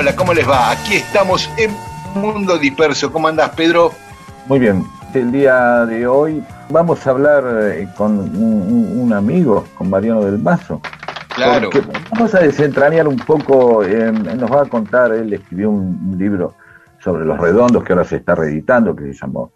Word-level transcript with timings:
Hola, 0.00 0.16
¿cómo 0.16 0.32
les 0.32 0.48
va? 0.48 0.70
Aquí 0.70 0.94
estamos 0.94 1.50
en 1.58 1.70
Mundo 2.18 2.56
Disperso. 2.56 3.12
¿Cómo 3.12 3.28
andás, 3.28 3.50
Pedro? 3.50 3.90
Muy 4.46 4.58
bien. 4.58 4.82
El 5.12 5.30
día 5.30 5.84
de 5.84 6.06
hoy 6.06 6.42
vamos 6.70 7.06
a 7.06 7.10
hablar 7.10 7.44
eh, 7.74 7.86
con 7.98 8.18
un, 8.18 8.94
un 8.98 9.12
amigo, 9.12 9.66
con 9.76 9.90
Mariano 9.90 10.24
del 10.24 10.38
Mazo. 10.38 10.80
Claro. 11.34 11.68
Vamos 12.12 12.34
a 12.34 12.38
desentrañar 12.40 13.06
un 13.06 13.18
poco, 13.18 13.84
eh, 13.84 14.10
nos 14.10 14.50
va 14.50 14.62
a 14.62 14.64
contar, 14.64 15.12
él 15.12 15.34
escribió 15.34 15.68
un, 15.68 16.12
un 16.12 16.18
libro 16.18 16.54
sobre 17.00 17.26
los 17.26 17.38
redondos 17.38 17.84
que 17.84 17.92
ahora 17.92 18.06
se 18.06 18.16
está 18.16 18.34
reeditando, 18.34 18.96
que 18.96 19.12
se 19.12 19.20
llamó, 19.20 19.52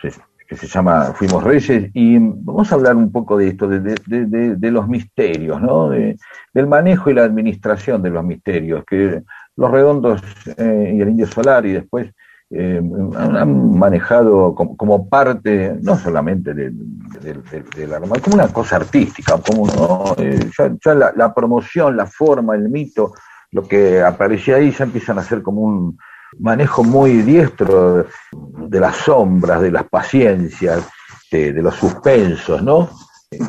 se- 0.00 0.12
que 0.46 0.56
se 0.56 0.66
llama 0.68 1.12
Fuimos 1.14 1.42
Reyes, 1.42 1.90
y 1.92 2.18
vamos 2.18 2.70
a 2.70 2.76
hablar 2.76 2.94
un 2.96 3.10
poco 3.12 3.36
de 3.36 3.48
esto, 3.48 3.66
de, 3.68 3.80
de- 3.80 3.96
de- 4.06 4.54
de- 4.56 4.70
los 4.70 4.86
misterios, 4.88 5.60
¿no? 5.60 5.90
De- 5.90 6.16
del 6.54 6.66
manejo 6.68 7.10
y 7.10 7.14
la 7.14 7.24
administración 7.24 8.00
de 8.00 8.08
los 8.10 8.24
misterios, 8.24 8.82
que 8.86 9.24
los 9.58 9.70
redondos 9.70 10.22
eh, 10.56 10.94
y 10.96 11.00
el 11.00 11.08
indio 11.08 11.26
solar 11.26 11.66
y 11.66 11.72
después 11.72 12.08
eh, 12.50 12.80
han, 13.16 13.76
manejado 13.78 14.54
como, 14.54 15.08
parte, 15.08 15.76
no 15.82 15.98
solamente 15.98 16.54
del, 16.54 16.74
del, 17.20 17.42
del 17.76 17.92
arma- 17.92 18.20
como 18.20 18.36
una 18.36 18.48
cosa 18.48 18.76
artística, 18.76 19.38
como 19.46 19.66
¿no? 19.66 20.14
Eh, 20.16 20.48
ya, 20.56 20.94
la, 20.94 21.34
promoción, 21.34 21.96
la 21.96 22.06
forma, 22.06 22.54
el 22.54 22.68
mito, 22.70 23.12
lo 23.50 23.62
que 23.68 24.00
aparecía 24.00 24.56
ahí 24.56 24.70
ya 24.70 24.84
empiezan 24.84 25.18
a 25.18 25.24
ser 25.24 25.42
como 25.42 25.60
un 25.62 25.98
manejo 26.38 26.84
muy 26.84 27.22
diestro 27.22 28.06
de 28.32 28.80
las 28.80 28.96
sombras, 28.96 29.60
de 29.60 29.70
las 29.72 29.84
paciencias, 29.88 30.88
de, 31.32 31.52
de 31.52 31.62
los 31.62 31.74
suspensos, 31.74 32.62
¿no? 32.62 32.88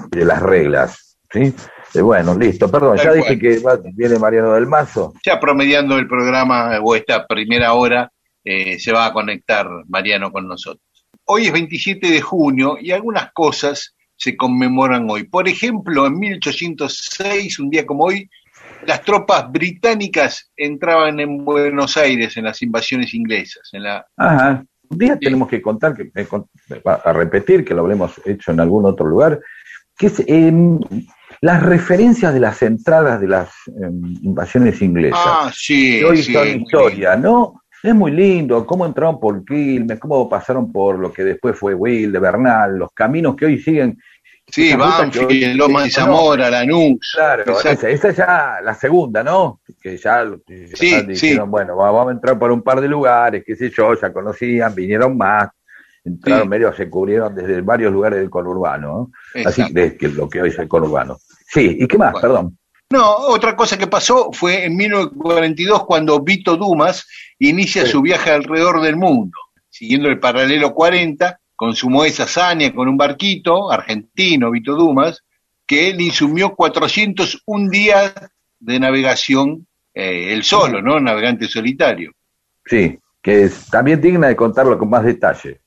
De 0.09 0.25
las 0.25 0.41
reglas, 0.41 1.17
¿sí? 1.31 1.53
Eh, 1.93 2.01
bueno, 2.01 2.35
listo, 2.37 2.69
perdón, 2.69 2.97
Tal 2.97 3.05
ya 3.05 3.11
cual. 3.11 3.21
dije 3.21 3.39
que 3.39 3.59
va- 3.59 3.79
viene 3.93 4.19
Mariano 4.19 4.53
del 4.53 4.67
Mazo. 4.67 5.13
Ya 5.25 5.39
promediando 5.39 5.97
el 5.97 6.07
programa 6.07 6.79
o 6.83 6.95
esta 6.95 7.25
primera 7.25 7.73
hora, 7.73 8.11
eh, 8.43 8.79
se 8.79 8.91
va 8.91 9.07
a 9.07 9.13
conectar 9.13 9.67
Mariano 9.87 10.31
con 10.31 10.47
nosotros. 10.47 10.83
Hoy 11.25 11.47
es 11.47 11.53
27 11.53 12.09
de 12.09 12.21
junio 12.21 12.77
y 12.79 12.91
algunas 12.91 13.31
cosas 13.33 13.95
se 14.15 14.35
conmemoran 14.35 15.07
hoy. 15.09 15.23
Por 15.23 15.47
ejemplo, 15.47 16.05
en 16.07 16.17
1806, 16.19 17.59
un 17.59 17.69
día 17.69 17.85
como 17.85 18.05
hoy, 18.05 18.29
las 18.85 19.01
tropas 19.03 19.51
británicas 19.51 20.51
entraban 20.55 21.19
en 21.19 21.43
Buenos 21.43 21.97
Aires 21.97 22.35
en 22.37 22.45
las 22.45 22.61
invasiones 22.61 23.13
inglesas. 23.13 23.69
En 23.73 23.83
la... 23.83 24.05
Ajá. 24.17 24.63
Un 24.89 24.97
día 24.97 25.17
tenemos 25.19 25.47
que 25.47 25.61
contar, 25.61 25.95
que, 25.95 26.11
eh, 26.15 26.27
a 26.85 27.13
repetir, 27.13 27.63
que 27.63 27.73
lo 27.75 27.81
habremos 27.81 28.19
hecho 28.25 28.51
en 28.51 28.59
algún 28.59 28.85
otro 28.85 29.05
lugar, 29.05 29.39
que 29.95 30.07
es 30.07 30.23
em, 30.27 30.79
las 31.41 31.63
referencias 31.63 32.33
de 32.33 32.39
las 32.39 32.61
entradas 32.61 33.21
de 33.21 33.27
las 33.27 33.49
em, 33.67 34.15
invasiones 34.23 34.81
inglesas. 34.81 35.19
Ah, 35.23 35.51
sí, 35.53 35.99
que 35.99 36.05
hoy 36.05 36.17
sí, 36.23 36.33
son 36.33 36.47
historia, 36.47 37.15
¿no? 37.15 37.61
Es 37.81 37.95
muy 37.95 38.11
lindo 38.11 38.65
cómo 38.65 38.85
entraron 38.85 39.19
por 39.19 39.45
Quilmes, 39.45 39.99
cómo 39.99 40.27
pasaron 40.27 40.69
por 40.71 40.99
lo 40.99 41.13
que 41.13 41.23
después 41.23 41.57
fue 41.57 41.73
Will, 41.73 42.11
de 42.11 42.19
Bernal, 42.19 42.77
los 42.77 42.91
caminos 42.91 43.35
que 43.37 43.45
hoy 43.45 43.57
siguen. 43.59 43.97
Sí, 44.51 44.73
Banfield, 44.75 45.55
Loma 45.55 45.83
de 45.83 45.91
Zamora, 45.91 46.49
Lanús. 46.49 46.97
Claro, 47.13 47.43
esa, 47.59 47.87
esa 47.87 48.09
ya 48.11 48.55
la 48.63 48.73
segunda, 48.73 49.23
¿no? 49.23 49.61
Que 49.79 49.95
ya, 49.95 50.25
ya 50.25 50.35
Sí, 50.73 51.01
dijeron, 51.03 51.15
sí. 51.45 51.49
bueno, 51.51 51.77
va- 51.77 51.91
vamos 51.91 52.09
a 52.09 52.13
entrar 52.15 52.37
por 52.39 52.51
un 52.51 52.63
par 52.63 52.81
de 52.81 52.87
lugares, 52.87 53.43
qué 53.45 53.55
sé 53.55 53.69
yo, 53.69 53.93
ya 53.93 54.11
conocían, 54.11 54.73
vinieron 54.73 55.15
más, 55.15 55.49
entraron 56.09 56.43
Sí. 56.43 56.49
medio, 56.49 56.73
se 56.73 56.89
cubrieron 56.89 57.33
desde 57.35 57.61
varios 57.61 57.91
lugares 57.93 58.19
del 58.19 58.29
conurbano, 58.29 59.11
¿no? 59.35 59.43
Así 59.45 59.63
de, 59.71 59.95
que 59.97 60.07
lo 60.09 60.27
que 60.29 60.41
hoy 60.41 60.49
es 60.49 60.59
el 60.59 60.67
conurbano. 60.67 61.17
Sí, 61.47 61.77
¿y 61.79 61.87
qué 61.87 61.97
más? 61.97 62.11
Bueno. 62.13 62.27
Perdón. 62.27 62.57
No, 62.91 63.15
otra 63.17 63.55
cosa 63.55 63.77
que 63.77 63.87
pasó 63.87 64.31
fue 64.31 64.65
en 64.65 64.75
1942 64.75 65.85
cuando 65.85 66.19
Vito 66.21 66.57
Dumas 66.57 67.07
inicia 67.37 67.85
Sí. 67.85 67.91
su 67.91 68.01
viaje 68.01 68.31
alrededor 68.31 68.81
del 68.81 68.95
mundo, 68.95 69.37
siguiendo 69.69 70.09
el 70.09 70.19
paralelo 70.19 70.73
40, 70.73 71.39
consumó 71.55 72.05
esa 72.05 72.23
hazaña 72.23 72.73
con 72.73 72.87
un 72.87 72.97
barquito 72.97 73.71
argentino, 73.71 74.49
Vito 74.51 74.75
Dumas, 74.75 75.23
que 75.67 75.93
le 75.93 76.03
insumió 76.05 76.55
401 76.55 77.69
días 77.69 78.13
de 78.59 78.79
navegación, 78.79 79.67
eh, 79.93 80.33
él 80.33 80.43
solo, 80.43 80.81
¿no? 80.81 80.99
Navegante 80.99 81.47
solitario. 81.47 82.11
Sí, 82.65 82.97
que 83.21 83.43
es 83.43 83.67
también 83.69 84.01
digna 84.01 84.27
de 84.27 84.35
contarlo 84.35 84.77
con 84.79 84.89
más 84.89 85.03
detalle. 85.03 85.61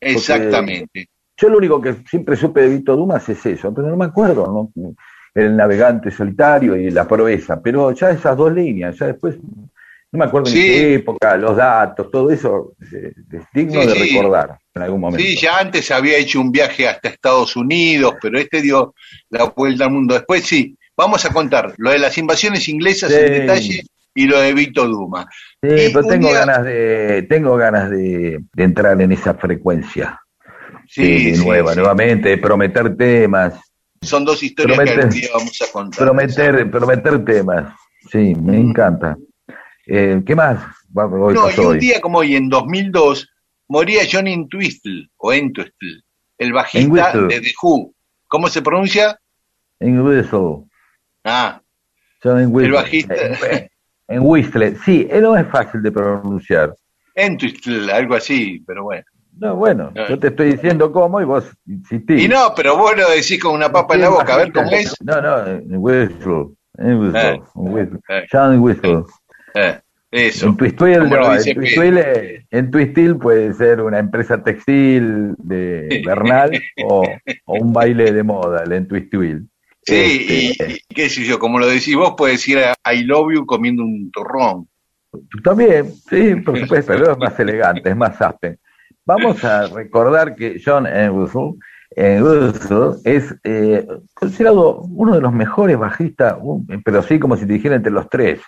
Exactamente. 0.00 1.08
Yo 1.36 1.48
lo 1.48 1.58
único 1.58 1.80
que 1.80 1.96
siempre 2.08 2.36
supe 2.36 2.62
de 2.62 2.68
Vito 2.76 2.96
Dumas 2.96 3.28
es 3.28 3.44
eso, 3.44 3.72
pero 3.74 3.88
no 3.88 3.96
me 3.96 4.06
acuerdo, 4.06 4.72
¿no? 4.74 4.94
El 5.34 5.54
navegante 5.54 6.10
solitario 6.10 6.76
y 6.76 6.90
la 6.90 7.06
proeza, 7.06 7.60
pero 7.60 7.92
ya 7.92 8.10
esas 8.10 8.36
dos 8.36 8.52
líneas, 8.54 8.96
ya 8.98 9.06
después, 9.08 9.36
no 9.36 10.18
me 10.18 10.24
acuerdo 10.24 10.46
Sí. 10.46 10.58
en 10.60 10.64
qué 10.72 10.94
época, 10.94 11.36
los 11.36 11.54
datos, 11.56 12.10
todo 12.10 12.30
eso 12.30 12.72
eh, 12.90 13.12
es 13.32 13.42
digno 13.52 13.82
Sí, 13.82 13.88
de 13.88 13.94
sí. 13.94 14.16
recordar 14.16 14.58
en 14.74 14.82
algún 14.82 15.00
momento. 15.00 15.22
Sí, 15.22 15.36
ya 15.36 15.58
antes 15.58 15.90
había 15.90 16.16
hecho 16.16 16.40
un 16.40 16.50
viaje 16.50 16.88
hasta 16.88 17.08
Estados 17.10 17.54
Unidos, 17.54 18.14
pero 18.22 18.38
este 18.38 18.62
dio 18.62 18.94
la 19.28 19.44
vuelta 19.44 19.84
al 19.84 19.90
mundo. 19.90 20.14
Después 20.14 20.42
sí, 20.44 20.74
vamos 20.96 21.22
a 21.26 21.32
contar 21.34 21.74
lo 21.76 21.90
de 21.90 21.98
las 21.98 22.16
invasiones 22.16 22.66
inglesas 22.70 23.12
en 23.12 23.32
detalle 23.32 23.82
y 24.16 24.26
lo 24.26 24.40
de 24.40 24.52
Vito 24.54 24.88
Duma. 24.88 25.28
Sí, 25.62 25.68
Y 25.68 25.92
pero 25.92 26.06
tengo 26.08 26.28
día- 26.28 26.40
ganas 26.40 26.64
de, 26.64 27.26
tengo 27.28 27.56
ganas 27.56 27.90
de, 27.90 28.40
de 28.52 28.64
entrar 28.64 29.00
en 29.00 29.12
esa 29.12 29.34
frecuencia 29.34 30.20
Sí, 30.88 31.30
de 31.30 31.36
sí, 31.36 31.44
nueva, 31.44 31.72
sí. 31.72 31.78
nuevamente, 31.78 32.28
de 32.30 32.38
prometer 32.38 32.96
temas, 32.96 33.54
Son 34.02 34.24
dos 34.24 34.42
historias 34.42 34.78
que 34.78 34.84
Promete- 34.84 35.00
algún 35.02 35.20
día 35.20 35.28
vamos 35.34 35.62
a 35.62 35.72
contar. 35.72 36.04
prometer, 36.06 36.70
prometer 36.70 37.24
temas. 37.24 37.74
Sí, 38.10 38.34
me 38.34 38.52
Mm. 38.58 38.70
encanta. 38.70 39.16
Eh, 39.86 40.22
¿Qué 40.24 40.34
más? 40.34 40.58
Hoy 40.94 41.34
No, 41.34 41.50
y 41.50 41.60
un 41.60 41.66
hoy. 41.66 41.78
día 41.78 42.00
como 42.00 42.18
hoy, 42.18 42.36
en 42.36 42.48
2002, 42.48 43.28
moría 43.68 44.02
Johnny 44.10 44.32
Entwistle, 44.32 45.08
o 45.16 45.32
Entwistle, 45.32 46.02
el 46.38 46.52
bajista 46.52 47.12
de 47.26 47.40
The 47.40 47.52
Who. 47.62 47.92
¿Cómo 48.28 48.48
se 48.48 48.62
pronuncia? 48.62 49.18
En 49.80 50.00
Whistle. 50.00 50.64
Ah, 51.24 51.60
Son 52.22 52.40
en 52.40 52.54
Whistler. 52.54 52.74
bajista. 52.74 53.14
En, 54.08 54.20
Whistler. 54.22 54.76
Sí, 54.84 55.06
eh, 55.10 55.20
no 55.20 55.36
es 55.36 55.46
fácil 55.48 55.82
de 55.82 55.92
pronunciar. 55.92 56.74
Entwistle, 57.14 57.92
algo 57.92 58.14
así, 58.14 58.62
pero 58.66 58.84
bueno. 58.84 59.04
No, 59.38 59.54
bueno, 59.54 59.92
yo 60.08 60.18
te 60.18 60.28
estoy 60.28 60.52
diciendo 60.52 60.90
cómo 60.90 61.20
y 61.20 61.24
vos 61.24 61.44
insistís. 61.66 62.22
Y 62.24 62.28
no, 62.28 62.54
pero 62.56 62.76
vos 62.76 62.96
lo 62.96 63.10
decís 63.10 63.42
con 63.42 63.54
una 63.54 63.70
papa 63.70 63.94
en 63.94 64.00
la 64.00 64.08
boca, 64.08 64.34
a 64.34 64.36
ver 64.38 64.52
cómo 64.52 64.70
es. 64.70 64.94
No, 65.02 65.20
no, 65.20 65.46
en 65.46 65.76
Whistler. 65.76 66.46
En 66.78 66.98
Whistler. 66.98 67.34
Eh. 67.34 67.42
en 67.54 67.72
Whistler. 67.72 68.00
Eh. 68.08 68.26
John 68.32 68.58
Whistler. 68.60 69.02
Eh, 69.54 69.80
eso. 70.10 70.46
En 70.46 70.56
Twistil, 70.56 71.10
no, 71.10 71.34
en 71.34 71.54
Twistil, 71.54 71.98
eh, 71.98 72.46
en 72.50 72.70
Twistil 72.70 73.16
puede 73.16 73.52
ser 73.52 73.82
una 73.82 73.98
empresa 73.98 74.42
textil 74.42 75.34
de 75.36 76.02
Bernal 76.06 76.52
o, 76.84 77.04
o 77.44 77.54
un 77.54 77.72
baile 77.72 78.12
de 78.12 78.22
moda, 78.22 78.62
el 78.64 78.72
en 78.72 78.88
Twistil. 78.88 79.48
Sí, 79.86 80.26
Este, 80.58 80.64
y, 80.74 80.76
y 80.90 80.94
qué 80.94 81.08
sé 81.08 81.24
yo, 81.24 81.38
como 81.38 81.58
lo 81.58 81.66
decís 81.66 81.94
vos, 81.96 82.14
puedes 82.16 82.38
decir 82.38 82.58
a 82.58 82.74
I 82.92 83.04
love 83.04 83.32
you 83.34 83.46
comiendo 83.46 83.82
un 83.84 84.10
turrón. 84.10 84.68
También, 85.42 85.92
sí, 86.10 86.34
por 86.36 86.58
supuesto, 86.58 86.92
pero 86.92 87.12
es 87.12 87.18
más 87.18 87.38
elegante, 87.40 87.88
es 87.90 87.96
más 87.96 88.20
aspen. 88.20 88.58
Vamos 89.06 89.42
a 89.44 89.68
recordar 89.68 90.34
que 90.34 90.60
John 90.62 90.86
Entwistle, 90.86 91.52
es 93.04 93.34
eh, 93.44 93.86
considerado 94.12 94.80
uno 94.82 95.14
de 95.14 95.20
los 95.20 95.32
mejores 95.32 95.78
bajistas, 95.78 96.36
pero 96.84 97.02
sí 97.02 97.18
como 97.18 97.36
si 97.36 97.46
te 97.46 97.54
dijera 97.54 97.76
entre 97.76 97.92
los 97.92 98.08
tres. 98.10 98.40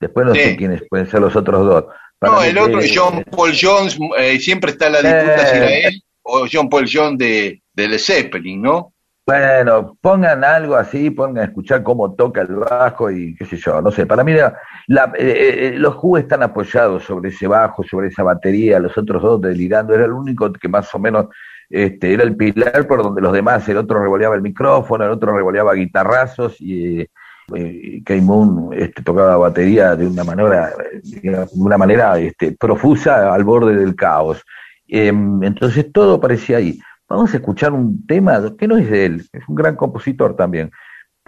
Después 0.00 0.26
no 0.26 0.34
Sí. 0.34 0.40
sé 0.40 0.56
quiénes 0.56 0.82
pueden 0.88 1.06
ser 1.08 1.20
los 1.20 1.36
otros 1.36 1.64
dos. 1.64 1.84
no, 2.20 2.42
el 2.42 2.58
otro, 2.58 2.80
John 2.92 3.24
Paul 3.30 3.52
Jones, 3.58 3.96
eh, 4.18 4.38
siempre 4.40 4.72
está 4.72 4.90
la 4.90 5.00
disputa 5.00 5.46
si 5.46 5.56
era 5.56 5.70
él 5.70 6.02
o 6.24 6.46
John 6.52 6.68
Paul 6.68 6.88
Jones 6.92 7.18
de, 7.18 7.62
de 7.72 7.88
Led 7.88 7.98
Zeppelin, 7.98 8.60
¿no? 8.62 8.91
Bueno, 9.32 9.96
pongan 10.02 10.44
algo 10.44 10.76
así, 10.76 11.08
pongan 11.08 11.38
a 11.38 11.46
escuchar 11.46 11.82
cómo 11.82 12.12
toca 12.12 12.42
el 12.42 12.54
bajo 12.54 13.10
y 13.10 13.34
qué 13.34 13.46
sé 13.46 13.56
yo, 13.56 13.80
no 13.80 13.90
sé, 13.90 14.04
para 14.04 14.22
mí 14.22 14.34
la, 14.88 15.12
eh, 15.16 15.74
los 15.78 15.96
Who 16.02 16.18
están 16.18 16.42
apoyados 16.42 17.04
sobre 17.04 17.30
ese 17.30 17.46
bajo, 17.46 17.82
sobre 17.82 18.08
esa 18.08 18.22
batería, 18.22 18.78
los 18.78 18.98
otros 18.98 19.22
dos 19.22 19.40
delirando, 19.40 19.94
era 19.94 20.04
el 20.04 20.12
único 20.12 20.52
que 20.52 20.68
más 20.68 20.94
o 20.94 20.98
menos 20.98 21.28
este, 21.70 22.12
era 22.12 22.24
el 22.24 22.36
pilar 22.36 22.86
por 22.86 23.02
donde 23.02 23.22
los 23.22 23.32
demás, 23.32 23.66
el 23.70 23.78
otro 23.78 24.02
revoleaba 24.02 24.34
el 24.34 24.42
micrófono, 24.42 25.02
el 25.02 25.12
otro 25.12 25.34
revoleaba 25.34 25.72
guitarrazos 25.72 26.60
y, 26.60 27.00
eh, 27.54 28.20
Moon 28.20 28.68
este, 28.74 29.02
tocaba 29.02 29.38
batería 29.38 29.96
de 29.96 30.08
una 30.08 30.24
manera, 30.24 30.74
una 31.54 31.78
manera 31.78 32.18
este, 32.18 32.52
profusa 32.52 33.32
al 33.32 33.44
borde 33.44 33.76
del 33.76 33.96
caos. 33.96 34.44
Em, 34.86 35.42
entonces 35.42 35.90
todo 35.90 36.20
parecía 36.20 36.58
ahí. 36.58 36.78
Vamos 37.12 37.34
a 37.34 37.36
escuchar 37.36 37.74
un 37.74 38.06
tema 38.06 38.40
que 38.58 38.66
no 38.66 38.78
es 38.78 38.88
de 38.88 39.04
él, 39.04 39.28
es 39.34 39.46
un 39.46 39.54
gran 39.54 39.76
compositor 39.76 40.34
también, 40.34 40.70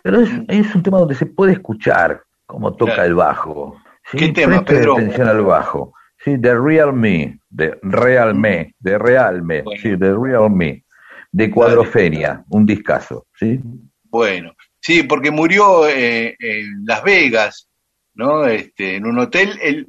pero 0.03 0.23
es, 0.23 0.31
es 0.49 0.75
un 0.75 0.83
tema 0.83 0.99
donde 0.99 1.15
se 1.15 1.27
puede 1.27 1.53
escuchar 1.53 2.23
cómo 2.47 2.75
toca 2.75 3.05
el 3.05 3.15
bajo. 3.15 3.77
¿Qué 4.11 4.31
tema, 4.31 4.65
Pedro? 4.65 4.95
atención 4.95 5.29
al 5.29 5.43
bajo. 5.43 5.93
Sí, 6.17 6.41
The 6.41 6.55
Real 6.59 6.95
Me, 6.95 7.39
de 7.51 7.79
Real 7.83 8.35
Me, 8.35 8.75
de 8.79 8.97
Real 8.97 9.43
Me, 9.43 9.63
sí, 9.83 9.95
The 9.99 10.15
Real 10.15 10.51
Me, 10.51 10.87
de 11.31 11.51
Cuadrofenia, 11.51 12.43
un 12.49 12.65
discazo, 12.65 13.27
¿sí? 13.39 13.61
Bueno, 14.05 14.55
sí, 14.81 15.03
porque 15.03 15.31
murió 15.31 15.87
eh, 15.87 16.35
en 16.39 16.87
Las 16.87 17.05
Vegas, 17.05 17.69
¿no? 18.15 18.47
Este, 18.47 18.97
en 18.97 19.05
un 19.05 19.19
hotel, 19.19 19.59
él, 19.61 19.87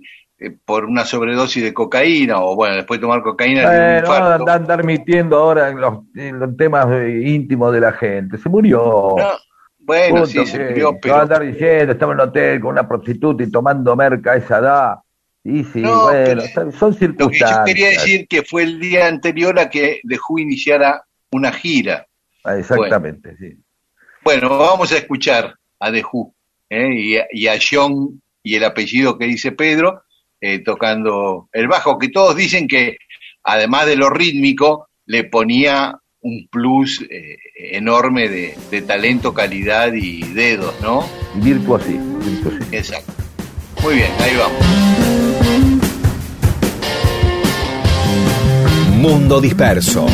por 0.65 0.85
una 0.85 1.05
sobredosis 1.05 1.63
de 1.63 1.73
cocaína, 1.73 2.41
o 2.41 2.55
bueno, 2.55 2.75
después 2.75 2.99
de 2.99 3.01
tomar 3.01 3.23
cocaína. 3.23 4.01
Bueno, 4.05 4.51
andar 4.51 4.83
mitiendo 4.83 5.37
ahora 5.37 5.69
en 5.69 5.79
los, 5.79 6.57
temas 6.57 6.87
íntimos 7.07 7.73
de 7.73 7.79
la 7.79 7.93
gente, 7.93 8.37
se 8.37 8.49
murió. 8.49 9.15
bueno, 9.79 10.25
sí, 10.25 10.45
se 10.45 10.59
murió, 10.59 10.97
pero... 11.01 11.21
andar 11.21 11.43
diciendo, 11.43 11.93
estaba 11.93 12.13
en 12.13 12.19
un 12.19 12.27
hotel 12.27 12.59
con 12.59 12.71
una 12.71 12.87
prostituta 12.87 13.43
y 13.43 13.51
tomando 13.51 13.95
merca 13.95 14.33
a 14.33 14.35
esa 14.35 14.57
edad 14.59 14.95
Sí, 15.45 15.63
sí, 15.65 15.81
bueno, 15.83 16.41
son 16.71 16.95
circunstancias. 16.95 17.19
Lo 17.19 17.65
que 17.65 17.71
yo 17.71 17.75
quería 17.75 17.89
decir 17.89 18.27
que 18.27 18.41
fue 18.41 18.63
el 18.63 18.79
día 18.79 19.07
anterior 19.07 19.59
a 19.59 19.69
que 19.69 19.99
dejó 20.01 20.39
iniciara 20.39 21.05
una 21.31 21.51
gira. 21.51 22.07
Ah, 22.43 22.57
exactamente, 22.57 23.37
sí. 23.37 23.55
Bueno, 24.23 24.49
vamos 24.57 24.91
a 24.91 24.97
escuchar 24.97 25.53
a 25.79 25.91
The 25.91 26.03
Who 26.11 26.33
¿eh? 26.71 27.27
y, 27.31 27.47
a, 27.47 27.59
John 27.61 28.19
y 28.41 28.55
el 28.55 28.63
apellido 28.63 29.19
que 29.19 29.25
dice 29.25 29.51
Pedro 29.51 30.01
eh, 30.47 30.59
tocando 30.59 31.49
el 31.53 31.67
bajo, 31.67 31.97
que 31.97 32.09
todos 32.09 32.35
dicen 32.35 32.67
que 32.67 32.97
además 33.43 33.87
de 33.87 33.95
lo 33.95 34.11
rítmico 34.11 34.89
le 35.07 35.23
ponía 35.23 35.99
un 36.21 36.47
plus 36.51 37.03
eh, 37.09 37.37
enorme 37.55 38.29
de, 38.29 38.81
talento, 38.83 39.33
calidad 39.33 39.91
y 39.93 40.21
dedos, 40.21 40.79
¿no? 40.81 41.03
Virtuosismo, 41.33 42.19
Exacto. 42.71 43.11
Muy 43.81 43.95
bien, 43.95 44.11
ahí 44.19 44.35
vamos. 44.35 44.59
Mundo 48.97 49.41
Disperso. 49.41 50.05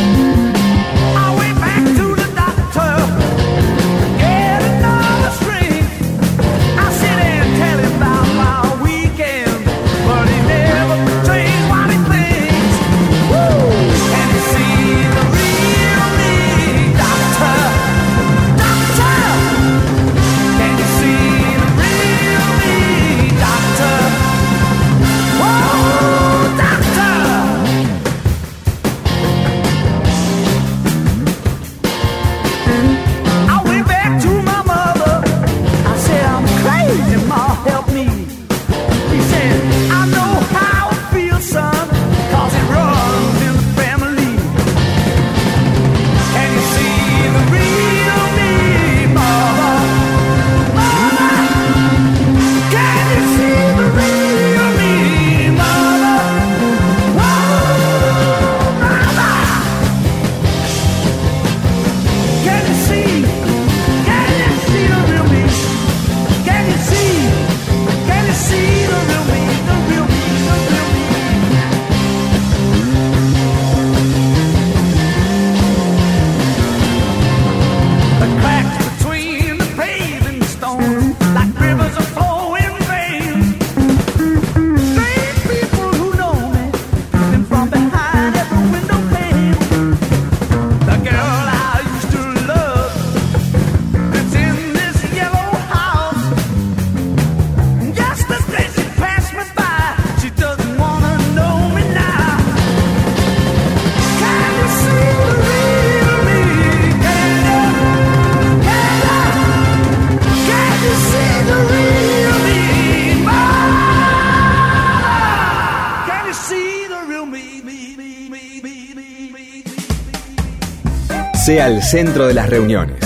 Sea 121.53 121.67
el 121.67 121.84
centro 121.84 122.27
de 122.27 122.34
las 122.34 122.50
reuniones. 122.50 122.98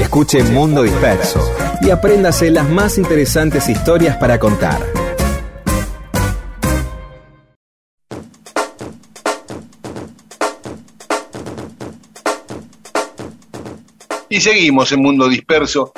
Escuche 0.00 0.42
Mundo 0.44 0.82
Disperso 0.82 1.46
y 1.82 1.90
apréndase 1.90 2.50
las 2.50 2.66
más 2.66 2.96
interesantes 2.96 3.68
historias 3.68 4.16
para 4.16 4.38
contar. 4.38 4.80
Y 14.30 14.40
seguimos 14.40 14.90
en 14.92 15.02
Mundo 15.02 15.28
Disperso. 15.28 15.92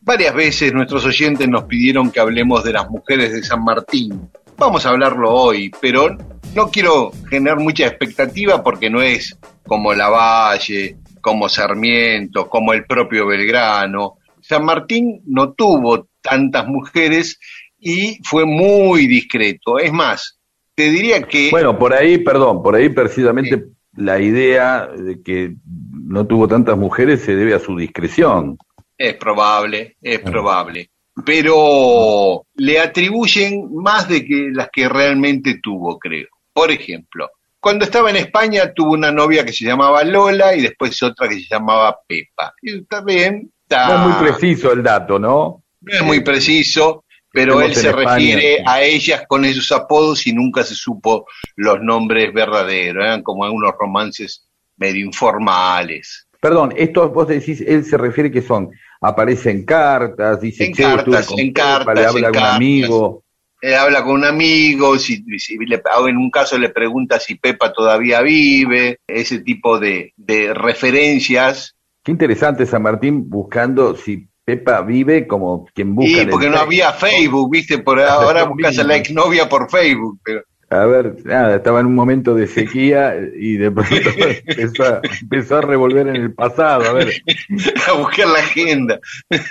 Varias 0.00 0.34
veces 0.34 0.72
nuestros 0.72 1.04
oyentes 1.04 1.48
nos 1.48 1.62
pidieron 1.62 2.10
que 2.10 2.18
hablemos 2.18 2.64
de 2.64 2.72
las 2.72 2.90
mujeres 2.90 3.32
de 3.32 3.44
San 3.44 3.62
Martín. 3.62 4.28
Vamos 4.58 4.84
a 4.84 4.88
hablarlo 4.88 5.32
hoy, 5.32 5.70
pero 5.80 6.08
no 6.56 6.70
quiero 6.72 7.12
generar 7.30 7.60
mucha 7.60 7.86
expectativa 7.86 8.64
porque 8.64 8.90
no 8.90 9.00
es 9.00 9.38
como 9.64 9.94
la 9.94 10.08
Valle 10.08 10.96
como 11.26 11.48
Sarmiento, 11.48 12.48
como 12.48 12.72
el 12.72 12.84
propio 12.84 13.26
Belgrano. 13.26 14.18
San 14.40 14.64
Martín 14.64 15.22
no 15.26 15.54
tuvo 15.54 16.06
tantas 16.20 16.68
mujeres 16.68 17.40
y 17.80 18.20
fue 18.22 18.46
muy 18.46 19.08
discreto. 19.08 19.80
Es 19.80 19.92
más, 19.92 20.38
te 20.76 20.88
diría 20.88 21.22
que... 21.22 21.50
Bueno, 21.50 21.76
por 21.76 21.94
ahí, 21.94 22.18
perdón, 22.18 22.62
por 22.62 22.76
ahí 22.76 22.90
precisamente 22.90 23.64
la 23.96 24.20
idea 24.20 24.86
de 24.86 25.20
que 25.20 25.56
no 25.64 26.28
tuvo 26.28 26.46
tantas 26.46 26.78
mujeres 26.78 27.22
se 27.22 27.34
debe 27.34 27.54
a 27.54 27.58
su 27.58 27.76
discreción. 27.76 28.56
Es 28.96 29.14
probable, 29.14 29.96
es 30.00 30.20
probable. 30.20 30.90
Pero 31.24 32.46
le 32.54 32.78
atribuyen 32.78 33.68
más 33.74 34.08
de 34.08 34.24
que 34.24 34.50
las 34.52 34.68
que 34.72 34.88
realmente 34.88 35.58
tuvo, 35.60 35.98
creo. 35.98 36.28
Por 36.52 36.70
ejemplo, 36.70 37.30
cuando 37.66 37.84
estaba 37.84 38.10
en 38.10 38.16
España 38.18 38.72
tuvo 38.72 38.92
una 38.92 39.10
novia 39.10 39.44
que 39.44 39.52
se 39.52 39.64
llamaba 39.64 40.04
Lola 40.04 40.54
y 40.54 40.60
después 40.60 41.02
otra 41.02 41.28
que 41.28 41.40
se 41.40 41.48
llamaba 41.50 41.98
Pepa. 42.06 42.54
Y 42.62 42.78
está 42.78 43.00
bien. 43.00 43.50
Está... 43.60 43.88
No 43.88 43.94
es 43.94 44.00
muy 44.02 44.28
preciso 44.28 44.72
el 44.72 44.84
dato, 44.84 45.18
¿no? 45.18 45.64
No 45.80 45.92
es 45.92 46.02
muy 46.04 46.20
preciso. 46.20 47.04
pero 47.32 47.60
él 47.60 47.74
se 47.74 47.90
refiere 47.90 48.62
a 48.64 48.82
ellas 48.82 49.24
con 49.26 49.44
esos 49.44 49.72
apodos 49.72 50.28
y 50.28 50.32
nunca 50.32 50.62
se 50.62 50.76
supo 50.76 51.26
los 51.56 51.80
nombres 51.82 52.32
verdaderos, 52.32 53.02
eran 53.02 53.24
como 53.24 53.44
algunos 53.44 53.74
romances 53.76 54.46
medio 54.76 55.04
informales. 55.04 56.28
Perdón, 56.40 56.72
esto 56.76 57.10
vos 57.10 57.26
decís, 57.26 57.64
él 57.66 57.84
se 57.84 57.98
refiere 57.98 58.30
que 58.30 58.42
son, 58.42 58.70
aparecen 59.00 59.64
cartas, 59.64 60.40
dice 60.40 60.66
en 60.66 60.72
cartas, 60.72 61.34
en 61.36 61.52
cartas, 61.52 61.96
le 61.96 62.06
habla 62.06 62.28
con 62.28 62.38
un 62.38 62.48
amigo. 62.48 63.24
Él 63.60 63.74
habla 63.74 64.04
con 64.04 64.16
un 64.16 64.24
amigo, 64.24 64.98
si, 64.98 65.24
en 65.24 66.16
un 66.16 66.30
caso 66.30 66.58
le 66.58 66.68
pregunta 66.68 67.18
si 67.18 67.36
Pepa 67.36 67.72
todavía 67.72 68.20
vive, 68.20 68.98
ese 69.06 69.40
tipo 69.40 69.78
de, 69.78 70.12
de 70.16 70.52
referencias. 70.52 71.74
Qué 72.02 72.12
interesante 72.12 72.66
San 72.66 72.82
Martín 72.82 73.28
buscando 73.28 73.96
si 73.96 74.28
Pepa 74.44 74.82
vive 74.82 75.26
como 75.26 75.66
quien 75.74 75.94
busca. 75.94 76.20
Sí, 76.20 76.26
porque 76.30 76.48
no 76.48 76.58
había 76.58 76.92
Facebook, 76.92 77.50
viste, 77.50 77.78
por 77.78 78.00
ahora 78.00 78.44
buscas 78.44 78.78
a 78.78 78.84
la 78.84 78.96
exnovia 78.96 79.48
por 79.48 79.68
Facebook, 79.70 80.20
pero 80.22 80.42
a 80.68 80.84
ver, 80.84 81.24
nada, 81.24 81.56
estaba 81.56 81.78
en 81.80 81.86
un 81.86 81.94
momento 81.94 82.34
de 82.34 82.48
sequía 82.48 83.14
y 83.36 83.56
de 83.56 83.70
pronto 83.70 83.94
empezó, 84.46 85.56
a, 85.56 85.60
revolver 85.60 86.08
en 86.08 86.16
el 86.16 86.34
pasado, 86.34 86.84
a 86.84 86.92
ver. 86.92 87.12
A 87.88 87.92
buscar 87.92 88.26
la 88.26 88.40
agenda. 88.40 88.98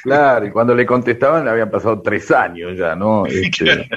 Claro, 0.04 0.46
y 0.46 0.52
cuando 0.52 0.76
le 0.76 0.86
contestaban 0.86 1.48
habían 1.48 1.72
pasado 1.72 2.02
tres 2.02 2.30
años 2.32 2.78
ya, 2.78 2.96
¿no? 2.96 3.26
Este... 3.26 3.88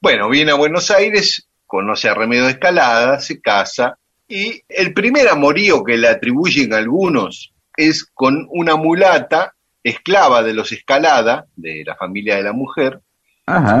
Bueno, 0.00 0.28
viene 0.28 0.50
a 0.50 0.56
Buenos 0.56 0.90
Aires, 0.90 1.48
conoce 1.66 2.08
a 2.08 2.14
Remedio 2.14 2.44
de 2.44 2.50
Escalada, 2.50 3.20
se 3.20 3.40
casa, 3.40 3.98
y 4.26 4.62
el 4.68 4.92
primer 4.92 5.28
amorío 5.28 5.84
que 5.84 5.96
le 5.96 6.08
atribuyen 6.08 6.74
algunos 6.74 7.52
es 7.76 8.04
con 8.12 8.46
una 8.50 8.74
mulata 8.74 9.54
esclava 9.84 10.42
de 10.42 10.54
los 10.54 10.72
Escalada, 10.72 11.46
de 11.54 11.84
la 11.86 11.94
familia 11.94 12.36
de 12.36 12.42
la 12.42 12.52
mujer, 12.52 13.00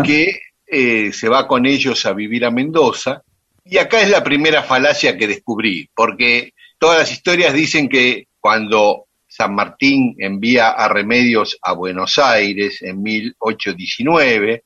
que 0.04 0.40
eh, 0.74 1.12
se 1.12 1.28
va 1.28 1.46
con 1.46 1.66
ellos 1.66 2.06
a 2.06 2.14
vivir 2.14 2.46
a 2.46 2.50
Mendoza. 2.50 3.22
Y 3.62 3.76
acá 3.76 4.00
es 4.00 4.08
la 4.08 4.24
primera 4.24 4.62
falacia 4.62 5.18
que 5.18 5.26
descubrí, 5.26 5.90
porque 5.94 6.54
todas 6.78 6.98
las 6.98 7.12
historias 7.12 7.52
dicen 7.52 7.90
que 7.90 8.28
cuando 8.40 9.04
San 9.28 9.54
Martín 9.54 10.16
envía 10.18 10.70
a 10.70 10.88
Remedios 10.88 11.58
a 11.60 11.74
Buenos 11.74 12.16
Aires 12.16 12.80
en 12.80 13.02
1819, 13.02 14.64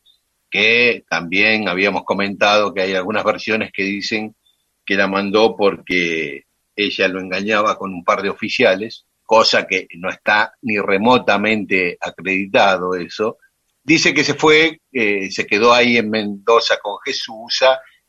que 0.49 1.05
también 1.11 1.69
habíamos 1.69 2.05
comentado 2.05 2.73
que 2.73 2.83
hay 2.83 2.95
algunas 2.95 3.25
versiones 3.25 3.73
que 3.73 3.83
dicen 3.83 4.37
que 4.85 4.95
la 4.95 5.09
mandó 5.09 5.57
porque 5.57 6.45
ella 6.77 7.09
lo 7.09 7.19
engañaba 7.19 7.77
con 7.77 7.93
un 7.93 8.05
par 8.05 8.23
de 8.23 8.31
oficiales, 8.31 9.07
cosa 9.25 9.67
que 9.67 9.89
no 9.97 10.09
está 10.09 10.53
ni 10.63 10.79
remotamente 10.79 11.99
acreditado 12.01 12.95
eso, 12.95 13.39
dice 13.87 14.12
que 14.12 14.25
se 14.25 14.35
fue, 14.35 14.81
eh, 14.93 15.31
se 15.31 15.47
quedó 15.47 15.73
ahí 15.73 15.97
en 15.97 16.11
Mendoza 16.11 16.76
con 16.83 16.97
Jesús 17.05 17.62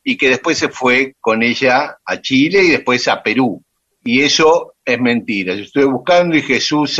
y 0.03 0.17
que 0.17 0.29
después 0.29 0.57
se 0.57 0.69
fue 0.69 1.13
con 1.19 1.43
ella 1.43 1.97
a 2.03 2.19
Chile 2.19 2.63
y 2.63 2.69
después 2.69 3.07
a 3.07 3.21
Perú. 3.21 3.63
Y 4.03 4.21
eso 4.21 4.73
es 4.83 4.99
mentira. 4.99 5.53
Yo 5.53 5.63
estuve 5.63 5.85
buscando 5.85 6.35
y 6.35 6.41
Jesús 6.41 6.99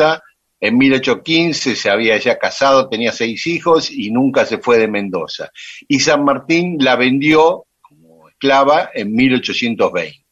en 0.60 0.78
1815 0.78 1.76
se 1.76 1.90
había 1.90 2.18
ya 2.18 2.38
casado, 2.38 2.88
tenía 2.88 3.12
seis 3.12 3.48
hijos 3.48 3.90
y 3.90 4.12
nunca 4.12 4.46
se 4.46 4.60
fue 4.60 4.78
de 4.78 4.88
Mendoza. 4.88 5.50
Y 5.88 6.00
San 6.00 6.24
Martín 6.24 6.78
la 6.80 6.96
vendió 6.96 7.66
como 7.82 8.30
esclava 8.30 8.92
en 8.94 9.12
1820. 9.12 10.24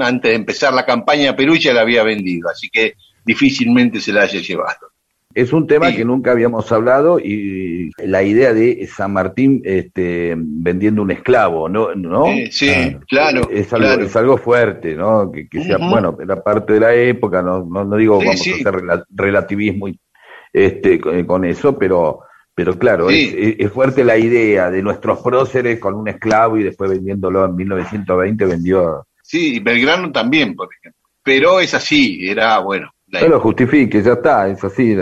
Antes 0.00 0.30
de 0.30 0.34
empezar 0.34 0.74
la 0.74 0.84
campaña 0.84 1.34
Perú 1.34 1.56
ya 1.56 1.72
la 1.72 1.80
había 1.80 2.02
vendido, 2.02 2.50
así 2.50 2.68
que 2.68 2.94
difícilmente 3.24 4.00
se 4.00 4.12
la 4.12 4.22
haya 4.22 4.40
llevado. 4.40 4.89
Es 5.32 5.52
un 5.52 5.68
tema 5.68 5.94
que 5.94 6.04
nunca 6.04 6.32
habíamos 6.32 6.72
hablado 6.72 7.20
y 7.20 7.92
la 7.98 8.24
idea 8.24 8.52
de 8.52 8.84
San 8.88 9.12
Martín 9.12 9.62
este, 9.64 10.34
vendiendo 10.36 11.02
un 11.02 11.12
esclavo, 11.12 11.68
¿no? 11.68 11.94
¿No? 11.94 12.26
sí, 12.50 12.68
ah, 12.70 12.98
claro, 13.08 13.48
es 13.48 13.72
algo, 13.72 14.02
es 14.02 14.16
algo 14.16 14.38
fuerte, 14.38 14.96
¿no? 14.96 15.30
Que, 15.30 15.46
sea, 15.62 15.78
bueno, 15.78 16.18
era 16.20 16.42
parte 16.42 16.72
de 16.72 16.80
la 16.80 16.94
época, 16.94 17.42
no, 17.42 17.64
no, 17.64 17.96
digo 17.96 18.18
vamos 18.18 18.40
a 18.40 18.54
hacer 18.54 19.04
relativismo 19.08 19.86
este, 20.52 20.98
con 20.98 21.44
eso, 21.44 21.78
pero, 21.78 22.22
pero 22.52 22.76
claro, 22.76 23.08
es, 23.08 23.70
fuerte 23.70 24.02
la 24.02 24.18
idea 24.18 24.68
de 24.68 24.82
nuestros 24.82 25.20
próceres 25.20 25.78
con 25.78 25.94
un 25.94 26.08
esclavo 26.08 26.58
y 26.58 26.64
después 26.64 26.90
vendiéndolo 26.90 27.44
en 27.44 27.54
1920 27.54 28.46
vendió... 28.46 29.06
Sí, 29.22 29.60
Belgrano 29.60 30.10
también, 30.10 30.56
por 30.56 30.68
ejemplo. 30.74 30.98
Pero 31.22 31.60
es 31.60 31.72
así, 31.72 32.28
era, 32.28 32.58
bueno, 32.58 32.90
no 33.12 33.28
lo 33.28 33.40
justifique, 33.40 34.02
ya 34.02 34.12
está, 34.12 34.48
es 34.48 34.62
así. 34.62 34.96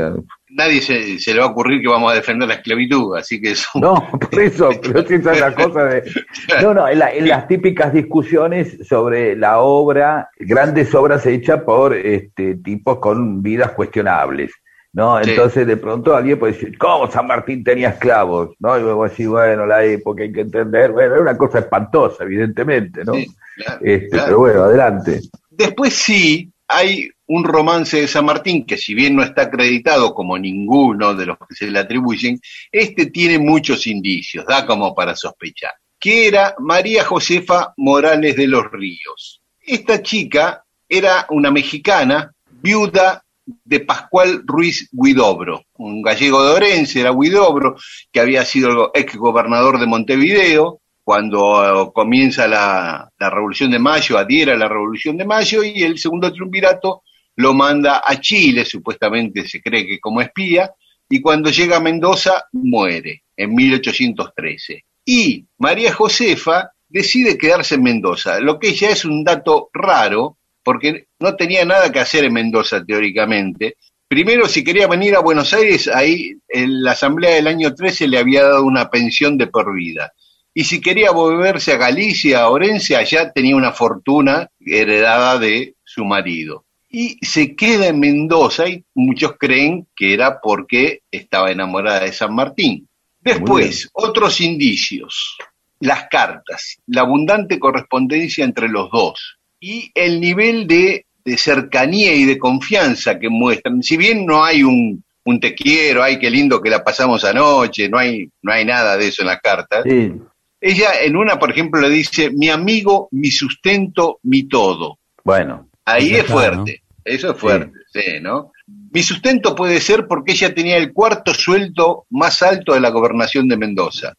Nadie 0.51 0.81
se, 0.81 1.35
le 1.35 1.41
va 1.41 1.47
a 1.47 1.51
ocurrir 1.51 1.83
que 1.83 1.89
vamos 1.89 2.11
a 2.11 2.15
defender 2.15 2.49
la 2.49 2.55
esclavitud, 2.55 3.17
así 3.17 3.41
que 3.41 3.53
eso... 3.53 3.69
No, 3.75 4.09
por 4.11 4.41
eso, 4.41 4.71
pero 4.83 5.01
esa 5.01 5.33
es 5.33 5.41
la 5.41 5.55
cosa 5.55 5.85
de... 5.85 6.03
No, 6.63 6.73
no, 6.73 6.89
en, 6.89 6.99
las 7.29 7.47
típicas 7.47 7.93
discusiones 7.93 8.79
sobre 8.89 9.37
la 9.37 9.59
obra, 9.59 10.31
grandes 10.39 10.95
obras 10.95 11.27
hechas 11.27 11.63
por 11.63 11.95
este, 11.95 12.57
tipos 12.57 12.99
con 12.99 13.43
vidas 13.43 13.73
cuestionables. 13.73 14.53
¿no? 14.95 15.21
Entonces 15.21 15.67
de 15.67 15.77
pronto 15.77 16.17
alguien 16.17 16.39
puede 16.39 16.55
decir, 16.55 16.79
¿cómo 16.79 17.11
San 17.11 17.27
Martín 17.27 17.63
tenía 17.63 17.91
esclavos? 17.91 18.57
¿no? 18.59 18.79
Y 18.79 18.83
luego 18.83 19.05
decir, 19.05 19.29
bueno, 19.29 19.67
la 19.67 19.85
época 19.85 20.23
hay 20.23 20.33
que 20.33 20.41
entender, 20.41 20.93
bueno, 20.93 21.15
es 21.15 21.21
una 21.21 21.37
cosa 21.37 21.59
espantosa, 21.59 22.25
evidentemente, 22.25 23.05
¿no? 23.05 23.13
este, 23.15 24.09
Pero 24.11 24.39
bueno, 24.39 24.63
adelante. 24.63 25.21
Después 25.51 25.93
sí, 25.93 26.51
hay 26.67 27.11
un 27.29 27.45
romance 27.45 28.01
de 28.01 28.09
San 28.09 28.25
Martín 28.25 28.65
que 28.65 28.77
si 28.77 28.95
bien 28.95 29.15
no 29.15 29.23
está 29.23 29.43
acreditado 29.43 30.15
como 30.15 30.39
ninguno 30.39 31.15
de 31.15 31.27
los 31.27 31.39
que 31.39 31.55
se 31.55 31.71
le 31.71 31.79
atribuyen, 31.79 32.41
este 32.73 33.07
tiene 33.07 33.39
muchos 33.39 33.87
indicios, 33.87 34.47
da 34.47 34.67
como 34.67 34.95
para 34.95 35.15
sospechar, 35.15 35.73
que 35.99 36.27
era 36.27 36.55
María 36.59 37.05
Josefa 37.05 37.75
Morales 37.77 38.37
de 38.37 38.47
los 38.47 38.65
Ríos. 38.71 39.43
Esta 39.61 40.03
chica 40.03 40.65
era 40.89 41.27
una 41.31 41.51
mexicana, 41.51 42.33
viuda 42.63 43.23
de 43.45 43.81
Pascual 43.81 44.43
Ruiz 44.45 44.89
Guidobro, 44.91 45.65
un 45.77 46.03
gallego 46.03 46.43
de 46.45 46.53
Orense, 46.53 47.01
era 47.01 47.13
Guidobro, 47.13 47.77
que 48.11 48.21
había 48.21 48.45
sido 48.45 48.91
ex 48.95 49.17
gobernador 49.17 49.79
de 49.79 49.87
Montevideo, 49.87 50.81
cuando 51.05 51.91
comienza 51.95 52.47
la, 52.47 53.11
Revolución 53.19 53.71
de 53.71 53.79
Mayo, 53.79 54.19
adhiera 54.19 54.53
a 54.53 54.59
la 54.59 54.69
Revolución 54.69 55.17
de 55.17 55.25
Mayo 55.25 55.63
y 55.63 55.83
el 55.83 55.99
segundo 55.99 56.31
triunvirato 56.31 57.03
lo 57.39 57.55
manda 57.55 58.03
a 58.05 58.21
Chile, 58.21 58.65
supuestamente 58.65 59.47
se 59.47 59.63
cree 59.63 59.87
que 59.87 60.01
como 60.01 60.21
espía, 60.21 60.73
y 61.09 61.21
cuando 61.21 61.51
llega 61.51 61.77
a 61.77 61.81
Mendoza 61.81 62.45
muere 62.53 63.23
en 63.37 63.55
1813. 63.55 64.85
Y 65.05 65.47
María 65.59 65.95
Josefa 65.95 66.73
decide 66.89 67.39
quedarse 67.39 67.77
en 67.77 67.85
Mendoza, 67.85 68.41
lo 68.41 68.59
que 68.59 68.75
ya 68.75 68.91
es 68.91 69.05
un 69.05 69.23
dato 69.23 69.71
raro, 69.73 70.39
porque 70.63 71.07
no 71.21 71.37
tenía 71.37 71.65
nada 71.65 71.93
que 71.93 72.01
hacer 72.01 72.25
en 72.25 72.33
Mendoza 72.33 72.85
teóricamente. 72.85 73.77
Primero, 74.09 74.49
si 74.49 74.65
quería 74.65 74.89
venir 74.89 75.15
a 75.15 75.21
Buenos 75.21 75.55
Aires, 75.55 75.89
ahí 75.89 76.33
en 76.49 76.83
la 76.83 76.93
asamblea 76.93 77.37
del 77.37 77.47
año 77.47 77.75
13 77.75 78.09
le 78.09 78.19
había 78.19 78.43
dado 78.43 78.65
una 78.65 78.91
pensión 78.91 79.39
de 79.39 79.47
por 79.47 79.73
vida 79.75 80.13
y 80.59 80.65
si 80.65 80.81
quería 80.81 81.13
volverse 81.13 81.73
a 81.73 81.77
Galicia, 81.77 82.41
a 82.41 82.51
Orense, 82.51 82.97
allá 82.97 83.31
tenía 83.33 83.55
una 83.55 83.71
fortuna 83.71 84.51
heredada 84.59 85.39
de 85.39 85.77
su 85.85 86.05
marido. 86.05 86.65
Y 86.91 87.19
se 87.25 87.55
queda 87.55 87.89
en 87.89 88.01
Mendoza 88.01 88.69
y 88.69 88.85
muchos 88.95 89.35
creen 89.39 89.87
que 89.95 90.15
era 90.15 90.41
porque 90.41 91.03
estaba 91.11 91.51
enamorada 91.51 92.01
de 92.01 92.13
San 92.13 92.35
Martín. 92.35 92.89
Después, 93.21 93.91
otros 93.93 94.41
indicios, 94.41 95.37
las 95.81 96.09
cartas, 96.09 96.79
la 96.87 97.03
abundante 97.03 97.59
correspondencia 97.59 98.45
entre 98.45 98.69
los 98.69 98.91
dos 98.91 99.39
y 99.61 99.91
el 99.95 100.21
nivel 100.21 100.67
de, 100.67 101.05
cercanía 101.37 102.15
y 102.15 102.25
de 102.25 102.39
confianza 102.39 103.19
que 103.19 103.29
muestran. 103.29 103.83
Si 103.83 103.99
bien 103.99 104.25
no 104.25 104.43
hay 104.43 104.63
un, 104.63 105.05
un 105.25 105.41
te 105.41 105.55
quiero, 105.55 106.03
ay, 106.03 106.19
qué 106.19 106.31
lindo 106.31 106.63
que 106.63 106.71
la 106.71 106.83
pasamos 106.83 107.23
anoche, 107.25 107.89
no 107.89 107.99
hay, 107.99 108.31
no 108.41 108.51
hay 108.51 108.65
nada 108.65 108.97
de 108.97 109.09
eso 109.09 109.23
en 109.23 109.29
las 109.29 109.41
cartas. 109.43 109.85
Sí. 109.85 110.13
Ella 110.61 111.03
en 111.03 111.17
una, 111.17 111.39
por 111.39 111.51
ejemplo, 111.51 111.81
le 111.81 111.91
dice, 111.91 112.31
mi 112.31 112.49
amigo, 112.49 113.09
mi 113.13 113.31
sustento, 113.31 114.19
mi 114.23 114.45
todo. 114.45 114.99
Bueno. 115.23 115.68
Ahí 115.89 116.15
es 116.15 116.27
fuerte, 116.27 116.83
eso 117.05 117.31
es 117.31 117.39
fuerte, 117.39 117.73
sí. 117.93 118.21
¿no? 118.21 118.53
Mi 118.93 119.03
sustento 119.03 119.55
puede 119.55 119.81
ser 119.81 120.07
porque 120.07 120.33
ella 120.33 120.55
tenía 120.55 120.77
el 120.77 120.93
cuarto 120.93 121.33
sueldo 121.33 122.07
más 122.11 122.43
alto 122.43 122.75
de 122.75 122.81
la 122.81 122.91
gobernación 122.91 123.49
de 123.49 123.57
Mendoza. 123.57 124.15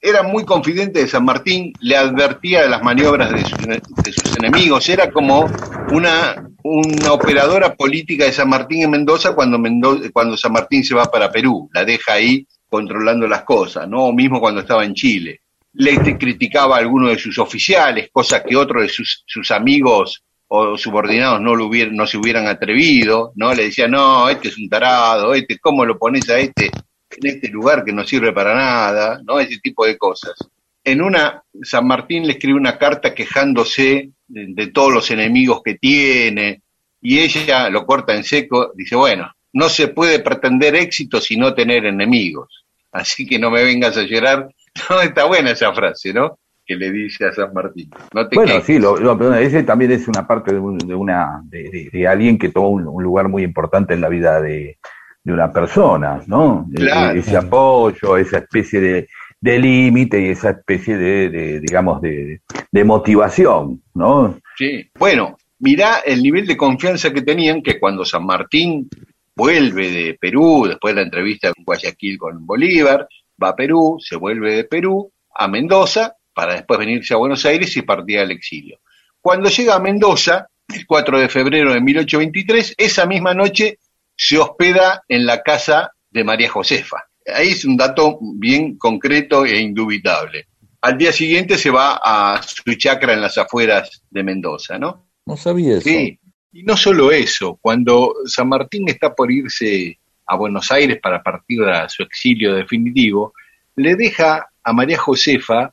Era 0.00 0.22
muy 0.22 0.46
confidente 0.46 1.00
de 1.00 1.08
San 1.08 1.26
Martín, 1.26 1.74
le 1.80 1.94
advertía 1.94 2.62
de 2.62 2.70
las 2.70 2.82
maniobras 2.82 3.30
de 3.32 3.44
sus, 3.44 4.36
enemigos, 4.38 4.88
era 4.88 5.10
como 5.10 5.44
una, 5.92 6.48
una 6.62 7.12
operadora 7.12 7.74
política 7.74 8.24
de 8.24 8.32
San 8.32 8.48
Martín 8.48 8.84
en 8.84 8.90
Mendoza 8.90 9.34
cuando, 9.34 9.58
Mendoza 9.58 10.08
cuando 10.10 10.38
San 10.38 10.52
Martín 10.52 10.82
se 10.84 10.94
va 10.94 11.04
para 11.04 11.30
Perú, 11.30 11.68
la 11.74 11.84
deja 11.84 12.14
ahí 12.14 12.46
controlando 12.70 13.26
las 13.26 13.42
cosas, 13.42 13.86
¿no? 13.86 14.04
O 14.04 14.12
mismo 14.14 14.40
cuando 14.40 14.62
estaba 14.62 14.86
en 14.86 14.94
Chile 14.94 15.42
le 15.72 16.18
criticaba 16.18 16.76
a 16.76 16.80
alguno 16.80 17.08
de 17.08 17.18
sus 17.18 17.38
oficiales, 17.38 18.10
cosa 18.12 18.42
que 18.42 18.56
otros 18.56 18.82
de 18.82 18.88
sus, 18.88 19.22
sus 19.26 19.50
amigos 19.50 20.24
o 20.52 20.76
subordinados 20.76 21.40
no, 21.40 21.54
lo 21.54 21.70
no 21.92 22.06
se 22.08 22.18
hubieran 22.18 22.48
atrevido, 22.48 23.32
¿no? 23.36 23.54
Le 23.54 23.64
decía, 23.64 23.86
no, 23.86 24.28
este 24.28 24.48
es 24.48 24.58
un 24.58 24.68
tarado, 24.68 25.32
este, 25.32 25.58
¿cómo 25.58 25.84
lo 25.84 25.96
pones 25.96 26.28
a 26.28 26.38
este 26.38 26.72
en 27.10 27.26
este 27.26 27.48
lugar 27.48 27.84
que 27.84 27.92
no 27.92 28.04
sirve 28.04 28.32
para 28.32 28.54
nada, 28.54 29.20
¿no? 29.24 29.38
Ese 29.38 29.58
tipo 29.60 29.86
de 29.86 29.96
cosas. 29.96 30.34
En 30.82 31.02
una, 31.02 31.42
San 31.62 31.86
Martín 31.86 32.26
le 32.26 32.32
escribe 32.32 32.58
una 32.58 32.78
carta 32.78 33.14
quejándose 33.14 34.10
de, 34.26 34.66
todos 34.68 34.92
los 34.92 35.10
enemigos 35.12 35.62
que 35.64 35.74
tiene, 35.74 36.62
y 37.00 37.20
ella 37.20 37.70
lo 37.70 37.86
corta 37.86 38.14
en 38.16 38.24
seco, 38.24 38.72
dice, 38.74 38.96
bueno, 38.96 39.32
no 39.52 39.68
se 39.68 39.88
puede 39.88 40.18
pretender 40.18 40.74
éxito 40.74 41.20
si 41.20 41.36
no 41.36 41.54
tener 41.54 41.86
enemigos, 41.86 42.64
así 42.90 43.24
que 43.24 43.38
no 43.38 43.50
me 43.50 43.62
vengas 43.62 43.96
a 43.96 44.02
llorar. 44.02 44.48
No, 44.88 45.00
está 45.00 45.24
buena 45.24 45.50
esa 45.50 45.72
frase, 45.74 46.12
¿no? 46.12 46.38
Que 46.70 46.76
le 46.76 46.92
dice 46.92 47.26
a 47.26 47.32
San 47.32 47.52
Martín. 47.52 47.90
bueno, 48.32 48.60
sí, 48.60 48.78
lo, 48.78 48.96
ese 49.34 49.64
también 49.64 49.90
es 49.90 50.06
una 50.06 50.24
parte 50.24 50.52
de, 50.52 50.60
una 50.60 51.42
de, 51.46 52.06
alguien 52.06 52.38
que 52.38 52.50
toma 52.50 52.68
un, 52.68 53.02
lugar 53.02 53.28
muy 53.28 53.42
importante 53.42 53.94
en 53.94 54.00
la 54.00 54.08
vida 54.08 54.40
de, 54.40 54.78
una 55.24 55.52
persona, 55.52 56.22
¿no? 56.28 56.68
E, 56.72 57.18
ese 57.18 57.36
apoyo, 57.36 58.16
esa 58.16 58.38
especie 58.38 58.80
de, 58.80 59.08
de 59.40 59.58
límite 59.58 60.20
y 60.20 60.28
esa 60.28 60.50
especie 60.50 60.96
de, 60.96 61.58
digamos, 61.58 62.00
de, 62.02 62.40
motivación, 62.84 63.82
¿no? 63.94 64.38
Sí, 64.56 64.88
bueno, 64.96 65.36
mirá 65.58 65.96
el 66.06 66.22
nivel 66.22 66.46
de 66.46 66.56
confianza 66.56 67.12
que 67.12 67.22
tenían 67.22 67.62
que 67.62 67.80
cuando 67.80 68.04
San 68.04 68.24
Martín 68.24 68.88
vuelve 69.34 69.90
de 69.90 70.18
Perú, 70.20 70.66
después 70.68 70.94
de 70.94 71.00
la 71.00 71.06
entrevista 71.06 71.48
en 71.48 71.64
Guayaquil 71.64 72.16
con 72.16 72.46
Bolívar, 72.46 73.08
va 73.42 73.48
a 73.48 73.56
Perú, 73.56 73.96
se 73.98 74.14
vuelve 74.14 74.54
de 74.54 74.64
Perú 74.64 75.10
a 75.34 75.48
Mendoza, 75.48 76.14
para 76.40 76.54
después 76.54 76.78
venirse 76.78 77.12
a 77.12 77.18
Buenos 77.18 77.44
Aires 77.44 77.76
y 77.76 77.82
partir 77.82 78.18
al 78.18 78.30
exilio. 78.30 78.80
Cuando 79.20 79.50
llega 79.50 79.74
a 79.74 79.80
Mendoza, 79.80 80.46
el 80.66 80.86
4 80.86 81.20
de 81.20 81.28
febrero 81.28 81.74
de 81.74 81.80
1823, 81.82 82.74
esa 82.78 83.04
misma 83.04 83.34
noche 83.34 83.78
se 84.16 84.38
hospeda 84.38 85.02
en 85.06 85.26
la 85.26 85.42
casa 85.42 85.92
de 86.10 86.24
María 86.24 86.48
Josefa 86.48 87.10
ahí 87.34 87.48
es 87.48 87.64
un 87.64 87.76
dato 87.76 88.18
bien 88.20 88.76
concreto 88.76 89.44
e 89.44 89.58
indubitable. 89.60 90.46
Al 90.82 90.96
día 90.96 91.12
siguiente 91.12 91.58
se 91.58 91.70
va 91.70 92.00
a 92.02 92.42
su 92.42 92.74
chacra 92.74 93.12
en 93.12 93.20
las 93.20 93.36
afueras 93.36 94.02
de 94.10 94.22
Mendoza, 94.22 94.78
¿no? 94.78 95.06
No 95.26 95.36
sabía 95.36 95.72
eso. 95.72 95.82
Sí, 95.82 96.18
y 96.52 96.62
no 96.62 96.76
solo 96.76 97.12
eso, 97.12 97.58
cuando 97.60 98.14
San 98.24 98.48
Martín 98.48 98.88
está 98.88 99.14
por 99.14 99.30
irse 99.30 99.98
a 100.26 100.36
Buenos 100.36 100.70
Aires 100.70 100.98
para 101.02 101.22
partir 101.22 101.62
a 101.62 101.88
su 101.88 102.02
exilio 102.02 102.54
definitivo, 102.54 103.34
le 103.76 103.94
deja 103.94 104.48
a 104.62 104.72
María 104.72 104.98
Josefa 104.98 105.72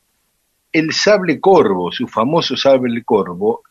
el 0.71 0.93
sable 0.93 1.39
corvo, 1.39 1.91
su 1.91 2.07
famoso 2.07 2.55
sable 2.55 3.03
corvo, 3.03 3.63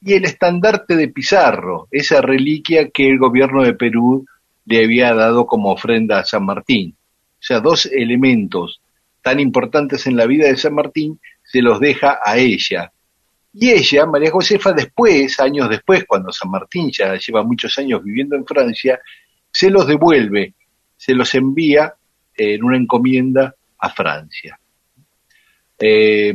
y 0.00 0.14
el 0.14 0.24
estandarte 0.24 0.96
de 0.96 1.08
Pizarro, 1.08 1.88
esa 1.90 2.20
reliquia 2.20 2.90
que 2.90 3.08
el 3.08 3.18
gobierno 3.18 3.62
de 3.62 3.74
Perú 3.74 4.24
le 4.66 4.84
había 4.84 5.14
dado 5.14 5.46
como 5.46 5.72
ofrenda 5.72 6.20
a 6.20 6.24
San 6.24 6.44
Martín. 6.44 6.94
O 7.38 7.42
sea, 7.42 7.60
dos 7.60 7.86
elementos 7.86 8.80
tan 9.22 9.40
importantes 9.40 10.06
en 10.06 10.16
la 10.16 10.26
vida 10.26 10.46
de 10.46 10.56
San 10.56 10.74
Martín 10.74 11.18
se 11.42 11.60
los 11.60 11.80
deja 11.80 12.20
a 12.24 12.38
ella. 12.38 12.92
Y 13.52 13.70
ella, 13.70 14.06
María 14.06 14.30
Josefa, 14.30 14.72
después, 14.72 15.40
años 15.40 15.68
después, 15.68 16.04
cuando 16.06 16.30
San 16.30 16.50
Martín 16.50 16.90
ya 16.90 17.16
lleva 17.16 17.42
muchos 17.42 17.76
años 17.78 18.04
viviendo 18.04 18.36
en 18.36 18.44
Francia, 18.44 19.00
se 19.50 19.70
los 19.70 19.86
devuelve, 19.86 20.54
se 20.96 21.14
los 21.14 21.34
envía 21.34 21.94
en 22.36 22.62
una 22.62 22.76
encomienda 22.76 23.54
a 23.78 23.90
Francia. 23.90 24.58
Eh, 25.78 26.34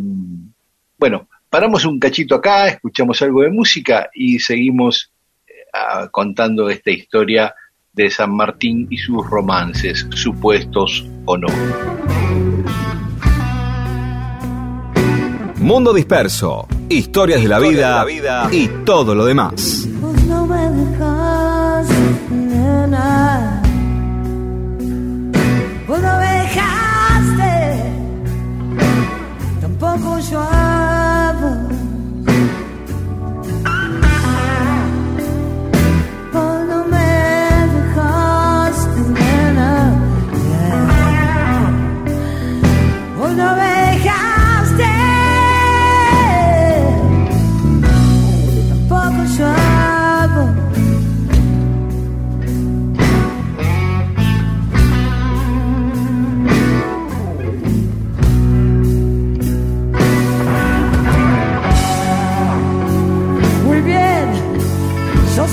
bueno, 0.98 1.28
paramos 1.50 1.86
un 1.86 2.00
cachito 2.00 2.36
acá, 2.36 2.68
escuchamos 2.68 3.22
algo 3.22 3.42
de 3.42 3.50
música 3.50 4.10
y 4.14 4.40
seguimos 4.40 5.12
eh, 5.48 6.08
contando 6.12 6.70
esta 6.70 6.92
historia 6.92 7.54
de 7.94 8.10
San 8.10 8.36
Martín 8.36 8.88
y 8.90 8.98
sus 8.98 9.28
romances, 9.28 10.08
supuestos 10.14 11.06
o 11.26 11.38
no. 11.38 11.48
Mundo 15.58 15.94
Disperso, 15.94 16.68
historias 16.90 17.42
de 17.42 17.48
la, 17.48 17.60
vida, 17.60 18.50
y 18.52 18.68
todo 18.84 19.14
lo 19.14 19.26
demás. 19.26 19.88
no 20.28 20.48
me 20.48 20.70
dejas, 20.72 21.88
Vos 21.90 22.90
tampoco 29.82 31.11
yo 65.38 65.48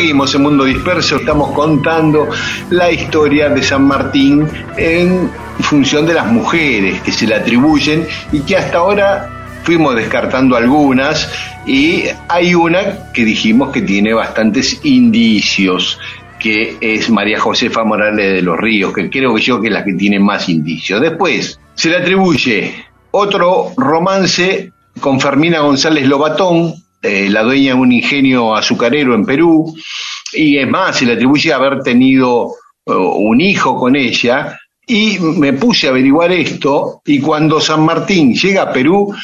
Seguimos 0.00 0.34
en 0.34 0.42
Mundo 0.42 0.64
Disperso, 0.64 1.16
estamos 1.16 1.52
contando 1.52 2.26
la 2.70 2.90
historia 2.90 3.50
de 3.50 3.62
San 3.62 3.86
Martín 3.86 4.48
en 4.78 5.30
función 5.60 6.06
de 6.06 6.14
las 6.14 6.26
mujeres 6.26 7.02
que 7.02 7.12
se 7.12 7.26
le 7.26 7.34
atribuyen 7.34 8.06
y 8.32 8.40
que 8.40 8.56
hasta 8.56 8.78
ahora 8.78 9.60
fuimos 9.62 9.94
descartando 9.94 10.56
algunas 10.56 11.30
y 11.66 12.04
hay 12.28 12.54
una 12.54 13.12
que 13.12 13.26
dijimos 13.26 13.72
que 13.72 13.82
tiene 13.82 14.14
bastantes 14.14 14.80
indicios 14.84 15.98
que 16.38 16.78
es 16.80 17.10
María 17.10 17.38
Josefa 17.38 17.84
Morales 17.84 18.32
de 18.36 18.40
los 18.40 18.56
Ríos, 18.56 18.94
que 18.94 19.10
creo 19.10 19.36
yo 19.36 19.60
que 19.60 19.66
es 19.66 19.72
la 19.74 19.84
que 19.84 19.92
tiene 19.92 20.18
más 20.18 20.48
indicios. 20.48 20.98
Después 20.98 21.60
se 21.74 21.90
le 21.90 21.98
atribuye 21.98 22.86
otro 23.10 23.74
romance 23.76 24.72
con 24.98 25.20
Fermina 25.20 25.60
González 25.60 26.06
Lobatón, 26.06 26.72
eh, 27.02 27.28
la 27.30 27.42
dueña 27.42 27.74
de 27.74 27.80
un 27.80 27.92
ingenio 27.92 28.54
azucarero 28.54 29.14
en 29.14 29.24
Perú, 29.24 29.74
y 30.32 30.58
es 30.58 30.68
más, 30.68 30.96
se 30.96 31.06
le 31.06 31.14
atribuye 31.14 31.52
haber 31.52 31.82
tenido 31.82 32.54
uh, 32.86 32.92
un 32.92 33.40
hijo 33.40 33.76
con 33.76 33.96
ella, 33.96 34.58
Y 34.86 35.20
me 35.20 35.52
puse 35.52 35.86
a 35.86 35.90
averiguar 35.90 36.32
esto 36.32 37.00
y 37.06 37.20
cuando 37.20 37.60
San 37.60 37.84
Martín 37.84 38.34
llega 38.34 38.62
a 38.62 38.72
Perú, 38.72 39.14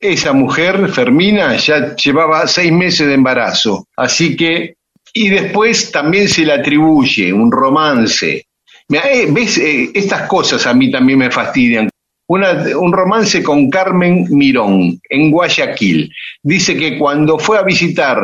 esa 0.00 0.32
mujer, 0.32 0.88
Fermina, 0.88 1.56
ya 1.56 1.94
llevaba 1.94 2.48
seis 2.48 2.72
meses 2.72 3.06
de 3.06 3.14
embarazo. 3.14 3.86
Así 3.96 4.36
que, 4.36 4.74
y 5.14 5.28
después 5.28 5.92
también 5.92 6.28
se 6.28 6.44
le 6.44 6.54
atribuye 6.54 7.32
un 7.32 7.52
romance. 7.52 8.46
Eh, 8.88 9.26
¿Ves? 9.30 9.58
Eh, 9.58 9.90
estas 9.94 10.26
cosas 10.26 10.66
a 10.66 10.74
mí 10.74 10.90
también 10.90 11.20
me 11.20 11.30
fastidian. 11.30 11.88
Un 12.32 12.92
romance 12.92 13.42
con 13.42 13.70
Carmen 13.70 14.26
Mirón 14.30 15.00
en 15.08 15.30
Guayaquil. 15.30 16.10
Dice 16.42 16.76
que 16.76 16.98
cuando 16.98 17.38
fue 17.38 17.58
a 17.58 17.62
visitar 17.62 18.18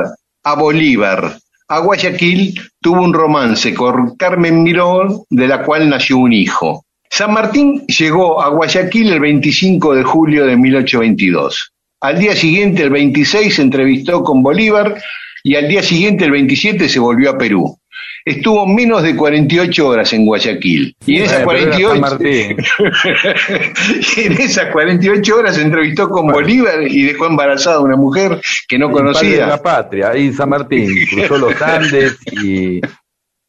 a 0.44 0.54
Bolívar 0.54 1.38
a 1.70 1.80
Guayaquil 1.80 2.58
tuvo 2.80 3.02
un 3.02 3.12
romance 3.12 3.74
con 3.74 4.16
Carmen 4.16 4.62
Mirón, 4.62 5.24
de 5.28 5.46
la 5.46 5.62
cual 5.62 5.90
nació 5.90 6.16
un 6.16 6.32
hijo. 6.32 6.86
San 7.10 7.34
Martín 7.34 7.86
llegó 7.86 8.42
a 8.42 8.48
Guayaquil 8.48 9.12
el 9.12 9.20
25 9.20 9.94
de 9.94 10.02
julio 10.02 10.46
de 10.46 10.56
1822. 10.56 11.72
Al 12.00 12.18
día 12.18 12.34
siguiente, 12.34 12.84
el 12.84 12.90
26, 12.90 13.54
se 13.54 13.62
entrevistó 13.62 14.22
con 14.22 14.42
Bolívar 14.42 14.98
y 15.48 15.56
al 15.56 15.66
día 15.66 15.82
siguiente, 15.82 16.26
el 16.26 16.32
27, 16.32 16.90
se 16.90 16.98
volvió 16.98 17.30
a 17.30 17.38
Perú. 17.38 17.80
Estuvo 18.22 18.66
menos 18.66 19.02
de 19.02 19.16
48 19.16 19.88
horas 19.88 20.12
en 20.12 20.26
Guayaquil. 20.26 20.94
Y 21.06 21.16
en 21.16 21.22
esas, 21.22 21.42
48, 21.42 22.18
en 24.18 24.32
esas 24.34 24.70
48 24.70 25.36
horas 25.38 25.54
se 25.54 25.62
entrevistó 25.62 26.10
con 26.10 26.26
Bolívar 26.26 26.82
y 26.82 27.04
dejó 27.04 27.28
embarazada 27.28 27.76
a 27.76 27.80
una 27.80 27.96
mujer 27.96 28.38
que 28.68 28.78
no 28.78 28.90
conocía. 28.90 29.46
la 29.46 29.62
patria, 29.62 30.10
ahí 30.10 30.30
San 30.34 30.50
Martín, 30.50 31.06
cruzó 31.08 31.38
los 31.38 31.62
Andes 31.62 32.18
y... 32.30 32.82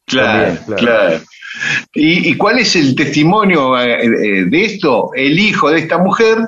Claro, 0.06 0.56
claro. 0.78 1.20
¿Y, 1.92 2.34
cuál 2.38 2.60
es 2.60 2.76
el 2.76 2.94
testimonio 2.94 3.78
eh, 3.78 4.06
eh, 4.06 4.44
de 4.46 4.64
esto? 4.64 5.10
El 5.14 5.38
hijo 5.38 5.70
de 5.70 5.80
esta 5.80 5.98
mujer 5.98 6.38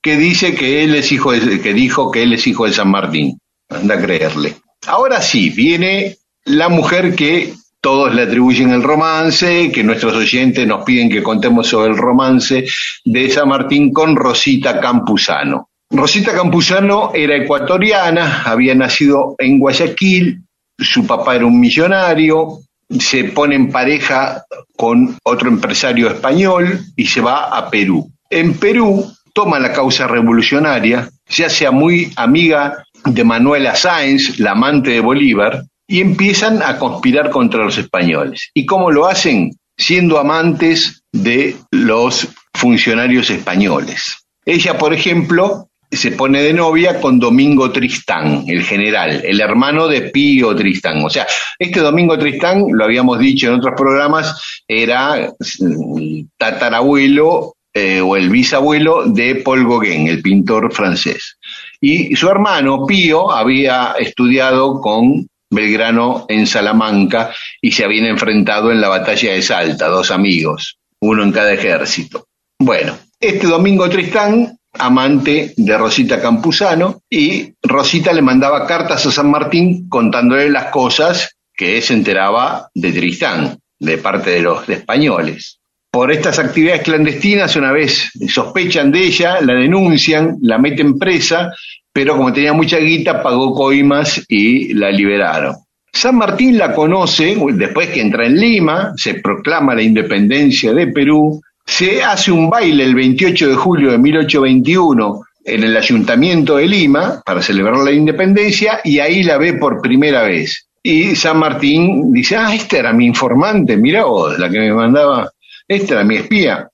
que 0.00 0.16
dice 0.16 0.54
que 0.54 0.84
él 0.84 0.94
es 0.94 1.10
hijo 1.10 1.32
de, 1.32 1.60
que 1.60 1.74
dijo 1.74 2.12
que 2.12 2.22
él 2.22 2.32
es 2.32 2.46
hijo 2.46 2.66
de 2.66 2.72
San 2.72 2.92
Martín. 2.92 3.40
Anda 3.68 3.96
a 3.96 4.00
creerle. 4.00 4.54
Ahora 4.86 5.20
sí, 5.20 5.50
viene 5.50 6.16
la 6.44 6.68
mujer 6.68 7.14
que 7.14 7.54
todos 7.80 8.14
le 8.14 8.22
atribuyen 8.22 8.70
el 8.70 8.82
romance, 8.82 9.70
que 9.72 9.82
nuestros 9.82 10.14
oyentes 10.14 10.66
nos 10.66 10.84
piden 10.84 11.08
que 11.08 11.22
contemos 11.22 11.66
sobre 11.66 11.90
el 11.90 11.96
romance 11.96 12.66
de 13.04 13.30
San 13.30 13.48
Martín 13.48 13.92
con 13.92 14.16
Rosita 14.16 14.80
Campuzano. 14.80 15.70
Rosita 15.90 16.32
Campuzano 16.32 17.12
era 17.14 17.36
ecuatoriana, 17.36 18.42
había 18.44 18.74
nacido 18.74 19.34
en 19.38 19.58
Guayaquil, 19.58 20.42
su 20.78 21.06
papá 21.06 21.36
era 21.36 21.46
un 21.46 21.58
millonario, 21.58 22.60
se 22.98 23.24
pone 23.24 23.56
en 23.56 23.70
pareja 23.70 24.44
con 24.76 25.16
otro 25.24 25.48
empresario 25.48 26.08
español 26.08 26.80
y 26.96 27.06
se 27.06 27.20
va 27.20 27.56
a 27.56 27.70
Perú. 27.70 28.10
En 28.28 28.54
Perú 28.54 29.10
toma 29.32 29.58
la 29.58 29.72
causa 29.72 30.06
revolucionaria, 30.06 31.08
se 31.26 31.44
hace 31.44 31.70
muy 31.70 32.12
amiga 32.16 32.84
de 33.04 33.24
Manuela 33.24 33.74
Sáenz, 33.74 34.38
la 34.38 34.52
amante 34.52 34.90
de 34.90 35.00
Bolívar, 35.00 35.64
y 35.86 36.00
empiezan 36.00 36.62
a 36.62 36.78
conspirar 36.78 37.30
contra 37.30 37.64
los 37.64 37.76
españoles. 37.78 38.50
¿Y 38.54 38.64
cómo 38.64 38.90
lo 38.90 39.06
hacen? 39.06 39.50
Siendo 39.76 40.18
amantes 40.18 41.02
de 41.12 41.56
los 41.70 42.28
funcionarios 42.54 43.30
españoles. 43.30 44.18
Ella, 44.44 44.78
por 44.78 44.94
ejemplo, 44.94 45.68
se 45.90 46.12
pone 46.12 46.42
de 46.42 46.52
novia 46.52 47.00
con 47.00 47.18
Domingo 47.18 47.72
Tristán, 47.72 48.44
el 48.46 48.62
general, 48.62 49.22
el 49.24 49.40
hermano 49.40 49.88
de 49.88 50.02
Pío 50.02 50.54
Tristán. 50.54 51.02
O 51.04 51.10
sea, 51.10 51.26
este 51.58 51.80
Domingo 51.80 52.16
Tristán, 52.16 52.66
lo 52.70 52.84
habíamos 52.84 53.18
dicho 53.18 53.48
en 53.48 53.54
otros 53.54 53.74
programas, 53.76 54.40
era 54.68 55.16
el 55.16 56.28
tatarabuelo 56.38 57.56
eh, 57.74 58.00
o 58.00 58.16
el 58.16 58.30
bisabuelo 58.30 59.04
de 59.06 59.36
Paul 59.36 59.66
Gauguin, 59.68 60.08
el 60.08 60.22
pintor 60.22 60.72
francés. 60.72 61.38
Y 61.80 62.14
su 62.16 62.28
hermano 62.28 62.86
Pío 62.86 63.30
había 63.30 63.94
estudiado 63.98 64.80
con 64.80 65.26
Belgrano 65.50 66.26
en 66.28 66.46
Salamanca 66.46 67.32
y 67.60 67.72
se 67.72 67.84
habían 67.84 68.06
enfrentado 68.06 68.70
en 68.70 68.80
la 68.80 68.88
batalla 68.88 69.32
de 69.32 69.42
Salta, 69.42 69.88
dos 69.88 70.10
amigos, 70.10 70.78
uno 71.00 71.22
en 71.22 71.32
cada 71.32 71.52
ejército. 71.52 72.26
Bueno, 72.58 72.96
este 73.18 73.46
Domingo 73.46 73.88
Tristán 73.88 74.58
amante 74.78 75.52
de 75.56 75.78
Rosita 75.78 76.20
Campuzano, 76.20 77.02
y 77.10 77.54
Rosita 77.62 78.12
le 78.12 78.22
mandaba 78.22 78.66
cartas 78.66 79.04
a 79.06 79.10
San 79.10 79.30
Martín 79.30 79.88
contándole 79.88 80.50
las 80.50 80.66
cosas 80.66 81.36
que 81.54 81.80
se 81.82 81.94
enteraba 81.94 82.70
de 82.74 82.92
Tristán, 82.92 83.58
de 83.78 83.98
parte 83.98 84.30
de 84.30 84.40
los 84.40 84.68
españoles. 84.68 85.59
Por 85.92 86.12
estas 86.12 86.38
actividades 86.38 86.82
clandestinas, 86.82 87.56
una 87.56 87.72
vez 87.72 88.12
sospechan 88.28 88.92
de 88.92 89.06
ella, 89.06 89.40
la 89.40 89.54
denuncian, 89.54 90.36
la 90.40 90.56
meten 90.56 90.96
presa, 90.98 91.52
pero 91.92 92.16
como 92.16 92.32
tenía 92.32 92.52
mucha 92.52 92.78
guita, 92.78 93.20
pagó 93.22 93.52
coimas 93.52 94.24
y 94.28 94.72
la 94.74 94.90
liberaron. 94.92 95.56
San 95.92 96.16
Martín 96.16 96.56
la 96.56 96.72
conoce 96.72 97.36
después 97.54 97.88
que 97.88 98.00
entra 98.00 98.24
en 98.24 98.38
Lima, 98.38 98.92
se 98.96 99.14
proclama 99.14 99.74
la 99.74 99.82
independencia 99.82 100.72
de 100.72 100.86
Perú, 100.86 101.40
se 101.66 102.02
hace 102.04 102.30
un 102.30 102.48
baile 102.48 102.84
el 102.84 102.94
28 102.94 103.48
de 103.48 103.54
julio 103.56 103.90
de 103.90 103.98
1821 103.98 105.22
en 105.44 105.64
el 105.64 105.76
Ayuntamiento 105.76 106.56
de 106.56 106.68
Lima 106.68 107.20
para 107.26 107.42
celebrar 107.42 107.78
la 107.78 107.90
independencia 107.90 108.80
y 108.84 109.00
ahí 109.00 109.24
la 109.24 109.38
ve 109.38 109.54
por 109.54 109.80
primera 109.80 110.22
vez. 110.22 110.68
Y 110.82 111.16
San 111.16 111.38
Martín 111.38 112.12
dice, 112.12 112.36
ah, 112.36 112.54
esta 112.54 112.78
era 112.78 112.92
mi 112.92 113.06
informante, 113.06 113.76
mira 113.76 114.04
vos, 114.04 114.38
la 114.38 114.48
que 114.48 114.60
me 114.60 114.72
mandaba, 114.72 115.30
esta 115.70 115.94
era 115.94 116.04
mi 116.04 116.16
espía. 116.16 116.68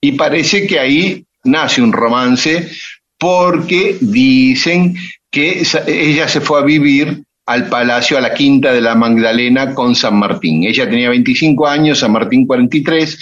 Y 0.00 0.12
parece 0.12 0.66
que 0.66 0.78
ahí 0.78 1.24
nace 1.44 1.82
un 1.82 1.92
romance 1.92 2.70
porque 3.18 3.98
dicen 4.00 4.94
que 5.30 5.62
ella 5.86 6.28
se 6.28 6.40
fue 6.40 6.60
a 6.60 6.64
vivir 6.64 7.22
al 7.46 7.68
palacio, 7.68 8.16
a 8.16 8.20
la 8.20 8.32
quinta 8.32 8.72
de 8.72 8.80
la 8.80 8.94
Magdalena 8.94 9.74
con 9.74 9.94
San 9.94 10.16
Martín. 10.16 10.64
Ella 10.64 10.88
tenía 10.88 11.10
25 11.10 11.66
años, 11.66 11.98
San 11.98 12.12
Martín 12.12 12.46
43, 12.46 13.18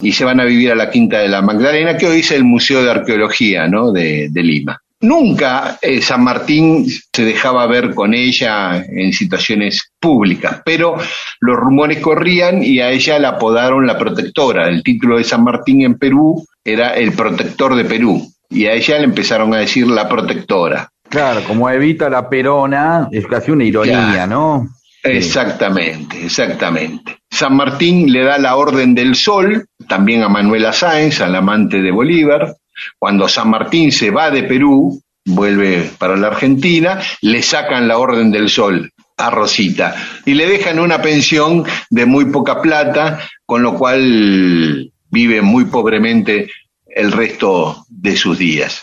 y 0.00 0.12
se 0.12 0.24
van 0.24 0.40
a 0.40 0.44
vivir 0.44 0.70
a 0.70 0.74
la 0.74 0.90
Quinta 0.90 1.18
de 1.18 1.28
la 1.28 1.42
Magdalena, 1.42 1.96
que 1.96 2.06
hoy 2.06 2.20
es 2.20 2.30
el 2.30 2.44
Museo 2.44 2.82
de 2.82 2.90
Arqueología 2.90 3.66
¿no? 3.68 3.92
de, 3.92 4.30
Lima. 4.32 4.80
Nunca 5.02 5.78
eh, 5.82 6.00
San 6.00 6.22
Martín 6.22 6.86
se 6.86 7.24
dejaba 7.24 7.66
ver 7.66 7.92
con 7.92 8.14
ella 8.14 8.76
en 8.76 9.12
situaciones 9.12 9.92
públicas, 9.98 10.62
pero 10.64 10.96
los 11.40 11.56
rumores 11.56 11.98
corrían 11.98 12.62
y 12.62 12.78
a 12.80 12.90
ella 12.90 13.18
la 13.18 13.30
apodaron 13.30 13.86
la 13.86 13.98
protectora. 13.98 14.68
El 14.68 14.82
título 14.82 15.18
de 15.18 15.24
San 15.24 15.42
Martín 15.42 15.82
en 15.82 15.98
Perú 15.98 16.44
era 16.64 16.94
el 16.94 17.12
protector 17.12 17.74
de 17.74 17.84
Perú 17.84 18.32
y 18.48 18.66
a 18.66 18.74
ella 18.74 18.98
le 18.98 19.04
empezaron 19.04 19.52
a 19.54 19.58
decir 19.58 19.88
la 19.88 20.08
protectora. 20.08 20.88
Claro, 21.08 21.42
como 21.44 21.68
Evita 21.68 22.08
la 22.08 22.28
Perona, 22.28 23.08
es 23.10 23.26
casi 23.26 23.50
una 23.50 23.64
ironía, 23.64 24.26
¿no? 24.26 24.68
Exactamente, 25.02 26.24
exactamente. 26.24 27.18
San 27.28 27.56
Martín 27.56 28.12
le 28.12 28.22
da 28.22 28.38
la 28.38 28.56
Orden 28.56 28.94
del 28.94 29.16
Sol, 29.16 29.66
también 29.88 30.22
a 30.22 30.28
Manuela 30.28 30.72
Sáenz, 30.72 31.20
al 31.20 31.34
amante 31.34 31.82
de 31.82 31.90
Bolívar. 31.90 32.54
Cuando 32.98 33.28
San 33.28 33.50
Martín 33.50 33.92
se 33.92 34.10
va 34.10 34.30
de 34.30 34.44
Perú, 34.44 35.00
vuelve 35.24 35.90
para 35.98 36.16
la 36.16 36.28
Argentina, 36.28 37.00
le 37.20 37.42
sacan 37.42 37.88
la 37.88 37.98
Orden 37.98 38.30
del 38.30 38.48
Sol 38.48 38.90
a 39.16 39.30
Rosita 39.30 39.94
y 40.26 40.34
le 40.34 40.46
dejan 40.46 40.78
una 40.78 41.00
pensión 41.00 41.64
de 41.90 42.06
muy 42.06 42.26
poca 42.26 42.60
plata, 42.60 43.20
con 43.46 43.62
lo 43.62 43.74
cual 43.74 44.90
vive 45.10 45.42
muy 45.42 45.66
pobremente 45.66 46.50
el 46.86 47.12
resto 47.12 47.84
de 47.88 48.16
sus 48.16 48.38
días. 48.38 48.82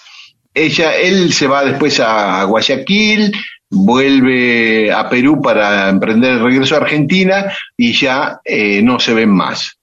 Ella, 0.54 0.96
él 0.96 1.34
se 1.34 1.48
va 1.48 1.64
después 1.64 2.00
a 2.00 2.44
Guayaquil, 2.44 3.34
vuelve 3.70 4.92
a 4.92 5.08
Perú 5.10 5.42
para 5.42 5.90
emprender 5.90 6.34
el 6.34 6.44
regreso 6.44 6.76
a 6.76 6.80
Argentina 6.80 7.54
y 7.78 7.94
ya 7.94 8.40
eh, 8.44 8.82
no 8.82 9.00
se 9.00 9.14
ven 9.14 9.30
más. 9.30 9.78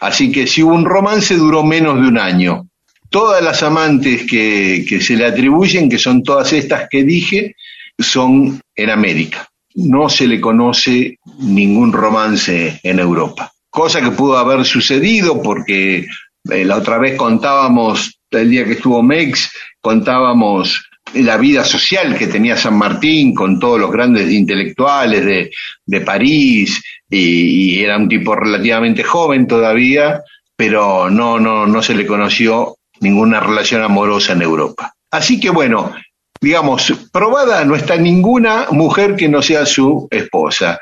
Así 0.00 0.32
que 0.32 0.46
si 0.46 0.62
hubo 0.62 0.74
un 0.74 0.84
romance 0.84 1.36
duró 1.36 1.62
menos 1.62 2.00
de 2.00 2.08
un 2.08 2.18
año. 2.18 2.66
Todas 3.14 3.44
las 3.44 3.62
amantes 3.62 4.26
que, 4.28 4.98
se 5.00 5.16
le 5.16 5.24
atribuyen, 5.24 5.88
que 5.88 5.98
son 5.98 6.24
todas 6.24 6.52
estas 6.52 6.88
que 6.90 7.04
dije, 7.04 7.54
son 7.96 8.60
en 8.74 8.90
América. 8.90 9.48
No 9.76 10.08
se 10.08 10.26
le 10.26 10.40
conoce 10.40 11.20
ningún 11.38 11.92
romance 11.92 12.80
en 12.82 12.98
Europa. 12.98 13.52
Cosa 13.70 14.00
que 14.00 14.10
pudo 14.10 14.36
haber 14.36 14.64
sucedido 14.64 15.40
porque 15.40 16.08
eh, 16.50 16.64
la 16.64 16.78
otra 16.78 16.98
vez 16.98 17.16
contábamos, 17.16 18.18
el 18.32 18.50
día 18.50 18.64
que 18.64 18.72
estuvo 18.72 19.00
Mex, 19.00 19.48
contábamos 19.80 20.84
la 21.14 21.36
vida 21.36 21.64
social 21.64 22.18
que 22.18 22.26
tenía 22.26 22.56
San 22.56 22.76
Martín 22.76 23.32
con 23.32 23.60
todos 23.60 23.78
los 23.78 23.92
grandes 23.92 24.28
intelectuales 24.32 25.24
de, 25.24 25.52
de 25.86 26.00
París 26.00 26.82
y, 27.08 27.78
era 27.78 27.96
un 27.96 28.08
tipo 28.08 28.34
relativamente 28.34 29.04
joven 29.04 29.46
todavía, 29.46 30.20
pero 30.56 31.08
no, 31.08 31.38
no, 31.38 31.64
no 31.64 31.80
se 31.80 31.94
le 31.94 32.04
conoció 32.04 32.76
ninguna 33.04 33.38
relación 33.38 33.82
amorosa 33.82 34.32
en 34.32 34.42
Europa. 34.42 34.94
Así 35.10 35.38
que 35.38 35.50
bueno, 35.50 35.94
digamos, 36.40 36.92
probada 37.12 37.64
no 37.64 37.76
está 37.76 37.96
ninguna 37.96 38.66
mujer 38.70 39.14
que 39.14 39.28
no 39.28 39.42
sea 39.42 39.64
su 39.64 40.08
esposa. 40.10 40.80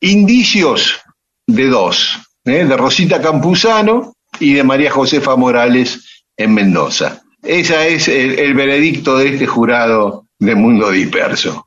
Indicios 0.00 1.00
de 1.46 1.68
dos, 1.68 2.18
¿eh? 2.44 2.64
de 2.64 2.76
Rosita 2.76 3.22
Campuzano 3.22 4.14
y 4.38 4.54
de 4.54 4.64
María 4.64 4.90
Josefa 4.90 5.36
Morales 5.36 6.24
en 6.36 6.52
Mendoza. 6.52 7.22
Ese 7.42 7.94
es 7.94 8.08
el, 8.08 8.38
el 8.38 8.54
veredicto 8.54 9.16
de 9.16 9.28
este 9.30 9.46
jurado 9.46 10.26
de 10.38 10.54
Mundo 10.54 10.90
Disperso. 10.90 11.66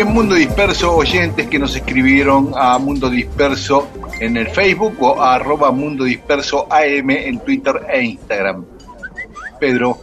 En 0.00 0.14
Mundo 0.14 0.34
Disperso, 0.34 0.96
oyentes 0.96 1.46
que 1.48 1.58
nos 1.58 1.76
escribieron 1.76 2.52
a 2.56 2.78
Mundo 2.78 3.10
Disperso 3.10 3.86
en 4.18 4.38
el 4.38 4.48
Facebook 4.48 4.94
o 4.98 5.20
a 5.20 5.34
arroba 5.34 5.70
Mundo 5.72 6.04
Disperso 6.04 6.66
AM 6.72 7.10
en 7.10 7.38
Twitter 7.40 7.74
e 7.86 8.04
Instagram. 8.04 8.64
Pedro, 9.60 9.98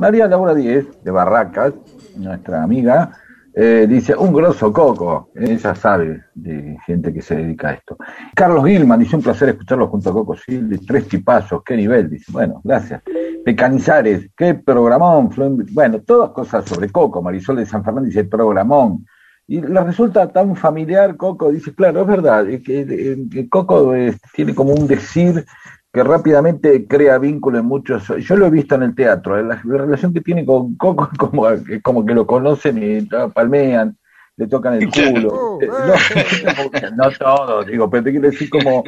María 0.00 0.26
Laura 0.26 0.52
Díez, 0.52 0.86
de 1.00 1.10
Barracas, 1.12 1.74
nuestra 2.16 2.64
amiga, 2.64 3.12
eh, 3.54 3.86
dice, 3.88 4.16
un 4.16 4.32
grosso 4.32 4.72
coco. 4.72 5.30
Ella 5.36 5.76
sabe 5.76 6.24
de 6.34 6.76
gente 6.84 7.14
que 7.14 7.22
se 7.22 7.36
dedica 7.36 7.68
a 7.68 7.74
esto. 7.74 7.96
Carlos 8.34 8.66
Gilman, 8.66 8.98
dice, 8.98 9.14
un 9.14 9.22
placer 9.22 9.50
escucharlo 9.50 9.86
junto 9.86 10.10
a 10.10 10.12
Coco 10.12 10.34
Silva. 10.34 10.76
Tres 10.84 11.06
tipazos, 11.06 11.62
qué 11.64 11.76
nivel, 11.76 12.10
dice. 12.10 12.32
Bueno, 12.32 12.60
gracias. 12.64 13.00
Pecanizares, 13.44 14.28
qué 14.36 14.54
programón. 14.54 15.30
Bueno, 15.70 16.00
todas 16.00 16.30
cosas 16.30 16.64
sobre 16.64 16.90
Coco. 16.90 17.22
Marisol 17.22 17.58
de 17.58 17.66
San 17.66 17.84
Fernando 17.84 18.08
dice, 18.08 18.24
programón. 18.24 19.06
Y 19.48 19.60
le 19.60 19.80
resulta 19.84 20.28
tan 20.28 20.56
familiar 20.56 21.16
Coco, 21.16 21.52
dice, 21.52 21.72
claro, 21.74 22.00
es 22.00 22.06
verdad, 22.06 22.48
es 22.48 22.62
que, 22.62 22.80
eh, 22.80 23.16
que 23.30 23.48
Coco 23.48 23.94
eh, 23.94 24.16
tiene 24.34 24.54
como 24.54 24.72
un 24.72 24.86
decir 24.88 25.44
que 25.92 26.02
rápidamente 26.02 26.86
crea 26.86 27.18
vínculo 27.18 27.58
en 27.58 27.66
muchos. 27.66 28.08
Yo 28.18 28.36
lo 28.36 28.46
he 28.46 28.50
visto 28.50 28.74
en 28.74 28.82
el 28.82 28.94
teatro, 28.94 29.38
eh, 29.38 29.44
la, 29.44 29.60
la 29.64 29.78
relación 29.78 30.12
que 30.12 30.20
tiene 30.20 30.44
con 30.44 30.76
Coco 30.76 31.08
es 31.12 31.18
como, 31.18 31.48
es 31.48 31.82
como 31.82 32.04
que 32.04 32.14
lo 32.14 32.26
conocen 32.26 32.82
y 32.82 33.08
ah, 33.14 33.28
palmean, 33.32 33.96
le 34.36 34.46
tocan 34.48 34.74
el 34.74 34.90
culo. 34.90 35.58
Eh, 35.60 35.68
No, 35.68 36.90
no 36.96 37.10
todo, 37.12 37.64
digo, 37.64 37.88
pero 37.88 38.04
te 38.04 38.10
quiero 38.10 38.30
decir 38.30 38.50
como. 38.50 38.84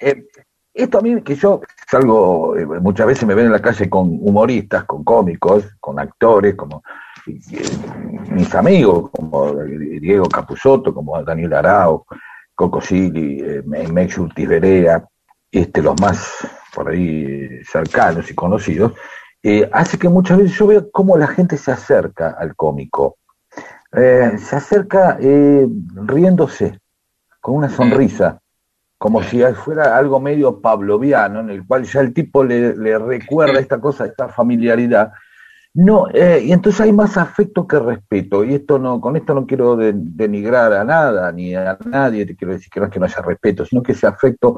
eh, 0.00 0.24
esto 0.74 0.98
a 0.98 1.02
mí, 1.02 1.20
que 1.22 1.34
yo 1.34 1.60
salgo, 1.90 2.56
eh, 2.56 2.64
muchas 2.64 3.06
veces 3.06 3.26
me 3.26 3.34
ven 3.34 3.46
en 3.46 3.52
la 3.52 3.62
calle 3.62 3.88
con 3.90 4.08
humoristas, 4.20 4.84
con 4.84 5.02
cómicos, 5.02 5.64
con 5.80 5.98
actores, 5.98 6.54
como 6.54 6.82
eh, 6.82 6.82
mis 7.26 8.54
amigos, 8.54 9.10
como 9.10 9.54
Diego 9.54 10.28
Capusotto, 10.28 10.92
como 10.94 11.22
Daniel 11.22 11.54
Arao, 11.54 12.06
Coco 12.54 12.80
Silly, 12.80 13.40
eh, 13.40 13.62
Mex 13.62 14.18
Urtiz 14.18 14.48
Berea, 14.48 15.04
este, 15.50 15.82
los 15.82 16.00
más 16.00 16.46
por 16.74 16.90
ahí 16.90 17.24
eh, 17.24 17.62
cercanos 17.64 18.30
y 18.30 18.34
conocidos, 18.34 18.92
eh, 19.42 19.68
hace 19.72 19.98
que 19.98 20.08
muchas 20.08 20.38
veces 20.38 20.56
yo 20.56 20.66
veo 20.66 20.90
cómo 20.90 21.16
la 21.16 21.28
gente 21.28 21.56
se 21.56 21.70
acerca 21.70 22.30
al 22.38 22.56
cómico. 22.56 23.18
Eh, 23.92 24.32
se 24.38 24.56
acerca 24.56 25.16
eh, 25.20 25.66
riéndose, 25.94 26.78
con 27.40 27.54
una 27.54 27.70
sonrisa, 27.70 28.40
como 28.98 29.22
si 29.22 29.42
fuera 29.54 29.96
algo 29.96 30.18
medio 30.20 30.60
pavloviano, 30.60 31.40
en 31.40 31.50
el 31.50 31.66
cual 31.66 31.84
ya 31.84 32.00
el 32.00 32.12
tipo 32.12 32.42
le, 32.42 32.76
le 32.76 32.98
recuerda 32.98 33.60
esta 33.60 33.80
cosa, 33.80 34.06
esta 34.06 34.28
familiaridad. 34.28 35.12
No, 35.80 36.08
eh, 36.12 36.42
y 36.44 36.50
entonces 36.50 36.80
hay 36.80 36.92
más 36.92 37.16
afecto 37.16 37.64
que 37.68 37.78
respeto, 37.78 38.42
y 38.42 38.52
esto 38.54 38.80
no, 38.80 39.00
con 39.00 39.14
esto 39.16 39.32
no 39.32 39.46
quiero 39.46 39.76
de- 39.76 39.92
denigrar 39.94 40.72
a 40.72 40.82
nada, 40.82 41.30
ni 41.30 41.54
a 41.54 41.78
nadie, 41.84 42.26
te 42.26 42.34
quiero 42.34 42.52
decir 42.54 42.68
que 42.68 42.80
no 42.80 42.86
es 42.86 42.92
que 42.92 42.98
no 42.98 43.04
haya 43.06 43.22
respeto, 43.22 43.64
sino 43.64 43.80
que 43.80 43.92
ese 43.92 44.08
afecto 44.08 44.56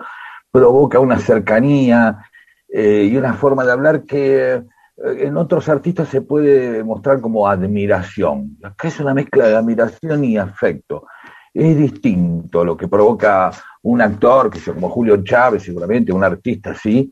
provoca 0.50 0.98
una 0.98 1.18
cercanía 1.18 2.24
eh, 2.72 3.06
y 3.12 3.14
una 3.18 3.34
forma 3.34 3.66
de 3.66 3.72
hablar 3.72 4.04
que 4.04 4.54
eh, 4.54 4.62
en 4.96 5.36
otros 5.36 5.68
artistas 5.68 6.08
se 6.08 6.22
puede 6.22 6.82
mostrar 6.84 7.20
como 7.20 7.46
admiración. 7.46 8.56
Acá 8.62 8.88
es 8.88 8.98
una 8.98 9.12
mezcla 9.12 9.46
de 9.46 9.56
admiración 9.56 10.24
y 10.24 10.38
afecto. 10.38 11.06
Es 11.52 11.76
distinto 11.76 12.64
lo 12.64 12.78
que 12.78 12.88
provoca 12.88 13.50
un 13.82 14.00
actor, 14.00 14.48
que 14.48 14.58
sea 14.58 14.72
como 14.72 14.88
Julio 14.88 15.22
Chávez, 15.22 15.64
seguramente, 15.64 16.12
un 16.12 16.24
artista 16.24 16.70
así, 16.70 17.10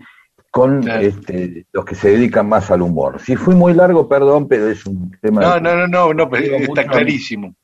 con 0.58 0.82
Claro. 0.82 1.00
este, 1.02 1.66
los 1.72 1.84
que 1.84 1.94
se 1.94 2.10
dedican 2.10 2.48
más 2.48 2.70
al 2.70 2.82
humor. 2.82 3.20
Si 3.20 3.36
fui 3.36 3.54
muy 3.54 3.74
largo, 3.74 4.08
perdón, 4.08 4.48
pero 4.48 4.68
es 4.68 4.84
un 4.86 5.10
tema 5.20 5.40
no, 5.40 5.60
no, 5.60 5.76
no, 5.76 5.86
no, 5.86 6.14
no, 6.14 6.28
pero 6.28 6.56
está 6.56 6.84
clarísimo. 6.86 7.54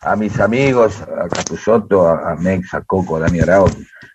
a 0.00 0.16
mis 0.16 0.38
amigos, 0.40 1.00
a 1.02 1.28
Capusotto, 1.28 2.06
a, 2.06 2.32
a 2.32 2.36
Mex, 2.36 2.74
a 2.74 2.82
Coco, 2.82 3.16
a 3.16 3.20
Dani 3.20 3.40
Arao. 3.40 3.66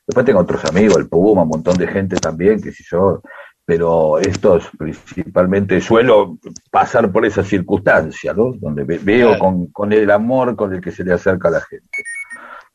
Después 0.06 0.26
tengo 0.26 0.40
otros 0.40 0.64
amigos, 0.66 0.98
el 0.98 1.08
Puma, 1.08 1.42
un 1.44 1.50
montón 1.50 1.78
de 1.78 1.88
gente 1.88 2.16
también, 2.18 2.62
que 2.62 2.72
si 2.72 2.84
yo, 2.92 3.22
pero 3.66 4.18
estos 4.20 4.70
principalmente 4.78 5.82
suelo 5.82 6.38
pasar 6.72 7.12
por 7.12 7.26
esa 7.26 7.44
circunstancia, 7.44 8.34
¿no? 8.34 8.54
Donde 8.54 8.84
ve- 8.84 9.00
veo 9.02 9.30
Claro. 9.30 9.44
con, 9.44 9.68
con 9.68 9.92
el 9.94 10.10
amor 10.12 10.56
con 10.56 10.74
el 10.74 10.80
que 10.82 10.92
se 10.92 11.04
le 11.04 11.14
acerca 11.14 11.48
a 11.48 11.52
la 11.52 11.62
gente. 11.62 11.88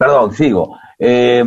Perdón, 0.02 0.32
sigo. 0.32 0.76
Eh, 0.98 1.44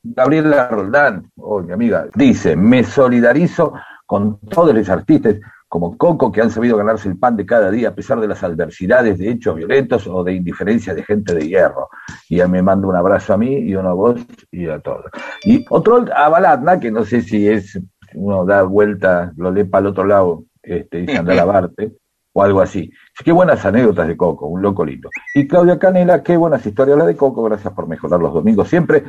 Gabriela 0.00 0.68
Roldán, 0.68 1.28
oh, 1.38 1.60
mi 1.60 1.72
amiga, 1.72 2.06
dice, 2.14 2.54
me 2.54 2.84
solidarizo 2.84 3.72
con 4.06 4.38
todos 4.38 4.72
los 4.72 4.88
artistas 4.88 5.34
como 5.66 5.98
Coco 5.98 6.30
que 6.30 6.40
han 6.40 6.52
sabido 6.52 6.76
ganarse 6.76 7.08
el 7.08 7.18
pan 7.18 7.36
de 7.36 7.44
cada 7.44 7.68
día 7.68 7.88
a 7.88 7.94
pesar 7.96 8.20
de 8.20 8.28
las 8.28 8.44
adversidades 8.44 9.18
de 9.18 9.30
hechos 9.30 9.56
violentos 9.56 10.06
o 10.06 10.22
de 10.22 10.34
indiferencia 10.34 10.94
de 10.94 11.02
gente 11.02 11.34
de 11.34 11.48
hierro. 11.48 11.88
Y 12.28 12.36
ya 12.36 12.46
me 12.46 12.62
manda 12.62 12.86
un 12.86 12.94
abrazo 12.94 13.34
a 13.34 13.38
mí 13.38 13.56
y 13.56 13.74
uno 13.74 13.88
a 13.88 13.94
vos 13.94 14.20
y 14.52 14.68
a 14.68 14.78
todos. 14.78 15.06
Y 15.42 15.64
otro 15.68 16.04
a 16.14 16.28
Balatna, 16.28 16.78
que 16.78 16.92
no 16.92 17.04
sé 17.04 17.22
si 17.22 17.48
es, 17.48 17.76
uno 18.14 18.44
da 18.44 18.62
vuelta, 18.62 19.32
lo 19.36 19.50
lee 19.50 19.64
para 19.64 19.80
el 19.80 19.86
otro 19.88 20.04
lado, 20.04 20.44
este, 20.62 20.98
dice 20.98 21.18
anda 21.18 21.32
a 21.32 21.36
lavarte, 21.44 21.96
o 22.36 22.42
algo 22.42 22.60
así. 22.60 22.92
Qué 23.24 23.32
buenas 23.32 23.64
anécdotas 23.64 24.06
de 24.06 24.14
Coco, 24.14 24.46
un 24.46 24.60
loco 24.60 24.84
lindo. 24.84 25.08
Y 25.34 25.48
Claudia 25.48 25.78
Canela, 25.78 26.22
qué 26.22 26.36
buenas 26.36 26.64
historias 26.66 26.98
la 26.98 27.06
de 27.06 27.16
Coco, 27.16 27.42
gracias 27.42 27.72
por 27.72 27.88
mejorar 27.88 28.20
los 28.20 28.34
domingos 28.34 28.68
siempre. 28.68 29.04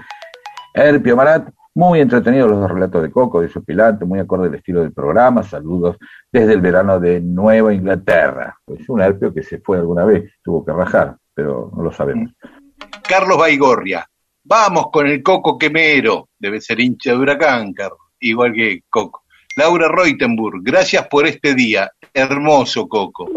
Erpio 0.73 1.17
Marat, 1.17 1.49
muy 1.75 1.99
entretenidos 1.99 2.49
los 2.49 2.71
relatos 2.71 3.03
de 3.03 3.11
Coco, 3.11 3.41
de 3.41 3.49
su 3.49 3.65
pilante, 3.65 4.05
muy 4.05 4.19
acorde 4.19 4.47
al 4.47 4.55
estilo 4.55 4.79
del 4.79 4.93
programa. 4.93 5.43
Saludos 5.43 5.97
desde 6.31 6.53
el 6.53 6.61
verano 6.61 7.01
de 7.01 7.19
Nueva 7.19 7.73
Inglaterra. 7.73 8.57
Pues 8.63 8.87
un 8.87 9.01
Erpio 9.01 9.33
que 9.33 9.43
se 9.43 9.59
fue 9.59 9.77
alguna 9.77 10.05
vez, 10.05 10.31
tuvo 10.41 10.63
que 10.63 10.71
rajar, 10.71 11.17
pero 11.33 11.69
no 11.75 11.83
lo 11.83 11.91
sabemos. 11.91 12.31
Carlos 13.05 13.37
Baigorria, 13.37 14.07
vamos 14.41 14.85
con 14.89 15.05
el 15.05 15.21
Coco 15.21 15.57
Quemero, 15.57 16.29
debe 16.39 16.61
ser 16.61 16.79
hincha 16.79 17.11
de 17.11 17.17
Huracán, 17.17 17.73
Carlos, 17.73 17.99
igual 18.21 18.53
que 18.53 18.83
Coco. 18.89 19.23
Laura 19.57 19.87
Reutenburg, 19.89 20.61
gracias 20.61 21.07
por 21.07 21.25
este 21.25 21.55
día, 21.55 21.91
hermoso 22.13 22.87
Coco. 22.87 23.27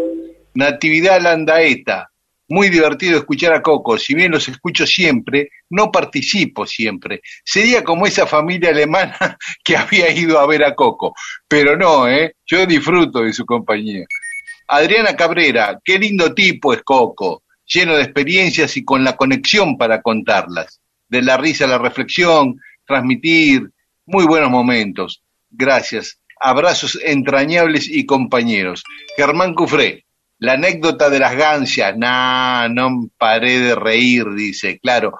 Natividad 0.53 1.19
Landaeta, 1.19 2.11
muy 2.47 2.69
divertido 2.69 3.17
escuchar 3.17 3.53
a 3.55 3.61
Coco, 3.63 3.97
si 3.97 4.13
bien 4.13 4.31
los 4.31 4.47
escucho 4.47 4.85
siempre, 4.85 5.49
no 5.71 5.91
participo 5.91 6.67
siempre. 6.67 7.21
Sería 7.43 7.83
como 7.83 8.05
esa 8.05 8.27
familia 8.27 8.69
alemana 8.69 9.17
que 9.63 9.75
había 9.75 10.11
ido 10.11 10.37
a 10.37 10.45
ver 10.45 10.63
a 10.63 10.75
Coco, 10.75 11.15
pero 11.47 11.75
no, 11.75 12.07
¿eh? 12.07 12.35
yo 12.45 12.67
disfruto 12.67 13.21
de 13.21 13.33
su 13.33 13.43
compañía. 13.43 14.05
Adriana 14.67 15.15
Cabrera, 15.15 15.79
qué 15.83 15.97
lindo 15.97 16.35
tipo 16.35 16.71
es 16.71 16.83
Coco, 16.83 17.41
lleno 17.65 17.95
de 17.95 18.03
experiencias 18.03 18.77
y 18.77 18.85
con 18.85 19.03
la 19.03 19.17
conexión 19.17 19.75
para 19.75 20.03
contarlas. 20.03 20.81
De 21.09 21.23
la 21.23 21.37
risa 21.37 21.65
a 21.65 21.69
la 21.69 21.79
reflexión, 21.79 22.61
transmitir, 22.85 23.71
muy 24.05 24.25
buenos 24.25 24.51
momentos. 24.51 25.23
Gracias. 25.51 26.19
Abrazos 26.39 26.99
entrañables 27.03 27.87
y 27.87 28.05
compañeros. 28.05 28.83
Germán 29.15 29.53
Cufré, 29.53 30.05
la 30.41 30.53
anécdota 30.53 31.11
de 31.11 31.19
las 31.19 31.35
gancias, 31.35 31.95
nah, 31.95 32.67
no 32.67 33.09
paré 33.15 33.59
de 33.59 33.75
reír, 33.75 34.25
dice, 34.35 34.79
claro, 34.79 35.13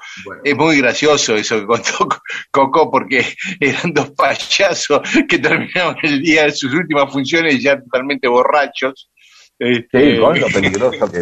es 0.43 0.57
muy 0.57 0.79
gracioso 0.79 1.35
eso 1.35 1.59
que 1.59 1.67
contó 1.67 2.09
Coco 2.49 2.89
porque 2.89 3.23
eran 3.59 3.93
dos 3.93 4.09
payasos 4.11 5.01
que 5.29 5.37
terminaron 5.37 5.95
el 6.01 6.23
día 6.23 6.45
de 6.45 6.51
sus 6.51 6.73
últimas 6.73 7.11
funciones 7.11 7.61
ya 7.61 7.79
totalmente 7.79 8.27
borrachos. 8.27 9.11
Este, 9.59 10.15
Sí, 10.15 10.19
con 10.19 10.39
lo 10.39 10.47
peligroso 10.53 11.11
que. 11.11 11.19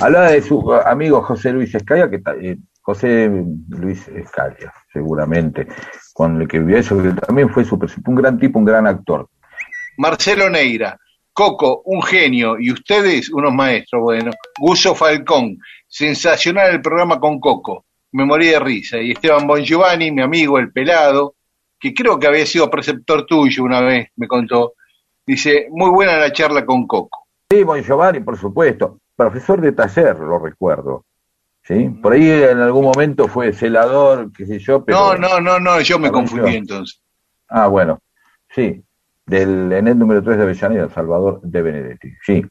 Hablaba 0.00 0.30
de 0.30 0.42
su 0.42 0.72
amigo 0.72 1.20
José 1.22 1.50
Luis 1.50 1.74
Escaya, 1.74 2.08
que 2.08 2.20
eh, 2.40 2.56
José 2.80 3.28
Luis 3.70 4.06
Escaya, 4.06 4.72
seguramente, 4.92 5.66
con 6.12 6.40
el 6.40 6.48
que 6.48 6.58
vivió 6.58 6.78
eso, 6.78 7.02
que 7.02 7.10
también 7.12 7.48
fue 7.48 7.64
súper, 7.64 7.90
un 8.06 8.14
gran 8.14 8.38
tipo, 8.38 8.58
un 8.58 8.64
gran 8.64 8.86
actor. 8.86 9.28
Marcelo 9.96 10.48
Neira, 10.50 10.98
Coco, 11.32 11.82
un 11.86 12.02
genio, 12.02 12.58
y 12.58 12.70
ustedes 12.72 13.30
unos 13.30 13.54
maestros, 13.54 14.02
bueno. 14.02 14.32
Guso 14.58 14.94
Falcón, 14.94 15.58
sensacional 15.88 16.70
el 16.74 16.82
programa 16.82 17.18
con 17.18 17.40
Coco, 17.40 17.86
me 18.12 18.24
morí 18.24 18.48
de 18.48 18.58
risa. 18.58 18.98
Y 18.98 19.12
Esteban 19.12 19.46
Bongiovanni, 19.46 20.10
mi 20.10 20.22
amigo, 20.22 20.58
el 20.58 20.72
pelado, 20.72 21.34
que 21.80 21.94
creo 21.94 22.18
que 22.18 22.26
había 22.26 22.46
sido 22.46 22.70
preceptor 22.70 23.26
tuyo 23.26 23.64
una 23.64 23.80
vez, 23.80 24.08
me 24.16 24.28
contó, 24.28 24.74
dice, 25.26 25.68
muy 25.70 25.90
buena 25.90 26.16
la 26.18 26.32
charla 26.32 26.64
con 26.64 26.86
Coco. 26.86 27.26
Sí, 27.50 27.64
Bon 27.64 27.82
Giovanni, 27.82 28.20
por 28.20 28.38
supuesto. 28.38 28.98
Profesor 29.14 29.60
de 29.60 29.72
taller, 29.72 30.18
lo 30.18 30.38
recuerdo. 30.38 31.04
¿Sí? 31.64 31.88
Por 32.02 32.14
ahí 32.14 32.28
en 32.28 32.58
algún 32.58 32.84
momento 32.84 33.28
fue 33.28 33.52
celador, 33.52 34.32
qué 34.32 34.46
sé 34.46 34.58
yo, 34.58 34.84
pero... 34.84 35.16
No, 35.16 35.16
no, 35.16 35.40
no, 35.40 35.60
no, 35.60 35.80
yo 35.80 35.98
me 35.98 36.10
confundí 36.10 36.56
entonces. 36.56 37.00
Ah, 37.48 37.68
bueno, 37.68 38.00
sí, 38.50 38.82
del 39.26 39.72
ENET 39.72 39.96
número 39.96 40.22
3 40.22 40.38
de 40.38 40.42
Avellaneda, 40.42 40.88
Salvador 40.88 41.40
de 41.42 41.62
Benedetti, 41.62 42.12
sí. 42.22 42.44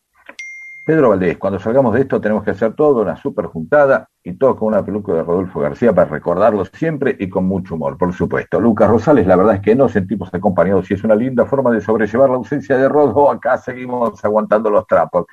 Pedro 0.84 1.10
Valdés, 1.10 1.38
cuando 1.38 1.60
salgamos 1.60 1.94
de 1.94 2.02
esto 2.02 2.20
tenemos 2.20 2.44
que 2.44 2.52
hacer 2.52 2.74
todo, 2.74 3.04
una 3.04 3.15
super 3.15 3.46
juntada 3.46 4.10
y 4.24 4.34
todo 4.34 4.56
con 4.56 4.70
una 4.70 4.84
peluca 4.84 5.13
de 5.13 5.22
Rodolfo 5.22 5.60
García 5.60 5.94
para 5.94 6.10
recordarlo 6.10 6.65
siempre 6.65 7.15
y 7.20 7.30
con 7.30 7.46
mucho 7.46 7.76
humor, 7.76 7.98
por 8.00 8.13
supuesto. 8.13 8.60
Lucas 8.60 8.89
Rosales, 8.89 9.28
la 9.28 9.36
verdad 9.36 9.56
es 9.56 9.62
que 9.62 9.76
nos 9.76 9.91
sentimos 9.91 10.34
acompañados 10.34 10.89
y 10.89 10.96
es 10.96 11.04
una 11.04 11.15
linda 11.15 11.46
forma 11.46 11.72
de 11.72 11.82
sobrellevar 11.82 12.30
la 12.32 12.38
ausencia 12.38 12.78
de 12.78 12.89
Rodo. 12.89 13.30
Acá 13.30 13.58
seguimos 13.60 14.24
aguantando 14.26 14.72
los 14.72 14.88
trapos. 14.88 15.26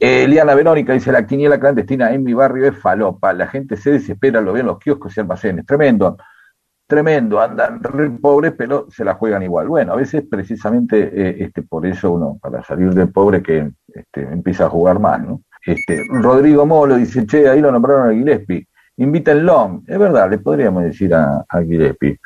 Eh, 0.00 0.24
Eliana 0.24 0.54
Verónica 0.54 0.94
dice, 0.94 1.12
la 1.12 1.26
quiniela 1.26 1.60
clandestina 1.60 2.12
en 2.14 2.24
mi 2.24 2.32
barrio 2.32 2.66
es 2.66 2.78
falopa, 2.78 3.34
la 3.34 3.48
gente 3.48 3.76
se 3.76 3.90
desespera, 3.90 4.40
lo 4.40 4.56
en 4.56 4.66
los 4.66 4.78
kioscos 4.78 5.14
y 5.16 5.20
almacenes, 5.20 5.66
tremendo 5.66 6.16
tremendo, 6.90 7.40
andan 7.40 7.82
re 7.82 8.10
pobres, 8.10 8.52
pero 8.58 8.86
se 8.90 9.04
la 9.04 9.14
juegan 9.14 9.42
igual. 9.42 9.68
Bueno, 9.68 9.94
a 9.94 9.96
veces 9.96 10.24
precisamente 10.28 11.10
eh, 11.14 11.36
este, 11.38 11.62
por 11.62 11.86
eso 11.86 12.10
uno, 12.12 12.38
para 12.42 12.62
salir 12.62 12.90
del 12.92 13.10
pobre, 13.10 13.42
que 13.42 13.70
este, 13.94 14.22
empieza 14.22 14.66
a 14.66 14.68
jugar 14.68 14.98
más, 14.98 15.22
¿no? 15.22 15.40
Este, 15.64 16.02
Rodrigo 16.10 16.66
Molo 16.66 16.96
dice, 16.96 17.26
che, 17.26 17.48
ahí 17.48 17.60
lo 17.60 17.72
nombraron 17.72 18.10
a 18.10 18.12
Gillespie, 18.12 18.66
invítenlo. 18.96 19.82
Es 19.86 19.98
verdad, 19.98 20.30
le 20.30 20.38
podríamos 20.38 20.84
decir 20.84 21.14
a, 21.14 21.44
a 21.48 21.62
Gillespie, 21.62 22.18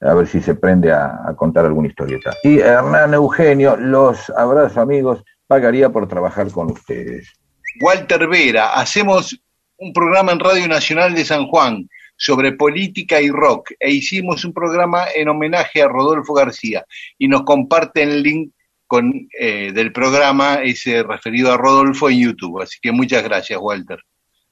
a 0.00 0.14
ver 0.14 0.26
si 0.26 0.40
se 0.40 0.54
prende 0.54 0.90
a, 0.92 1.22
a 1.24 1.34
contar 1.34 1.64
alguna 1.64 1.88
historieta. 1.88 2.34
Y 2.42 2.58
Hernán 2.58 3.14
Eugenio, 3.14 3.76
los 3.76 4.28
abrazo 4.30 4.80
amigos, 4.80 5.22
pagaría 5.46 5.90
por 5.90 6.08
trabajar 6.08 6.50
con 6.50 6.72
ustedes. 6.72 7.32
Walter 7.80 8.26
Vera, 8.28 8.74
hacemos 8.74 9.40
un 9.78 9.92
programa 9.92 10.32
en 10.32 10.40
Radio 10.40 10.68
Nacional 10.68 11.14
de 11.14 11.24
San 11.24 11.46
Juan 11.46 11.88
sobre 12.24 12.52
política 12.52 13.20
y 13.20 13.30
rock 13.30 13.72
e 13.80 13.90
hicimos 13.90 14.44
un 14.44 14.52
programa 14.52 15.06
en 15.12 15.28
homenaje 15.28 15.82
a 15.82 15.88
Rodolfo 15.88 16.34
García 16.34 16.84
y 17.18 17.26
nos 17.26 17.42
comparten 17.42 18.10
el 18.10 18.22
link 18.22 18.52
con, 18.86 19.26
eh, 19.36 19.72
del 19.74 19.90
programa 19.92 20.62
ese 20.62 21.02
referido 21.02 21.50
a 21.52 21.56
Rodolfo 21.56 22.08
en 22.08 22.20
YouTube. 22.20 22.62
Así 22.62 22.78
que 22.80 22.92
muchas 22.92 23.24
gracias, 23.24 23.58
Walter. 23.60 23.98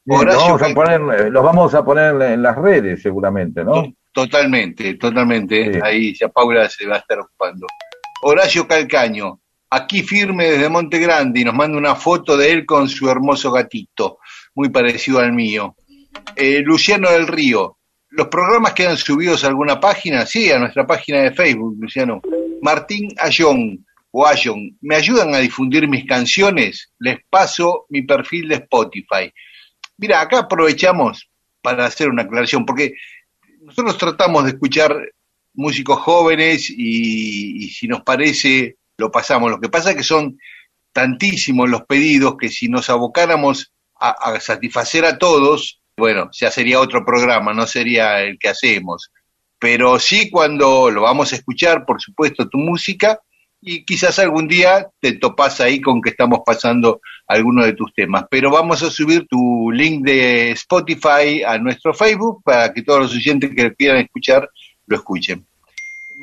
Bien, 0.05 0.27
los, 0.27 0.37
vamos 0.37 0.63
a 0.63 0.75
poner, 0.75 1.01
eh, 1.21 1.31
los 1.31 1.45
vamos 1.45 1.75
a 1.75 1.85
poner 1.85 2.21
en 2.33 2.43
las 2.43 2.57
redes 2.59 3.03
seguramente, 3.03 3.63
¿no? 3.65 3.75
To- 3.75 3.93
Totalmente, 4.13 4.95
totalmente. 4.95 5.75
Sí. 5.75 5.81
Ahí 5.85 6.15
ya 6.19 6.29
Paula 6.29 6.69
se 6.69 6.85
va 6.89 6.97
a 6.97 6.99
estar 6.99 7.21
ocupando. 7.21 7.69
Horacio 8.23 8.67
Calcaño, 8.67 9.39
aquí 9.71 10.03
firme 10.03 10.51
desde 10.51 10.69
Monte 10.69 10.99
Grande 10.99 11.39
y 11.39 11.45
nos 11.45 11.55
manda 11.55 11.79
una 11.79 11.95
foto 11.95 12.37
de 12.37 12.51
él 12.51 12.67
con 12.67 12.89
su 12.89 13.09
hermoso 13.09 13.53
gatito, 13.53 14.19
muy 14.57 14.71
parecido 14.71 15.21
al 15.21 15.33
mío. 15.33 15.77
Eh, 16.37 16.61
Luciano 16.65 17.11
del 17.11 17.27
Río, 17.27 17.79
¿los 18.11 18.29
programas 18.29 18.73
quedan 18.73 18.97
subidos 18.97 19.45
a 19.45 19.49
alguna 19.49 19.79
página? 19.79 20.27
Sí, 20.27 20.51
a 20.51 20.59
nuestra 20.59 20.87
página 20.87 21.21
de 21.21 21.33
Facebook, 21.33 21.77
Luciano. 21.79 22.21
Martín 22.63 23.09
Ayón, 23.19 23.85
o 24.11 24.27
Ayón, 24.27 24.77
¿me 24.81 24.97
ayudan 24.97 25.35
a 25.35 25.39
difundir 25.39 25.87
mis 25.89 26.07
canciones? 26.07 26.93
Les 26.99 27.19
paso 27.29 27.87
mi 27.89 28.03
perfil 28.03 28.49
de 28.49 28.57
Spotify. 28.57 29.33
Mira, 29.99 30.21
acá 30.21 30.41
aprovechamos 30.41 31.29
para 31.63 31.85
hacer 31.85 32.09
una 32.09 32.23
aclaración, 32.23 32.65
porque 32.65 32.95
nosotros 33.61 33.99
tratamos 33.99 34.45
de 34.45 34.51
escuchar 34.51 34.97
músicos 35.55 35.99
jóvenes 36.01 36.71
y, 36.71 37.65
y 37.65 37.69
si 37.71 37.87
nos 37.87 38.03
parece, 38.03 38.77
lo 38.97 39.11
pasamos. 39.11 39.51
Lo 39.51 39.61
que 39.61 39.69
pasa 39.69 39.91
es 39.91 39.97
que 39.97 40.03
son 40.03 40.39
tantísimos 40.93 41.69
los 41.69 41.83
pedidos 41.83 42.37
que 42.39 42.49
si 42.49 42.69
nos 42.69 42.91
abocáramos 42.91 43.73
a, 44.01 44.11
a 44.11 44.41
satisfacer 44.41 45.05
a 45.05 45.19
todos, 45.19 45.80
bueno, 46.01 46.29
ya 46.33 46.51
sería 46.51 46.81
otro 46.81 47.05
programa, 47.05 47.55
no 47.55 47.67
sería 47.67 48.21
el 48.23 48.39
que 48.39 48.49
hacemos. 48.49 49.13
Pero 49.61 50.01
sí 50.01 50.31
cuando 50.31 50.91
lo 50.91 51.03
vamos 51.03 51.33
a 51.33 51.37
escuchar, 51.37 51.85
por 51.85 52.01
supuesto, 52.01 52.49
tu 52.49 52.59
música, 52.59 53.21
y 53.63 53.85
quizás 53.85 54.19
algún 54.19 54.49
día 54.49 54.89
te 55.01 55.13
topas 55.13 55.61
ahí 55.61 55.81
con 55.81 56.01
que 56.01 56.11
estamos 56.11 56.41
pasando 56.45 57.01
alguno 57.27 57.65
de 57.65 57.75
tus 57.75 57.93
temas. 57.95 58.25
Pero 58.31 58.51
vamos 58.51 58.83
a 58.83 58.91
subir 58.91 59.27
tu 59.29 59.71
link 59.71 60.03
de 60.05 60.53
Spotify 60.53 61.43
a 61.47 61.59
nuestro 61.59 61.93
Facebook 61.93 62.43
para 62.43 62.73
que 62.73 62.83
todos 62.83 63.01
los 63.01 63.15
oyentes 63.15 63.51
que 63.55 63.75
quieran 63.75 63.99
escuchar 63.99 64.49
lo 64.87 64.97
escuchen. 64.97 65.47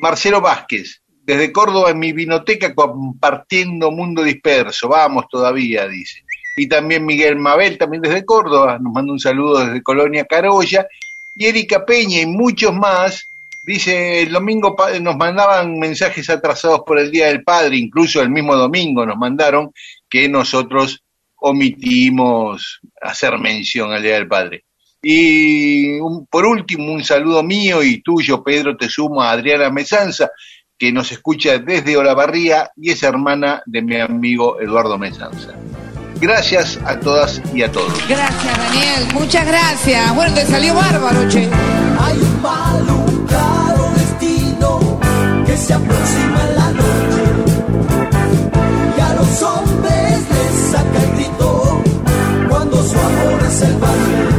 Marcelo 0.01 0.41
Vázquez, 0.41 1.01
desde 1.23 1.51
Córdoba 1.51 1.91
en 1.91 1.99
mi 1.99 2.11
vinoteca 2.11 2.73
compartiendo 2.73 3.91
Mundo 3.91 4.23
Disperso. 4.23 4.89
Vamos 4.89 5.25
todavía, 5.29 5.87
dice. 5.87 6.23
Y 6.59 6.67
también 6.67 7.05
Miguel 7.05 7.35
Mabel, 7.35 7.77
también 7.77 8.01
desde 8.01 8.25
Córdoba, 8.25 8.79
nos 8.81 8.91
manda 8.91 9.13
un 9.13 9.19
saludo 9.19 9.63
desde 9.63 9.83
Colonia 9.83 10.25
Carolla. 10.25 10.87
Y 11.35 11.45
Erika 11.45 11.85
Peña 11.85 12.19
y 12.19 12.25
muchos 12.25 12.73
más. 12.73 13.29
Dice, 13.63 14.23
el 14.23 14.31
domingo 14.31 14.75
nos 15.01 15.17
mandaban 15.17 15.77
mensajes 15.77 16.29
atrasados 16.29 16.81
por 16.85 16.97
el 16.97 17.11
Día 17.11 17.27
del 17.27 17.43
Padre, 17.43 17.77
incluso 17.77 18.21
el 18.21 18.29
mismo 18.29 18.55
domingo 18.55 19.05
nos 19.05 19.17
mandaron 19.17 19.71
que 20.09 20.27
nosotros 20.29 21.03
omitimos 21.35 22.79
hacer 23.01 23.37
mención 23.37 23.91
al 23.91 24.01
Día 24.01 24.15
del 24.15 24.27
Padre. 24.27 24.63
Y 25.03 25.99
por 26.31 26.45
último, 26.45 26.91
un 26.91 27.03
saludo 27.03 27.43
mío 27.43 27.83
y 27.83 28.01
tuyo, 28.01 28.43
Pedro, 28.43 28.75
te 28.75 28.89
sumo 28.89 29.21
a 29.21 29.31
Adriana 29.31 29.69
Mesanza, 29.69 30.31
que 30.77 30.91
nos 30.91 31.11
escucha 31.11 31.59
desde 31.59 31.97
Olavarría 31.97 32.71
y 32.75 32.91
es 32.91 33.03
hermana 33.03 33.61
de 33.65 33.81
mi 33.81 33.99
amigo 33.99 34.59
Eduardo 34.59 34.97
Mesanza. 34.97 35.53
Gracias 36.19 36.79
a 36.85 36.99
todas 36.99 37.41
y 37.53 37.61
a 37.61 37.71
todos. 37.71 37.93
Gracias, 38.07 38.57
Daniel. 38.57 39.13
Muchas 39.13 39.45
gracias. 39.45 40.15
Bueno, 40.15 40.33
te 40.33 40.45
salió 40.45 40.73
bárbaro, 40.73 41.27
che. 41.29 41.49
Hay 41.99 42.17
un 42.17 42.41
mal, 42.41 42.89
un 42.89 43.25
claro 43.27 43.91
destino 43.95 44.99
que 45.45 45.57
se 45.57 45.73
aproxima 45.73 46.41
en 46.49 46.55
la 46.55 46.71
noche 46.71 47.21
y 48.97 49.01
a 49.01 49.13
los 49.13 49.41
hombres 49.43 50.19
les 50.29 50.71
saca 50.71 51.03
el 51.03 51.11
grito 51.15 51.81
cuando 52.49 52.83
su 52.83 52.97
amor 52.99 53.43
es 53.47 53.61
el 53.61 53.73
baile. 53.77 54.36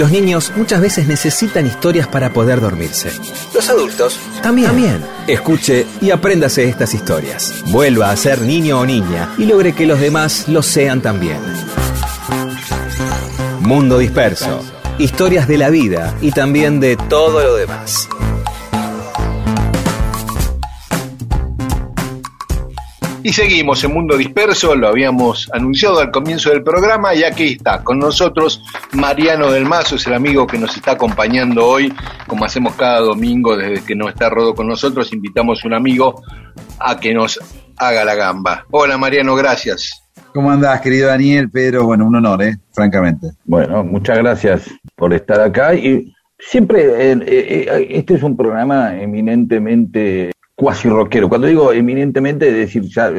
Los 0.00 0.10
niños 0.12 0.50
muchas 0.56 0.80
veces 0.80 1.06
necesitan 1.08 1.66
historias 1.66 2.08
para 2.08 2.32
poder 2.32 2.62
dormirse. 2.62 3.12
Los 3.52 3.68
adultos 3.68 4.18
también. 4.42 4.68
También. 4.68 5.04
Escuche 5.26 5.86
y 6.00 6.10
apréndase 6.10 6.66
estas 6.66 6.94
historias. 6.94 7.62
Vuelva 7.66 8.10
a 8.10 8.16
ser 8.16 8.40
niño 8.40 8.80
o 8.80 8.86
niña 8.86 9.28
y 9.36 9.44
logre 9.44 9.74
que 9.74 9.84
los 9.84 10.00
demás 10.00 10.48
lo 10.48 10.62
sean 10.62 11.02
también. 11.02 11.36
Mundo 13.60 13.98
Disperso. 13.98 14.64
Historias 14.96 15.46
de 15.46 15.58
la 15.58 15.68
vida 15.68 16.16
y 16.22 16.32
también 16.32 16.80
de 16.80 16.96
todo 16.96 17.42
lo 17.42 17.54
demás. 17.56 18.08
Y 23.22 23.34
seguimos 23.34 23.84
en 23.84 23.92
Mundo 23.92 24.16
Disperso, 24.16 24.74
lo 24.74 24.88
habíamos 24.88 25.50
anunciado 25.52 26.00
al 26.00 26.10
comienzo 26.10 26.48
del 26.48 26.62
programa 26.62 27.14
y 27.14 27.22
aquí 27.22 27.48
está 27.48 27.84
con 27.84 27.98
nosotros 27.98 28.62
Mariano 28.92 29.50
del 29.50 29.64
Mazo, 29.64 29.96
es 29.96 30.06
el 30.06 30.14
amigo 30.14 30.46
que 30.46 30.58
nos 30.58 30.76
está 30.76 30.92
acompañando 30.92 31.66
hoy, 31.66 31.92
como 32.26 32.44
hacemos 32.44 32.74
cada 32.74 33.00
domingo 33.00 33.56
desde 33.56 33.84
que 33.84 33.94
no 33.94 34.08
está 34.08 34.28
Rodo 34.28 34.54
con 34.54 34.66
nosotros, 34.66 35.12
invitamos 35.12 35.64
a 35.64 35.68
un 35.68 35.74
amigo 35.74 36.22
a 36.78 36.98
que 36.98 37.14
nos 37.14 37.38
haga 37.76 38.04
la 38.04 38.14
gamba. 38.14 38.66
Hola 38.70 38.98
Mariano, 38.98 39.34
gracias. 39.36 40.02
¿Cómo 40.34 40.50
andás, 40.50 40.80
querido 40.80 41.08
Daniel? 41.08 41.50
Pedro, 41.50 41.84
bueno, 41.84 42.06
un 42.06 42.16
honor, 42.16 42.42
¿eh? 42.42 42.56
Francamente. 42.72 43.32
Bueno, 43.44 43.84
muchas 43.84 44.18
gracias 44.18 44.68
por 44.96 45.12
estar 45.14 45.40
acá 45.40 45.74
y 45.74 46.12
siempre 46.38 47.12
eh, 47.12 47.18
eh, 47.26 47.86
este 47.90 48.14
es 48.14 48.22
un 48.22 48.36
programa 48.36 49.00
eminentemente 49.00 50.32
cuasi 50.54 50.88
rockero. 50.88 51.28
Cuando 51.28 51.46
digo 51.46 51.72
eminentemente, 51.72 52.48
es 52.48 52.54
decir, 52.54 52.82
ya 52.82 53.12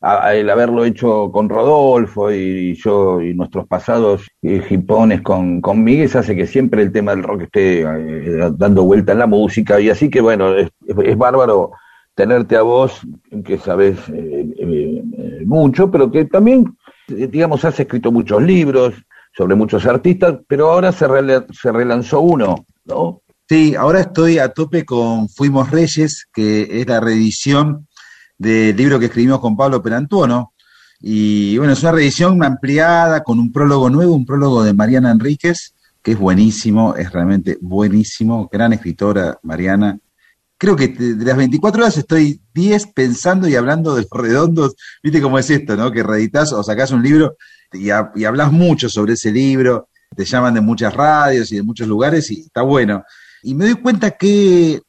a- 0.00 0.34
el 0.34 0.48
haberlo 0.50 0.84
hecho 0.84 1.30
con 1.32 1.48
Rodolfo 1.48 2.30
y, 2.32 2.74
yo 2.74 3.20
y 3.20 3.34
nuestros 3.34 3.66
pasados 3.66 4.26
eh, 4.42 4.62
hipones 4.70 5.22
con, 5.22 5.60
con 5.60 5.82
Miguel 5.82 6.10
hace 6.14 6.36
que 6.36 6.46
siempre 6.46 6.82
el 6.82 6.92
tema 6.92 7.12
del 7.14 7.22
rock 7.24 7.42
esté 7.42 7.80
eh, 7.82 8.50
dando 8.56 8.84
vuelta 8.84 9.12
en 9.12 9.18
la 9.20 9.26
música 9.26 9.80
y 9.80 9.90
así 9.90 10.08
que 10.10 10.20
bueno, 10.20 10.54
es, 10.54 10.68
es 11.04 11.16
bárbaro 11.16 11.72
tenerte 12.14 12.56
a 12.56 12.62
vos, 12.62 13.00
que 13.44 13.58
sabes 13.58 13.98
eh, 14.08 14.46
eh, 14.58 15.02
eh, 15.18 15.42
mucho, 15.44 15.90
pero 15.90 16.10
que 16.10 16.24
también, 16.24 16.64
eh, 17.08 17.28
digamos, 17.30 17.62
has 17.66 17.78
escrito 17.78 18.10
muchos 18.10 18.42
libros 18.42 18.94
sobre 19.36 19.54
muchos 19.54 19.84
artistas, 19.84 20.38
pero 20.48 20.70
ahora 20.70 20.92
se, 20.92 21.06
se 21.52 21.72
relanzó 21.72 22.20
uno, 22.22 22.64
¿no? 22.86 23.20
Sí, 23.48 23.74
ahora 23.76 24.00
estoy 24.00 24.38
a 24.38 24.48
tope 24.48 24.86
con 24.86 25.28
Fuimos 25.28 25.70
Reyes, 25.70 26.26
que 26.32 26.80
es 26.80 26.88
la 26.88 27.00
reedición 27.00 27.86
del 28.38 28.76
libro 28.76 28.98
que 28.98 29.06
escribimos 29.06 29.40
con 29.40 29.56
Pablo 29.56 29.82
Perantuono. 29.82 30.52
Y 31.00 31.58
bueno, 31.58 31.72
es 31.72 31.82
una 31.82 31.92
reedición 31.92 32.42
ampliada 32.42 33.22
con 33.22 33.38
un 33.38 33.52
prólogo 33.52 33.90
nuevo, 33.90 34.14
un 34.14 34.26
prólogo 34.26 34.62
de 34.62 34.72
Mariana 34.72 35.10
Enríquez, 35.10 35.74
que 36.02 36.12
es 36.12 36.18
buenísimo, 36.18 36.94
es 36.94 37.12
realmente 37.12 37.58
buenísimo, 37.60 38.48
gran 38.50 38.72
escritora 38.72 39.38
Mariana. 39.42 39.98
Creo 40.58 40.74
que 40.74 40.88
de 40.88 41.24
las 41.24 41.36
24 41.36 41.82
horas 41.82 41.98
estoy 41.98 42.40
10 42.54 42.86
pensando 42.94 43.46
y 43.46 43.56
hablando 43.56 43.94
de 43.94 44.02
los 44.02 44.10
redondos. 44.10 44.74
Viste 45.02 45.20
cómo 45.20 45.38
es 45.38 45.50
esto, 45.50 45.76
¿no? 45.76 45.92
Que 45.92 46.02
reeditas 46.02 46.52
o 46.52 46.62
sacás 46.62 46.92
un 46.92 47.02
libro 47.02 47.36
y 47.72 47.90
hablas 47.90 48.52
mucho 48.52 48.88
sobre 48.88 49.14
ese 49.14 49.32
libro, 49.32 49.88
te 50.14 50.24
llaman 50.24 50.54
de 50.54 50.60
muchas 50.60 50.94
radios 50.94 51.52
y 51.52 51.56
de 51.56 51.62
muchos 51.62 51.86
lugares 51.86 52.30
y 52.30 52.40
está 52.40 52.62
bueno. 52.62 53.04
Y 53.42 53.54
me 53.54 53.66
doy 53.66 53.74
cuenta 53.74 54.12
que 54.12 54.80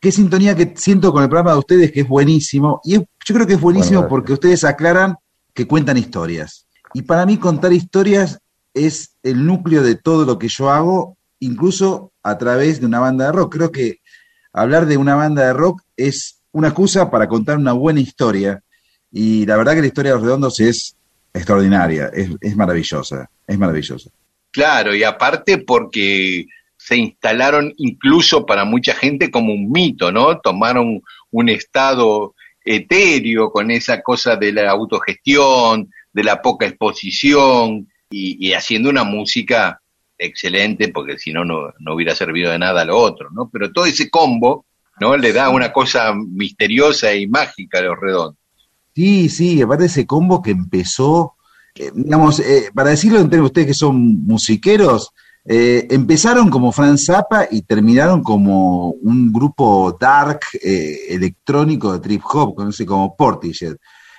qué 0.00 0.12
sintonía 0.12 0.54
que 0.54 0.74
siento 0.76 1.12
con 1.12 1.22
el 1.22 1.28
programa 1.28 1.52
de 1.52 1.58
ustedes, 1.58 1.92
que 1.92 2.00
es 2.00 2.08
buenísimo. 2.08 2.80
Y 2.84 2.96
es- 2.96 3.02
yo 3.24 3.34
creo 3.34 3.46
que 3.46 3.54
es 3.54 3.60
buenísimo 3.60 4.00
Bueno, 4.00 4.08
porque 4.08 4.32
ustedes 4.32 4.64
aclaran 4.64 5.16
que 5.54 5.66
cuentan 5.66 5.96
historias. 5.96 6.66
Y 6.94 7.02
para 7.02 7.26
mí 7.26 7.38
contar 7.38 7.72
historias 7.72 8.38
es 8.74 9.16
el 9.22 9.44
núcleo 9.44 9.82
de 9.82 9.96
todo 9.96 10.24
lo 10.24 10.38
que 10.38 10.48
yo 10.48 10.70
hago, 10.70 11.16
incluso 11.40 12.12
a 12.22 12.36
través 12.38 12.80
de 12.80 12.86
una 12.86 13.00
banda 13.00 13.26
de 13.26 13.32
rock. 13.32 13.54
Creo 13.56 13.72
que 13.72 14.00
hablar 14.52 14.86
de 14.86 14.96
una 14.96 15.14
banda 15.14 15.46
de 15.46 15.52
rock 15.52 15.82
es 15.96 16.38
una 16.52 16.68
excusa 16.68 17.10
para 17.10 17.26
contar 17.28 17.56
una 17.58 17.72
buena 17.72 18.00
historia. 18.00 18.62
Y 19.12 19.46
la 19.46 19.56
verdad 19.56 19.74
que 19.74 19.80
la 19.80 19.86
historia 19.86 20.12
de 20.12 20.16
los 20.18 20.24
redondos 20.24 20.60
es 20.60 20.94
extraordinaria, 21.32 22.06
es, 22.14 22.30
es 22.40 22.56
maravillosa, 22.56 23.28
es 23.46 23.58
maravillosa. 23.58 24.10
Claro, 24.50 24.94
y 24.94 25.02
aparte 25.04 25.58
porque 25.58 26.46
se 26.86 26.96
instalaron 26.96 27.74
incluso 27.78 28.46
para 28.46 28.64
mucha 28.64 28.94
gente 28.94 29.28
como 29.28 29.52
un 29.52 29.72
mito, 29.72 30.12
¿no? 30.12 30.38
Tomaron 30.38 31.02
un 31.32 31.48
estado 31.48 32.36
etéreo 32.64 33.50
con 33.50 33.72
esa 33.72 34.02
cosa 34.02 34.36
de 34.36 34.52
la 34.52 34.70
autogestión, 34.70 35.90
de 36.12 36.22
la 36.22 36.40
poca 36.40 36.64
exposición 36.66 37.88
y, 38.08 38.46
y 38.46 38.52
haciendo 38.52 38.88
una 38.88 39.02
música 39.02 39.80
excelente, 40.16 40.90
porque 40.90 41.18
si 41.18 41.32
no, 41.32 41.44
no 41.44 41.92
hubiera 41.92 42.14
servido 42.14 42.52
de 42.52 42.60
nada 42.60 42.84
lo 42.84 42.96
otro, 42.98 43.30
¿no? 43.32 43.50
Pero 43.52 43.72
todo 43.72 43.86
ese 43.86 44.08
combo, 44.08 44.64
¿no? 45.00 45.16
Le 45.16 45.32
da 45.32 45.48
una 45.48 45.72
cosa 45.72 46.14
misteriosa 46.14 47.12
y 47.16 47.26
mágica 47.26 47.80
a 47.80 47.82
los 47.82 47.98
redondos. 47.98 48.38
Sí, 48.94 49.28
sí, 49.28 49.60
aparte 49.60 49.86
ese 49.86 50.06
combo 50.06 50.40
que 50.40 50.52
empezó, 50.52 51.34
eh, 51.74 51.90
digamos, 51.92 52.38
eh, 52.38 52.70
para 52.72 52.90
decirlo 52.90 53.18
entre 53.18 53.40
ustedes 53.40 53.66
que 53.66 53.74
son 53.74 54.24
musiqueros, 54.24 55.10
eh, 55.48 55.86
empezaron 55.90 56.50
como 56.50 56.72
Franz 56.72 57.06
Zappa 57.06 57.46
y 57.50 57.62
terminaron 57.62 58.22
como 58.22 58.90
un 58.90 59.32
grupo 59.32 59.96
dark 59.98 60.40
eh, 60.60 60.98
electrónico 61.10 61.92
de 61.92 62.00
trip 62.00 62.22
hop, 62.32 62.56
conoce 62.56 62.84
como 62.84 63.14
Portishead, 63.16 63.76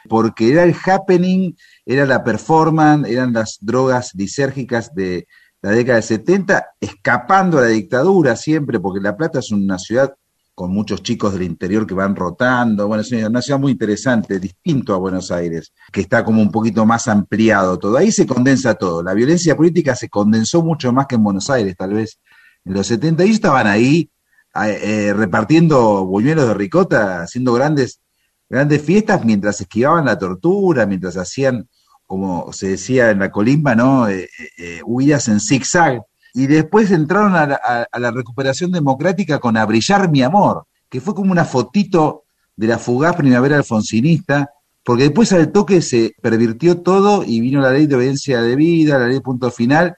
porque 0.08 0.50
era 0.52 0.64
el 0.64 0.74
happening, 0.86 1.54
era 1.86 2.06
la 2.06 2.24
performance, 2.24 3.10
eran 3.10 3.34
las 3.34 3.58
drogas 3.60 4.12
disérgicas 4.14 4.94
de 4.94 5.28
la 5.62 5.72
década 5.72 5.96
del 5.96 6.04
70, 6.04 6.66
escapando 6.80 7.58
a 7.58 7.64
la 7.64 7.68
dictadura 7.68 8.36
siempre, 8.36 8.80
porque 8.80 9.02
La 9.02 9.18
Plata 9.18 9.40
es 9.40 9.52
una 9.52 9.78
ciudad 9.78 10.14
con 10.58 10.72
muchos 10.72 11.03
chicos 11.03 11.34
del 11.34 11.43
interior 11.43 11.86
que 11.86 11.93
van 11.93 12.16
rotando. 12.16 12.88
Bueno, 12.88 13.01
es 13.01 13.12
una 13.12 13.43
ciudad 13.43 13.60
muy 13.60 13.74
interesante, 13.74 14.39
distinto 14.39 14.95
a 14.95 14.97
Buenos 14.97 15.30
Aires, 15.30 15.72
que 15.91 16.01
está 16.01 16.26
como 16.26 16.41
un 16.41 16.49
poquito 16.49 16.84
más 16.84 17.08
ampliado 17.08 17.78
todo. 17.78 17.95
Ahí 17.95 18.12
se 18.12 18.26
condensa 18.26 18.74
todo. 18.74 19.03
La 19.03 19.14
violencia 19.14 19.55
política 19.55 19.95
se 19.95 20.10
condensó 20.10 20.64
mucho 20.64 20.91
más 20.91 21.05
que 21.05 21.14
en 21.14 21.24
Buenos 21.24 21.51
Aires, 21.51 21.76
tal 21.78 21.93
vez 21.93 22.20
en 22.66 22.74
los 22.74 22.88
70. 22.88 23.22
Ellos 23.22 23.36
estaban 23.36 23.68
ahí 23.68 24.10
eh, 24.55 25.14
repartiendo 25.16 26.03
buñuelos 26.08 26.47
de 26.47 26.55
ricota, 26.55 27.22
haciendo 27.22 27.53
grandes, 27.53 28.01
grandes 28.49 28.82
fiestas 28.82 29.24
mientras 29.24 29.62
esquivaban 29.62 30.05
la 30.05 30.18
tortura, 30.18 30.88
mientras 30.88 31.18
hacían, 31.18 31.70
como 32.08 32.51
se 32.51 32.70
decía 32.70 33.12
en 33.12 33.20
la 33.20 33.30
colimba, 33.30 33.76
¿no? 33.76 34.10
Eh, 34.10 34.28
eh, 34.58 34.82
huidas 34.84 35.28
en 35.28 35.39
zigzag 35.39 36.01
y 36.34 36.48
después 36.48 36.92
entraron 36.92 37.36
a 37.36 37.88
la, 37.98 38.12
recuperación 38.12 38.72
democrática 38.72 39.40
con 39.40 39.58
A 39.58 39.66
Brillar 39.66 40.10
Mi 40.10 40.22
Amor, 40.22 40.66
que 40.90 41.02
fue 41.02 41.16
como 41.16 41.32
una 41.32 41.46
fotito 41.46 42.24
de 42.56 42.68
la 42.68 42.78
fugaz 42.78 43.16
primavera 43.16 43.58
alfonsinista, 43.58 44.50
porque 44.84 45.04
después 45.04 45.34
al 45.34 45.52
toque 45.52 45.82
se 45.82 46.14
pervirtió 46.22 46.80
todo 46.82 47.24
y 47.24 47.40
vino 47.40 47.62
la 47.62 47.72
ley 47.72 47.88
de 47.88 47.96
obediencia 47.96 48.42
de 48.42 48.56
vida, 48.56 48.98
la 48.98 49.08
ley 49.08 49.16
de 49.16 49.22
punto 49.22 49.52
final 49.52 49.96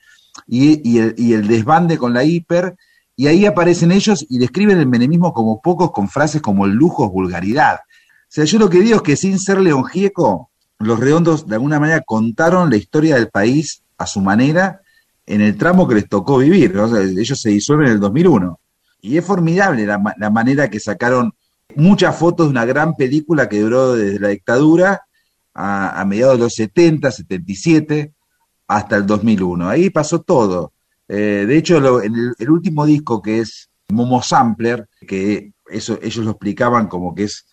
y, 0.48 0.98
el, 0.98 1.16
y 1.18 1.34
el 1.34 1.48
desbande 1.48 1.98
con 1.98 2.14
la 2.14 2.24
hiper, 2.24 2.76
y 3.16 3.28
ahí 3.28 3.46
aparecen 3.46 3.92
ellos 3.92 4.26
y 4.30 4.40
describen 4.40 4.78
el 4.78 4.88
menemismo 4.88 5.34
como 5.34 5.62
pocos 5.62 5.92
con 5.92 6.08
frases 6.08 6.42
como 6.42 6.66
el 6.66 6.72
lujo 6.72 7.06
es 7.06 7.12
vulgaridad. 7.12 7.76
O 7.76 8.32
sea, 8.32 8.46
yo 8.46 8.60
lo 8.60 8.70
que 8.70 8.80
digo 8.80 8.98
es 8.98 9.02
que 9.02 9.16
sin 9.16 9.40
ser 9.40 9.60
León 9.60 9.84
los 10.80 11.00
redondos 11.00 11.46
de 11.46 11.56
alguna 11.56 11.80
manera 11.80 12.02
contaron 12.06 12.70
la 12.70 12.78
historia 12.78 13.16
del 13.16 13.30
país 13.30 13.84
a 13.98 14.06
su 14.06 14.22
manera 14.22 14.82
en 15.30 15.42
el 15.42 15.56
tramo 15.58 15.88
que 15.88 15.96
les 15.96 16.10
tocó 16.10 16.40
vivir. 16.40 16.74
ellos 16.76 17.40
se 17.40 17.50
disuelven 17.50 17.88
en 17.88 17.94
el 17.94 18.00
2001. 18.00 18.60
Y 19.02 19.18
es 19.18 19.24
formidable 19.24 19.86
la, 19.86 19.98
ma- 19.98 20.16
la 20.18 20.30
manera 20.30 20.70
que 20.70 20.80
sacaron 20.80 21.32
muchas 21.76 22.16
fotos 22.16 22.48
de 22.48 22.52
una 22.52 22.66
gran 22.66 22.96
película 22.96 23.48
que 23.48 23.62
duró 23.62 23.94
desde 23.94 24.20
la 24.20 24.30
dictadura 24.30 25.02
a, 25.54 26.04
mediados 26.06 26.38
de 26.38 26.44
los 26.46 26.54
70, 26.56 27.12
77, 27.12 28.14
hasta 28.68 28.96
el 28.98 29.06
2001. 29.06 29.70
Ahí 29.70 29.90
pasó 29.90 30.22
todo. 30.22 30.74
Eh, 31.08 31.46
de 31.48 31.58
hecho, 31.58 32.02
el 32.02 32.50
último 32.50 32.86
disco 32.86 33.22
que 33.22 33.40
es 33.40 33.70
Momo 33.90 34.22
Sampler, 34.22 34.88
que 35.08 35.52
eso 35.70 36.00
ellos 36.02 36.26
lo 36.26 36.32
explicaban 36.32 36.88
como 36.88 37.14
que 37.14 37.24
es 37.26 37.46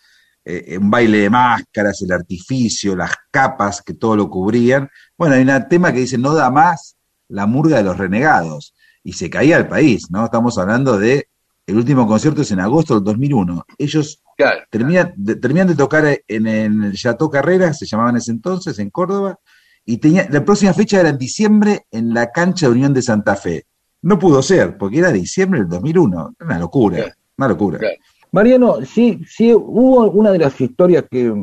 eh, 0.45 0.77
un 0.79 0.89
baile 0.89 1.19
de 1.19 1.29
máscaras, 1.29 2.01
el 2.01 2.11
artificio, 2.11 2.95
las 2.95 3.13
capas 3.31 3.81
que 3.81 3.93
todo 3.93 4.15
lo 4.15 4.29
cubrían. 4.29 4.89
Bueno, 5.17 5.35
hay 5.35 5.41
un 5.43 5.67
tema 5.69 5.91
que 5.93 5.99
dice, 5.99 6.17
no 6.17 6.33
da 6.33 6.49
más 6.49 6.96
la 7.29 7.45
murga 7.45 7.77
de 7.77 7.83
los 7.83 7.97
renegados. 7.97 8.73
Y 9.03 9.13
se 9.13 9.29
caía 9.29 9.57
el 9.57 9.67
país, 9.67 10.07
¿no? 10.11 10.25
Estamos 10.25 10.57
hablando 10.57 10.97
de, 10.99 11.27
el 11.65 11.77
último 11.77 12.07
concierto 12.07 12.41
es 12.41 12.51
en 12.51 12.59
agosto 12.59 12.95
del 12.95 13.03
2001. 13.03 13.65
Ellos 13.77 14.21
Claro. 14.37 14.59
terminan 14.69 15.13
de, 15.15 15.35
terminan 15.37 15.67
de 15.67 15.75
tocar 15.75 16.05
en, 16.27 16.45
el 16.47 16.93
Chateau 16.93 17.29
Carrera, 17.29 17.73
se 17.73 17.85
llamaban 17.87 18.11
en 18.15 18.17
ese 18.17 18.31
entonces, 18.31 18.77
en 18.79 18.89
Córdoba, 18.91 19.39
y 19.83 19.97
tenía, 19.97 20.27
la 20.29 20.43
próxima 20.45 20.73
fecha 20.73 20.99
era 20.99 21.09
en 21.09 21.17
diciembre 21.17 21.85
en 21.89 22.13
la 22.13 22.31
cancha 22.31 22.67
de 22.67 22.73
Unión 22.73 22.93
de 22.93 23.01
Santa 23.01 23.35
Fe. 23.35 23.65
No 24.01 24.19
pudo 24.19 24.43
ser, 24.43 24.77
porque 24.77 24.99
era 24.99 25.11
diciembre 25.11 25.61
del 25.61 25.69
2001. 25.69 26.35
Una 26.41 26.59
locura, 26.59 26.97
Claro. 26.97 27.13
una 27.37 27.47
locura. 27.47 27.79
Claro. 27.79 27.95
Mariano, 28.31 28.85
sí, 28.85 29.21
sí, 29.27 29.53
hubo 29.53 30.11
una 30.11 30.31
de 30.31 30.37
las 30.39 30.59
historias 30.59 31.05
que 31.09 31.33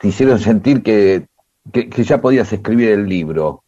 te 0.00 0.08
hicieron 0.08 0.38
sentir 0.38 0.82
que, 0.82 1.26
que, 1.72 1.90
que 1.90 2.04
ya 2.04 2.20
podías 2.20 2.50
escribir 2.52 2.90
el 2.90 3.06
libro. 3.06 3.63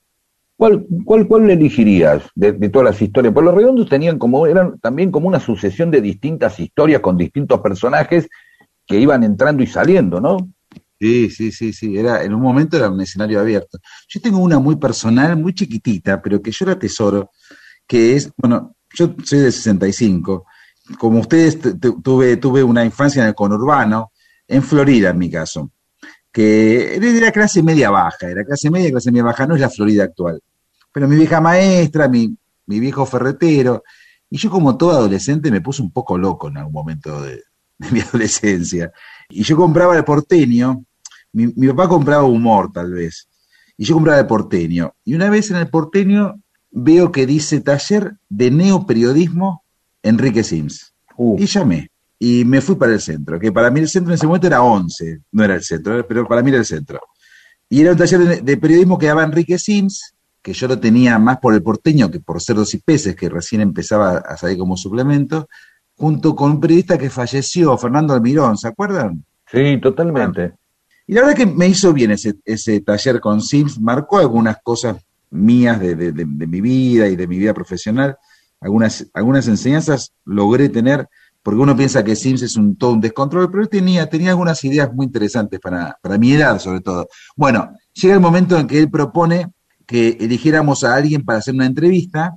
¿Cuál, 0.57 0.87
cuál, 1.05 1.27
cuál 1.29 1.47
le 1.47 1.53
elegirías 1.53 2.23
de, 2.35 2.53
todas 2.71 2.93
las 2.93 3.03
historias? 3.03 3.35
Pues 3.35 3.45
los 3.45 3.55
redondos 3.55 3.89
tenían 3.89 4.19
como, 4.19 4.47
eran 4.47 4.79
también 4.81 5.11
como 5.11 5.29
una 5.29 5.39
sucesión 5.41 5.91
de 5.91 6.01
distintas 6.01 6.59
historias 6.59 7.01
con 7.03 7.17
distintos 7.19 7.61
personajes 7.61 8.29
que 8.87 9.01
iban 9.01 9.25
entrando 9.25 9.63
y 9.63 9.67
saliendo, 9.67 10.21
¿no? 10.21 10.39
Sí, 11.01 11.31
sí, 11.31 11.53
sí, 11.53 11.73
sí. 11.73 11.99
Era, 11.99 12.25
en 12.25 12.35
un 12.35 12.43
momento 12.43 12.77
era 12.77 12.91
un 12.91 13.01
escenario 13.01 13.41
abierto. 13.41 13.79
Yo 14.09 14.21
tengo 14.21 14.39
una 14.39 14.59
muy 14.59 14.77
personal, 14.77 15.37
muy 15.37 15.55
chiquitita, 15.55 16.23
pero 16.23 16.41
que 16.41 16.53
yo 16.53 16.67
la 16.67 16.79
tesoro, 16.79 17.31
que 17.87 18.17
es, 18.17 18.31
bueno, 18.37 18.77
yo 18.95 19.15
soy 19.25 19.41
de 19.41 19.53
65. 19.53 20.47
Como 20.99 21.21
ustedes, 21.21 21.61
tu- 21.61 21.79
tu- 21.79 22.03
tuve, 22.03 22.37
tuve 22.39 22.63
una 22.65 22.85
infancia 22.85 23.23
en 23.23 23.29
el 23.29 23.35
conurbano, 23.35 24.13
en 24.49 24.63
Florida 24.63 25.11
en 25.11 25.19
mi 25.19 25.31
caso, 25.31 25.71
que 26.37 26.97
era 26.97 27.11
de 27.15 27.21
la 27.23 27.33
clase 27.33 27.63
media 27.63 27.89
baja, 27.89 28.29
era 28.29 28.45
clase 28.45 28.71
media, 28.71 28.91
clase 28.91 29.11
media 29.11 29.25
baja, 29.25 29.47
no 29.47 29.55
es 29.55 29.61
la 29.63 29.71
Florida 29.71 30.05
actual. 30.05 30.39
Pero 30.93 31.09
mi 31.09 31.17
vieja 31.17 31.41
maestra, 31.41 32.09
mi, 32.09 32.37
mi 32.67 32.79
viejo 32.79 33.07
ferretero, 33.07 33.83
y 34.29 34.37
yo 34.37 34.51
como 34.51 34.77
todo 34.77 34.91
adolescente 34.91 35.51
me 35.51 35.63
puse 35.63 35.81
un 35.81 35.91
poco 35.91 36.19
loco 36.19 36.49
en 36.49 36.59
algún 36.59 36.75
momento 36.75 37.23
de, 37.23 37.43
de 37.79 37.91
mi 37.91 38.01
adolescencia. 38.07 38.93
Y 39.31 39.45
yo 39.45 39.57
compraba 39.57 39.97
el 39.97 40.05
porteño, 40.05 40.85
mi, 41.33 41.47
mi 41.57 41.69
papá 41.69 41.89
compraba 41.89 42.25
humor 42.25 42.71
tal 42.71 42.93
vez, 42.93 43.29
y 43.79 43.87
yo 43.87 43.95
compraba 43.95 44.21
el 44.21 44.27
porteño. 44.27 44.93
Y 45.07 45.15
una 45.15 45.31
vez 45.31 45.51
en 45.51 45.57
el 45.57 45.71
porteño 45.71 46.35
veo 46.71 47.13
que 47.13 47.25
dice 47.25 47.63
taller 47.63 48.13
de 48.29 48.51
neoperiodismo 48.51 49.65
Enrique 50.03 50.45
Sims. 50.45 50.93
Uh, 51.17 51.39
Y 51.41 51.47
llamé. 51.47 51.91
Y 52.19 52.45
me 52.45 52.61
fui 52.61 52.77
para 52.77 52.93
el 52.93 53.01
centro, 53.01 53.39
que 53.39 53.53
para 53.53 53.71
mí 53.71 53.81
el 53.81 53.89
centro 53.89 54.13
en 54.13 54.15
ese 54.17 54.27
momento 54.27 54.47
era 54.47 54.63
11, 54.63 55.21
no 55.33 55.45
era 55.45 55.55
el 55.55 55.63
centro, 55.63 56.07
pero 56.07 56.27
para 56.27 56.43
mí 56.43 56.51
era 56.51 56.59
el 56.59 56.65
centro. 56.65 57.01
Y 57.69 57.81
era 57.83 57.93
un 57.93 57.99
taller 57.99 58.21
de, 58.21 58.41
de 58.43 58.57
periodismo 58.57 58.97
que 58.99 59.07
daba 59.07 59.25
Enrique 59.25 59.59
Sims, 59.59 60.15
que 60.41 60.53
yo 60.53 60.69
lo 60.69 60.79
tenía 60.79 61.19
más 61.19 61.39
por 61.39 61.53
el 61.55 61.63
porteño 61.63 62.11
que 62.11 62.21
por 62.21 62.41
cerdos 62.41 62.73
y 62.75 62.79
peces, 62.79 63.17
que 63.17 63.29
recién 63.29 63.61
empezaba 63.61 64.19
a 64.19 64.37
salir 64.37 64.57
como 64.59 64.77
suplemento, 64.77 65.49
junto 65.97 66.35
con 66.37 66.53
un 66.53 66.61
periodista 66.61 66.97
que 66.97 67.11
falleció, 67.11 67.77
Fernando 67.77 68.15
Almirón, 68.15 68.57
¿se 68.57 68.69
acuerdan? 68.69 69.25
sí, 69.51 69.79
totalmente. 69.81 70.55
Y 71.09 71.13
la 71.15 71.21
verdad 71.23 71.37
que 71.37 71.47
me 71.47 71.69
hizo 71.69 71.93
bien 71.93 72.11
ese, 72.13 72.35
ese 72.45 72.81
taller 72.81 73.21
con 73.21 73.41
Sims, 73.41 73.79
marcó 73.81 74.19
algunas 74.19 74.57
cosas 74.63 74.97
mías 75.31 75.79
de, 75.81 75.95
de- 75.95 76.13
de- 76.13 76.25
de 76.27 76.47
mi 76.47 76.61
vida 76.61 77.09
y 77.09 77.15
de 77.17 77.27
mi 77.29 77.39
vida 77.39 77.55
profesional, 77.55 78.17
algunas, 78.61 79.07
algunas 79.15 79.47
enseñanzas 79.49 80.13
logré 80.25 80.69
tener, 80.69 81.09
porque 81.47 81.61
uno 81.61 81.77
piensa 81.77 82.03
que 82.03 82.17
Sims 82.17 82.43
es 82.43 82.57
un, 82.57 82.75
todo 82.75 82.91
un 82.91 83.01
descontrol, 83.01 83.49
pero 83.49 83.63
él 83.63 83.69
tenía, 83.69 84.11
tenía 84.11 84.31
algunas 84.31 84.65
ideas 84.65 84.93
muy 84.93 85.07
interesantes 85.07 85.61
para, 85.61 85.97
para 86.03 86.19
mi 86.19 86.33
edad 86.33 86.59
sobre 86.59 86.81
todo. 86.81 87.07
Bueno, 87.37 87.71
llega 87.93 88.15
el 88.15 88.21
momento 88.21 88.59
en 88.59 88.67
que 88.67 88.81
él 88.81 88.91
propone 88.91 89.53
que 89.87 90.17
eligiéramos 90.19 90.83
a 90.83 90.97
alguien 90.97 91.25
para 91.25 91.39
hacer 91.39 91.55
una 91.55 91.67
entrevista, 91.67 92.35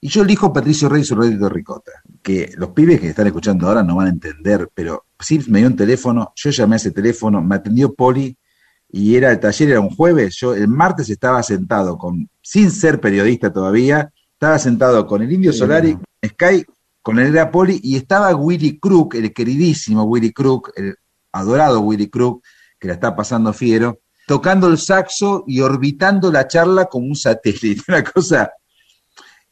y 0.00 0.08
yo 0.08 0.22
elijo 0.22 0.46
a 0.46 0.52
Patricio 0.54 0.88
Rey 0.88 1.02
y 1.02 1.04
su 1.04 1.14
Reddito 1.16 1.50
Ricota, 1.50 1.92
que 2.22 2.50
los 2.56 2.70
pibes 2.70 2.98
que 2.98 3.10
están 3.10 3.26
escuchando 3.26 3.68
ahora 3.68 3.82
no 3.82 3.96
van 3.96 4.06
a 4.06 4.10
entender, 4.10 4.70
pero 4.72 5.04
Sims 5.20 5.50
me 5.50 5.58
dio 5.58 5.68
un 5.68 5.76
teléfono, 5.76 6.32
yo 6.34 6.48
llamé 6.48 6.76
a 6.76 6.78
ese 6.78 6.92
teléfono, 6.92 7.42
me 7.42 7.56
atendió 7.56 7.92
Poli, 7.92 8.38
y 8.90 9.16
era 9.16 9.32
el 9.32 9.38
taller, 9.38 9.68
era 9.68 9.80
un 9.80 9.90
jueves, 9.90 10.34
yo 10.34 10.54
el 10.54 10.68
martes 10.68 11.10
estaba 11.10 11.42
sentado 11.42 11.98
con, 11.98 12.30
sin 12.40 12.70
ser 12.70 13.02
periodista 13.02 13.52
todavía, 13.52 14.10
estaba 14.32 14.58
sentado 14.58 15.06
con 15.06 15.20
el 15.20 15.30
Indio 15.30 15.52
Solari, 15.52 15.98
Sky, 16.24 16.64
con 17.06 17.20
el 17.20 17.28
era 17.28 17.52
Poli, 17.52 17.78
y 17.84 17.94
estaba 17.94 18.34
Willy 18.34 18.80
Crook, 18.80 19.14
el 19.14 19.32
queridísimo 19.32 20.02
Willy 20.02 20.32
Crook, 20.32 20.72
el 20.74 20.96
adorado 21.30 21.78
Willy 21.78 22.10
Crook, 22.10 22.42
que 22.80 22.88
la 22.88 22.94
está 22.94 23.14
pasando 23.14 23.52
fiero, 23.52 24.00
tocando 24.26 24.66
el 24.66 24.76
saxo 24.76 25.44
y 25.46 25.60
orbitando 25.60 26.32
la 26.32 26.48
charla 26.48 26.86
como 26.86 27.06
un 27.06 27.14
satélite, 27.14 27.80
una 27.86 28.02
cosa 28.02 28.50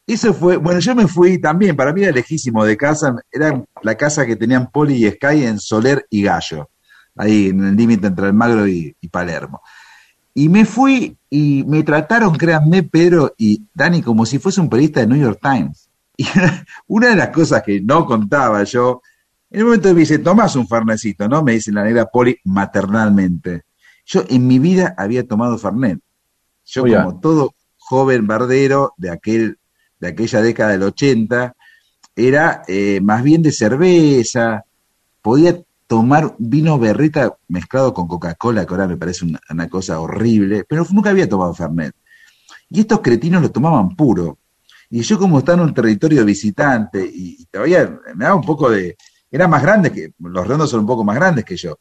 eso 0.05 0.35
fue, 0.35 0.57
bueno, 0.57 0.81
yo 0.81 0.97
me 0.97 1.07
fui 1.07 1.41
también, 1.41 1.77
para 1.77 1.93
mí 1.93 2.03
era 2.03 2.11
lejísimo 2.11 2.65
de 2.65 2.77
casa, 2.77 3.15
era 3.31 3.65
la 3.85 3.95
casa 3.95 4.27
que 4.27 4.35
tenían 4.35 4.69
Poli 4.73 5.07
y 5.07 5.09
Sky 5.13 5.45
en 5.45 5.61
Soler 5.61 6.05
y 6.11 6.25
Gallo, 6.25 6.69
ahí 7.15 7.51
en 7.51 7.65
el 7.65 7.77
límite 7.77 8.09
entre 8.09 8.27
Almagro 8.27 8.67
y, 8.67 8.97
y 9.01 9.09
Palermo. 9.11 9.63
Y 10.35 10.49
me 10.49 10.65
fui 10.65 11.17
y 11.31 11.63
me 11.69 11.85
trataron, 11.85 12.35
créanme, 12.35 12.83
Pedro 12.83 13.33
y 13.39 13.63
Dani, 13.73 14.03
como 14.03 14.27
si 14.27 14.41
fuese 14.41 14.61
un 14.61 14.69
periodista 14.69 14.99
de 14.99 15.07
New 15.07 15.21
York 15.21 15.39
Times. 15.41 15.89
Y 16.17 16.27
una 16.87 17.09
de 17.09 17.17
las 17.17 17.29
cosas 17.29 17.63
que 17.63 17.81
no 17.81 18.07
contaba 18.07 18.63
yo, 18.65 19.03
en 19.51 19.61
el 19.61 19.67
momento 19.67 19.95
me 19.95 20.01
dice, 20.01 20.19
tomás 20.19 20.57
un 20.57 20.67
farnecito, 20.67 21.29
¿no? 21.29 21.43
Me 21.43 21.53
dice 21.53 21.73
la 21.73 21.85
negra 21.85 22.07
Poli 22.07 22.37
maternalmente. 22.45 23.63
Yo 24.05 24.25
en 24.29 24.47
mi 24.47 24.59
vida 24.59 24.95
había 24.97 25.27
tomado 25.27 25.59
Fernet. 25.59 26.01
yo 26.65 26.83
como 26.83 27.21
todo 27.21 27.55
joven 27.79 28.27
bardero 28.27 28.95
de 28.97 29.11
aquel, 29.11 29.59
de 30.01 30.09
aquella 30.09 30.43
década 30.43 30.73
del 30.73 30.83
80, 30.83 31.55
era 32.17 32.63
eh, 32.69 33.01
más 33.03 33.23
bien 33.23 33.43
de 33.43 33.53
cerveza, 33.53 34.65
podía 35.23 35.61
tomar 35.87 36.35
vino 36.39 36.79
berreta 36.79 37.37
mezclado 37.49 37.95
con 37.95 38.09
Coca-Cola, 38.09 38.67
que 38.67 38.75
ahora 38.75 38.89
me 38.89 38.97
parece 38.97 39.25
una, 39.25 39.41
una 39.51 39.69
cosa 39.69 40.01
horrible, 40.01 40.65
pero 40.69 40.87
nunca 40.91 41.11
había 41.11 41.29
tomado 41.29 41.55
Fernet. 41.55 41.95
Y 42.71 42.81
estos 42.81 43.01
cretinos 43.01 43.43
lo 43.43 43.51
tomaban 43.51 43.95
puro. 43.95 44.39
Y 44.97 45.03
yo 45.03 45.19
como 45.19 45.39
estaba 45.41 45.59
en 45.61 45.65
un 45.69 45.75
territorio 45.75 46.25
visitante 46.25 47.05
y, 47.05 47.37
y 47.41 47.47
todavía 47.47 47.99
me 48.15 48.25
daba 48.25 48.37
un 48.37 48.45
poco 48.45 48.71
de... 48.71 48.97
Era 49.29 49.49
más 49.49 49.61
grande 49.61 49.91
que... 49.91 50.11
Los 50.21 50.47
redondos 50.47 50.71
son 50.71 50.81
un 50.81 50.87
poco 50.87 51.03
más 51.03 51.17
grandes 51.17 51.45
que 51.45 51.57
yo. 51.57 51.77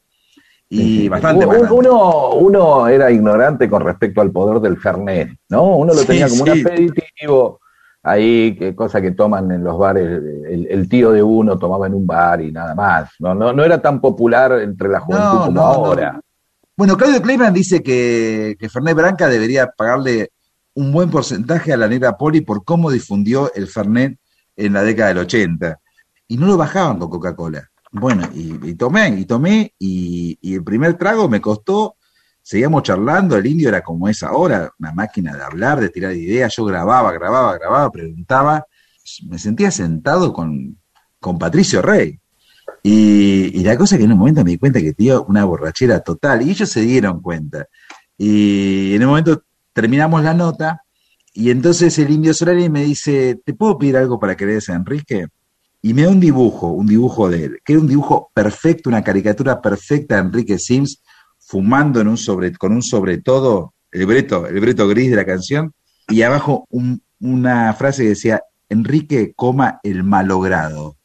Y 0.67 1.07
bastante 1.09 1.45
un- 1.45 1.51
más 1.51 1.59
grandes. 1.61 1.79
uno, 1.79 2.29
uno 2.31 2.87
era 2.87 3.11
ignorante 3.11 3.69
con 3.69 3.83
respecto 3.83 4.19
al 4.19 4.31
poder 4.31 4.59
del 4.61 4.77
Fernet, 4.77 5.29
¿no? 5.49 5.75
Uno 5.77 5.93
lo 5.93 5.99
Sí, 5.99 6.07
tenía 6.07 6.27
como 6.27 6.43
sí. 6.45 6.51
un 6.51 6.59
aperitivo 6.59 7.59
ahí, 8.01 8.55
que 8.57 8.75
cosa 8.75 8.99
que 8.99 9.11
toman 9.11 9.51
en 9.51 9.63
los 9.63 9.77
bares, 9.77 10.07
el, 10.49 10.65
el 10.67 10.89
tío 10.89 11.11
de 11.11 11.21
uno 11.21 11.59
tomaba 11.59 11.85
en 11.85 11.93
un 11.93 12.07
bar 12.07 12.41
y 12.41 12.51
nada 12.51 12.73
más. 12.73 13.11
No, 13.19 13.35
no, 13.35 13.53
no 13.53 13.63
era 13.63 13.79
tan 13.79 14.01
popular 14.01 14.53
entre 14.59 14.89
la 14.89 14.99
juventud 15.01 15.23
No, 15.37 15.39
como 15.45 15.51
no, 15.51 15.61
ahora. 15.61 16.19
Bueno, 16.75 16.97
Claudio 16.97 17.21
Kleiman 17.21 17.53
dice 17.53 17.83
que, 17.83 18.55
que 18.59 18.69
Fernet 18.69 18.95
Branca 18.95 19.27
debería 19.29 19.67
pagarle 19.67 20.29
un 20.75 20.91
buen 20.91 21.09
porcentaje 21.09 21.71
a 21.71 21.77
la 21.77 21.87
negra 21.87 22.17
Poli 22.17 22.41
por 22.41 22.63
cómo 22.63 22.91
difundió 22.91 23.53
el 23.53 23.67
Fernet 23.67 24.17
en 24.55 24.73
la 24.73 24.83
década 24.83 25.09
del 25.09 25.19
80. 25.19 25.79
Y 26.27 26.37
no 26.37 26.47
lo 26.47 26.57
bajaban 26.57 26.99
con 26.99 27.09
Coca-Cola. 27.09 27.69
Bueno, 27.91 28.27
y, 28.33 28.73
tomé, 28.73 29.09
y 29.09 29.25
tomé, 29.25 29.73
y, 29.77 30.55
el 30.55 30.63
primer 30.63 30.95
trago 30.95 31.29
me 31.29 31.39
costó, 31.39 31.97
seguíamos 32.41 32.81
charlando, 32.81 33.37
el 33.37 33.45
indio 33.45 33.69
era 33.69 33.81
como 33.81 34.09
es 34.09 34.23
ahora, 34.23 34.71
una 34.79 34.91
máquina 34.93 35.35
de 35.35 35.43
hablar, 35.43 35.79
de 35.79 35.89
tirar 35.89 36.13
ideas, 36.13 36.55
yo 36.55 36.65
grababa, 36.65 37.11
grababa, 37.11 37.55
grababa, 37.55 37.91
preguntaba, 37.91 38.65
me 39.27 39.37
sentía 39.37 39.69
sentado 39.69 40.33
con, 40.33 40.79
con 41.19 41.37
Patricio 41.37 41.83
Rey. 41.83 42.19
Y, 42.81 43.59
y 43.59 43.63
la 43.63 43.77
cosa 43.77 43.97
que 43.97 44.05
en 44.05 44.11
un 44.11 44.17
momento 44.17 44.43
me 44.43 44.51
di 44.51 44.57
cuenta 44.57 44.81
que 44.81 44.93
tenía 44.93 45.19
una 45.19 45.45
borrachera 45.45 45.99
total, 45.99 46.41
y 46.41 46.49
ellos 46.49 46.69
se 46.69 46.81
dieron 46.81 47.21
cuenta. 47.21 47.67
Y 48.17 48.95
en 48.95 49.03
un 49.03 49.09
momento 49.09 49.43
terminamos 49.73 50.23
la 50.23 50.33
nota, 50.33 50.81
y 51.33 51.49
entonces 51.49 51.97
el 51.99 52.11
indio 52.11 52.33
Solari 52.33 52.69
me 52.69 52.83
dice, 52.83 53.39
¿te 53.43 53.53
puedo 53.53 53.77
pedir 53.77 53.97
algo 53.97 54.19
para 54.19 54.35
que 54.37 54.45
le 54.45 54.55
a 54.55 54.73
Enrique? 54.73 55.27
Y 55.81 55.93
me 55.93 56.03
da 56.03 56.09
un 56.09 56.19
dibujo, 56.19 56.67
un 56.67 56.85
dibujo 56.85 57.29
de 57.29 57.45
él, 57.45 57.59
que 57.65 57.73
era 57.73 57.81
un 57.81 57.87
dibujo 57.87 58.29
perfecto, 58.33 58.89
una 58.89 59.03
caricatura 59.03 59.61
perfecta 59.61 60.15
de 60.15 60.21
Enrique 60.21 60.57
Sims, 60.59 61.01
fumando 61.39 61.99
en 61.99 62.07
un 62.07 62.17
sobre, 62.17 62.53
con 62.53 62.71
un 62.71 62.81
sobre 62.81 63.17
todo, 63.17 63.73
el 63.91 64.05
breto, 64.05 64.47
el 64.47 64.59
breto 64.59 64.87
gris 64.87 65.09
de 65.09 65.17
la 65.17 65.25
canción, 65.25 65.73
y 66.07 66.21
abajo 66.21 66.65
un- 66.69 67.01
una 67.19 67.73
frase 67.73 68.03
que 68.03 68.09
decía, 68.09 68.41
Enrique, 68.69 69.33
coma 69.35 69.79
el 69.83 70.03
malogrado. 70.03 70.97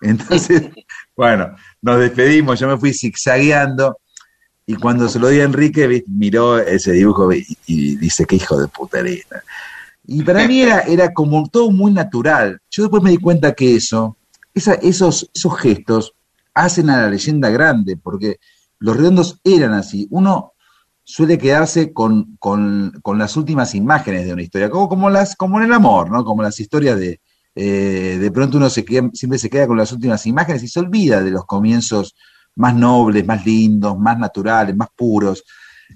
Entonces, 0.00 0.70
bueno, 1.16 1.54
nos 1.82 1.98
despedimos, 1.98 2.58
yo 2.60 2.68
me 2.68 2.78
fui 2.78 2.92
zigzagueando, 2.92 3.98
y 4.66 4.74
cuando 4.76 5.08
se 5.08 5.18
lo 5.18 5.28
di 5.28 5.40
a 5.40 5.44
Enrique, 5.44 6.04
miró 6.06 6.58
ese 6.58 6.92
dibujo 6.92 7.30
y, 7.32 7.96
dice, 7.96 8.24
qué 8.24 8.36
hijo 8.36 8.58
de 8.58 8.68
puterita. 8.68 9.42
Y 10.06 10.22
para 10.22 10.46
mí 10.46 10.60
era, 10.60 10.80
era 10.80 11.12
como 11.12 11.48
todo 11.48 11.70
muy 11.70 11.92
natural. 11.92 12.60
Yo 12.70 12.84
después 12.84 13.02
me 13.02 13.10
di 13.10 13.18
cuenta 13.18 13.52
que 13.52 13.76
eso, 13.76 14.16
esos, 14.54 15.30
esos 15.34 15.58
gestos 15.58 16.14
hacen 16.54 16.88
a 16.90 17.02
la 17.02 17.10
leyenda 17.10 17.50
grande, 17.50 17.96
porque 17.96 18.38
los 18.78 18.96
redondos 18.96 19.40
eran 19.44 19.72
así. 19.74 20.06
Uno 20.10 20.52
suele 21.02 21.36
quedarse 21.36 21.92
con, 21.92 22.36
con- 22.38 22.98
con 23.02 23.18
las 23.18 23.36
últimas 23.36 23.74
imágenes 23.74 24.24
de 24.26 24.32
una 24.32 24.42
historia, 24.42 24.70
como, 24.70 24.88
como, 24.88 25.10
las, 25.10 25.36
como 25.36 25.58
en 25.58 25.66
el 25.66 25.72
amor, 25.72 26.10
¿no? 26.10 26.24
Como 26.24 26.42
las 26.42 26.58
historias 26.60 26.98
de, 26.98 27.20
eh, 27.54 28.16
de 28.18 28.30
pronto 28.30 28.56
uno 28.56 28.70
siempre 28.70 29.38
se 29.38 29.50
queda 29.50 29.66
con 29.66 29.76
las 29.76 29.92
últimas 29.92 30.26
imágenes 30.26 30.62
y 30.62 30.68
se 30.68 30.80
olvida 30.80 31.22
de 31.22 31.30
los 31.30 31.44
comienzos 31.44 32.14
más 32.56 32.74
nobles, 32.74 33.26
más 33.26 33.44
lindos, 33.44 33.98
más 33.98 34.18
naturales, 34.18 34.76
más 34.76 34.88
puros. 34.96 35.44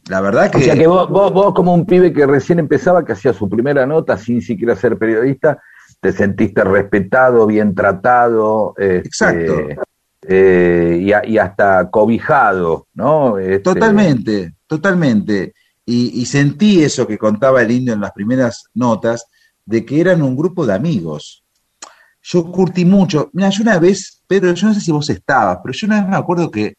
La 0.08 0.20
verdad 0.20 0.50
que... 0.50 0.58
O 0.58 0.60
sea 0.60 0.74
que 0.74 0.86
vos, 0.86 1.08
vos, 1.08 1.32
vos 1.32 1.54
como 1.54 1.74
un 1.74 1.86
pibe 1.86 2.12
que 2.12 2.26
recién 2.26 2.58
empezaba, 2.58 3.04
que 3.04 3.12
hacía 3.12 3.32
su 3.32 3.48
primera 3.48 3.86
nota 3.86 4.16
sin 4.18 4.42
siquiera 4.42 4.76
ser 4.76 4.98
periodista, 4.98 5.60
te 6.00 6.12
sentiste 6.12 6.62
respetado, 6.64 7.46
bien 7.46 7.74
tratado, 7.74 8.74
este, 8.76 8.96
Exacto. 8.98 9.52
eh, 10.22 10.98
y, 11.00 11.12
a- 11.12 11.24
y 11.26 11.38
hasta 11.38 11.88
cobijado, 11.90 12.86
¿no? 12.94 13.38
Este, 13.38 13.60
Totalmente, 13.60 14.54
totalmente. 14.66 15.54
Y, 15.86 16.20
y 16.20 16.26
sentí 16.26 16.82
eso 16.82 17.06
que 17.06 17.16
contaba 17.18 17.62
el 17.62 17.70
indio 17.70 17.94
en 17.94 18.00
las 18.00 18.12
primeras 18.12 18.66
notas, 18.74 19.26
de 19.64 19.84
que 19.84 20.00
eran 20.00 20.22
un 20.22 20.36
grupo 20.36 20.66
de 20.66 20.74
amigos. 20.74 21.44
Yo 22.30 22.44
curtí 22.52 22.84
mucho. 22.84 23.30
Mira, 23.32 23.48
yo 23.48 23.62
una 23.62 23.78
vez, 23.78 24.22
Pedro, 24.26 24.52
yo 24.52 24.66
no 24.68 24.74
sé 24.74 24.80
si 24.80 24.92
vos 24.92 25.08
estabas, 25.08 25.58
pero 25.62 25.72
yo 25.72 25.86
una 25.86 26.00
vez 26.02 26.10
me 26.10 26.16
acuerdo 26.16 26.50
que 26.50 26.74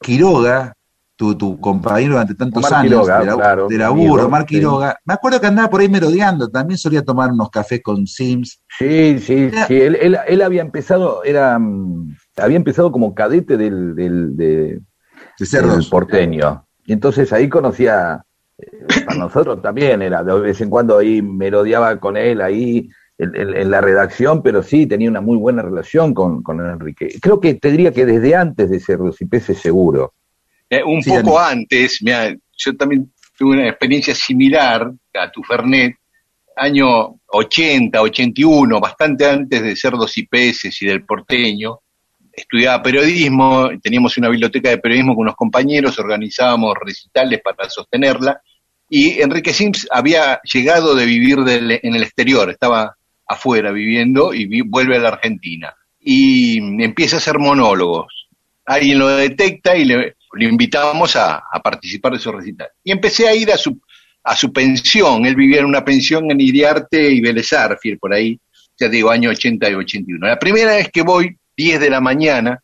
Quiroga, 0.00 0.72
tu, 1.16 1.36
tu 1.36 1.58
compañero 1.60 2.12
durante 2.14 2.34
tantos 2.34 2.64
Omar 2.64 2.80
años 2.80 2.90
Quiroga, 2.92 3.18
de, 3.20 3.26
la- 3.26 3.34
claro, 3.34 3.68
de 3.68 3.78
laburo, 3.78 4.02
amigo, 4.12 4.26
Omar 4.26 4.42
sí. 4.42 4.46
Quiroga, 4.54 4.96
me 5.04 5.14
acuerdo 5.14 5.40
que 5.40 5.46
andaba 5.48 5.68
por 5.70 5.80
ahí 5.80 5.88
merodeando, 5.88 6.48
también 6.48 6.78
solía 6.78 7.02
tomar 7.02 7.30
unos 7.32 7.50
cafés 7.50 7.80
con 7.82 8.06
Sims. 8.06 8.60
Sí, 8.78 9.18
sí, 9.20 9.34
Era- 9.52 9.66
sí. 9.66 9.74
Él, 9.80 9.96
él, 10.00 10.18
él 10.26 10.42
había 10.42 10.62
empezado, 10.62 11.22
era, 11.24 11.58
mm, 11.58 12.14
había 12.36 12.56
empezado 12.56 12.90
como 12.92 13.14
cadete 13.14 13.56
del, 13.56 13.94
del, 13.94 14.36
de- 14.36 14.46
De 14.46 14.80
del 15.38 15.46
cerdos. 15.48 15.88
porteño. 15.88 16.64
Y 16.86 16.92
entonces 16.92 17.32
ahí 17.32 17.48
conocía, 17.48 18.22
eh, 18.58 18.66
para 19.04 19.18
nosotros 19.18 19.60
también 19.62 20.02
era, 20.02 20.22
de 20.24 20.40
vez 20.40 20.60
en 20.60 20.70
cuando 20.70 20.98
ahí 20.98 21.20
merodeaba 21.22 21.98
con 22.00 22.16
él 22.16 22.40
ahí 22.40 22.88
en, 23.18 23.34
en- 23.36 23.56
en 23.56 23.70
la 23.70 23.80
redacción, 23.80 24.42
pero 24.42 24.62
sí 24.62 24.86
tenía 24.86 25.10
una 25.10 25.20
muy 25.20 25.36
buena 25.36 25.62
relación 25.62 26.14
con, 26.14 26.42
con 26.42 26.64
Enrique. 26.64 27.18
Creo 27.20 27.40
que 27.40 27.54
te 27.54 27.70
diría 27.70 27.92
que 27.92 28.06
desde 28.06 28.34
antes 28.34 28.70
de 28.70 28.80
Cerdos 28.80 29.20
y 29.20 29.26
Peces 29.26 29.58
seguro. 29.58 30.14
Eh, 30.70 30.82
un 30.84 31.02
Sí, 31.02 31.10
poco 31.10 31.38
antes, 31.38 31.98
mirá, 32.02 32.34
yo 32.56 32.76
también 32.76 33.12
tuve 33.36 33.56
una 33.56 33.68
experiencia 33.68 34.14
similar 34.14 34.90
a 35.14 35.30
tu 35.30 35.42
Fernet, 35.42 35.94
año 36.56 37.16
80, 37.26 38.00
81, 38.02 38.80
bastante 38.80 39.26
antes 39.26 39.62
de 39.62 39.76
Cerdos 39.76 40.16
y 40.18 40.26
Peces 40.26 40.80
y 40.82 40.86
del 40.86 41.04
porteño. 41.04 41.78
Estudiaba 42.32 42.82
periodismo, 42.82 43.68
teníamos 43.82 44.16
una 44.18 44.28
biblioteca 44.28 44.70
de 44.70 44.78
periodismo 44.78 45.14
con 45.14 45.22
unos 45.22 45.34
compañeros, 45.36 45.98
organizábamos 45.98 46.74
recitales 46.80 47.40
para 47.42 47.68
sostenerla, 47.68 48.40
y 48.90 49.20
Enrique 49.20 49.52
Sims 49.52 49.86
había 49.90 50.40
llegado 50.42 50.94
de 50.94 51.04
vivir 51.06 51.38
del- 51.40 51.80
en 51.82 51.94
el 51.94 52.02
exterior, 52.02 52.48
estaba 52.50 52.96
afuera 53.28 53.70
viviendo 53.70 54.34
y 54.34 54.62
vuelve 54.62 54.96
a 54.96 55.00
la 55.00 55.08
Argentina. 55.08 55.74
Y 56.00 56.58
empieza 56.82 57.16
a 57.16 57.18
hacer 57.18 57.38
monólogos 57.38 58.18
alguien 58.68 58.98
lo 58.98 59.08
detecta 59.08 59.76
y 59.76 59.84
le, 59.84 60.14
invitamos 60.40 61.16
a, 61.16 61.42
a 61.50 61.60
participar 61.60 62.12
de 62.12 62.18
esos 62.18 62.34
recitales. 62.34 62.74
Y 62.84 62.92
empecé 62.92 63.26
a 63.26 63.34
ir 63.34 63.50
a 63.50 63.56
su, 63.56 63.80
a 64.22 64.36
su 64.36 64.52
pensión, 64.52 65.26
él 65.26 65.34
vivía 65.34 65.60
en 65.60 65.64
una 65.64 65.84
pensión 65.84 66.30
en 66.30 66.40
Iriarte 66.40 67.10
y 67.10 67.20
Vélez 67.20 67.52
Arfiel, 67.52 67.98
por 67.98 68.12
ahí, 68.12 68.38
ya 68.78 68.88
digo, 68.88 69.10
año 69.10 69.30
80 69.30 69.70
y 69.70 69.74
81. 69.74 70.26
La 70.26 70.38
primera 70.38 70.76
vez 70.76 70.90
que 70.90 71.02
voy, 71.02 71.36
10 71.56 71.80
de 71.80 71.90
la 71.90 72.00
mañana, 72.00 72.62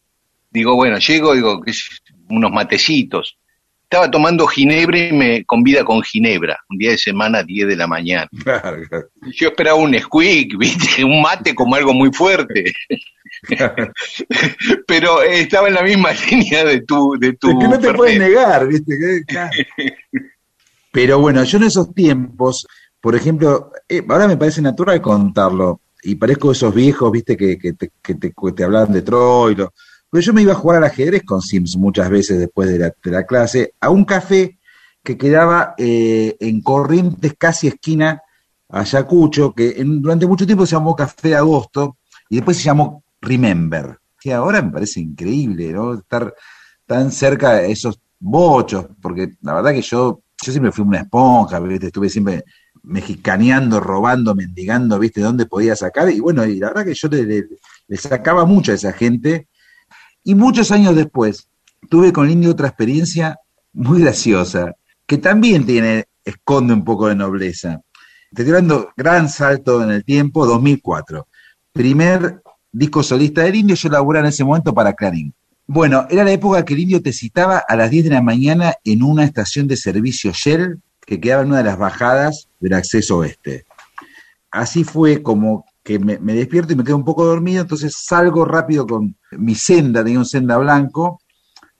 digo, 0.51 0.77
bueno, 0.77 0.99
llego, 0.99 1.35
digo, 1.35 1.61
¿qué 1.63 1.71
es? 1.71 2.03
unos 2.29 2.53
matecitos. 2.53 3.37
Estaba 3.95 4.11
tomando 4.11 4.45
ginebra 4.49 4.99
y 4.99 5.13
me 5.13 5.45
convida 5.45 5.85
con 5.85 6.03
ginebra, 6.03 6.59
un 6.69 6.79
día 6.79 6.91
de 6.91 6.99
semana, 6.99 7.45
10 7.45 7.69
de 7.69 7.77
la 7.77 7.87
mañana. 7.87 8.29
Claro, 8.43 8.83
claro. 8.89 9.07
Yo 9.33 9.51
esperaba 9.51 9.79
un 9.79 9.97
squeak, 9.97 10.49
¿viste? 10.59 11.05
Un 11.05 11.23
mate 11.23 11.55
como 11.55 11.77
algo 11.77 11.95
muy 11.95 12.13
fuerte. 12.13 12.73
Pero 14.89 15.23
estaba 15.23 15.69
en 15.69 15.75
la 15.75 15.85
misma 15.85 16.09
línea 16.29 16.65
de 16.65 16.81
tu. 16.81 17.17
De 17.21 17.35
tu 17.35 17.51
Es 17.51 17.57
que 17.61 17.69
no 17.69 17.79
te 17.79 17.95
puedes 17.95 18.19
negar, 18.19 18.67
¿viste? 18.67 19.25
Pero 20.91 21.21
bueno, 21.21 21.45
yo 21.45 21.59
en 21.59 21.65
esos 21.65 21.95
tiempos, 21.95 22.67
por 23.01 23.15
ejemplo, 23.15 23.71
eh, 23.89 24.05
ahora 24.09 24.27
me 24.27 24.37
parece 24.37 24.61
natural 24.61 25.01
contarlo, 25.01 25.83
y 26.03 26.17
parezco 26.17 26.51
esos 26.51 26.75
viejos, 26.75 27.13
¿viste? 27.13 27.37
Que, 27.37 27.57
que 27.57 27.75
te, 27.75 27.93
que 28.03 28.17
te, 28.17 28.33
que 28.33 28.53
te 28.57 28.65
hablaban 28.65 28.93
de 28.93 29.03
Troilo. 29.03 29.73
Pero 30.15 30.27
yo 30.27 30.33
me 30.33 30.43
iba 30.43 30.53
a 30.53 30.55
jugar 30.55 30.77
al 30.77 30.85
ajedrez 30.85 31.25
con 31.25 31.43
Sims 31.43 31.77
muchas 31.77 32.09
veces 32.09 32.39
después 32.39 32.69
de 32.71 32.93
la, 33.11 33.25
clase, 33.27 33.75
a 33.81 33.91
un 33.91 34.05
café 34.05 34.61
que 35.03 35.19
quedaba 35.19 35.75
eh, 35.77 36.37
en 36.39 36.61
Corrientes, 36.61 37.35
casi 37.37 37.67
esquina 37.67 38.23
Ayacucho, 38.69 39.53
que 39.53 39.75
durante 39.85 40.29
mucho 40.29 40.47
tiempo 40.47 40.67
se 40.67 40.77
llamó 40.77 40.95
Café 40.95 41.31
de 41.31 41.35
Agosto, 41.35 41.97
y 42.31 42.37
después 42.37 42.59
se 42.59 42.63
llamó 42.63 43.03
Remember. 43.21 43.99
Que 44.21 44.33
ahora 44.33 44.63
me 44.63 44.71
parece 44.71 45.01
increíble, 45.01 45.73
¿no? 45.73 45.95
Estar 45.95 46.33
tan 46.87 47.11
cerca 47.11 47.55
de 47.55 47.73
esos 47.73 47.99
bochos, 48.21 48.87
porque 49.03 49.33
la 49.43 49.55
verdad 49.55 49.73
que 49.73 49.83
yo, 49.83 50.21
yo 50.45 50.53
siempre 50.53 50.71
fui 50.71 50.85
una 50.85 51.01
esponja, 51.01 51.59
¿viste? 51.59 51.87
estuve 51.87 52.09
siempre 52.09 52.45
mexicaneando, 52.85 53.81
robando, 53.81 54.33
mendigando, 54.37 54.97
¿viste? 55.01 55.21
¿Dónde 55.23 55.47
podía 55.47 55.75
sacar? 55.75 56.09
Y 56.13 56.21
bueno, 56.21 56.47
y 56.47 56.61
la 56.61 56.69
verdad 56.69 56.85
que 56.85 56.95
yo 56.95 57.09
le- 57.09 57.49
le 57.89 57.97
sacaba 57.97 58.45
mucho 58.45 58.71
a 58.71 58.77
esa 58.77 58.93
gente. 58.93 59.49
Y 60.25 60.35
muchos 60.35 60.71
años 60.71 60.97
después, 60.97 61.49
tuve 61.91 62.13
con 62.13 62.27
el 62.27 62.33
indio 62.33 62.51
otra 62.51 62.69
experiencia 62.69 63.39
muy 63.75 64.01
graciosa, 64.01 64.75
que 65.07 65.19
también 65.19 65.67
tiene 65.67 66.07
esconde 66.25 66.73
un 66.73 66.83
poco 66.83 67.09
de 67.09 67.15
nobleza. 67.15 67.83
Te 68.33 68.43
estoy 68.43 68.55
dando 68.55 68.89
gran 68.97 69.29
salto 69.29 69.83
en 69.83 69.91
el 69.91 70.05
tiempo, 70.05 70.47
2004. 70.47 71.29
Primer 71.73 72.41
disco 72.73 73.03
solista 73.03 73.43
del 73.43 73.57
indio, 73.57 73.77
yo 73.77 73.89
laburaba 73.91 74.27
en 74.27 74.31
ese 74.31 74.45
momento 74.45 74.73
para 74.73 74.95
Clarín. 74.95 75.35
Bueno, 75.67 76.07
era 76.11 76.25
la 76.25 76.33
época 76.33 76.65
que 76.65 76.75
el 76.75 76.81
indio 76.81 77.03
te 77.03 77.13
citaba 77.13 77.63
a 77.67 77.77
las 77.77 77.91
10 77.91 78.05
de 78.05 78.11
la 78.11 78.23
mañana 78.23 78.75
en 78.85 79.03
una 79.03 79.25
estación 79.25 79.69
de 79.69 79.77
servicio 79.77 80.33
Shell 80.33 80.81
que 81.07 81.21
quedaba 81.21 81.43
en 81.43 81.49
una 81.49 81.59
de 81.59 81.65
las 81.65 81.79
bajadas 81.79 82.49
del 82.61 82.75
acceso 82.75 83.19
oeste. 83.19 83.67
Así 84.51 84.85
fue 84.85 85.23
como 85.23 85.67
que 85.85 85.99
me, 85.99 86.17
despierto 86.17 86.73
y 86.73 86.77
me 86.77 86.83
quedo 86.83 86.97
un 86.97 87.05
poco 87.05 87.27
dormido, 87.27 87.61
entonces 87.61 87.95
salgo 87.97 88.45
rápido 88.47 88.87
con 88.87 89.17
mi 89.33 89.55
senda, 89.55 90.03
tenía 90.03 90.19
un 90.19 90.25
senda 90.25 90.57
blanco, 90.57 91.21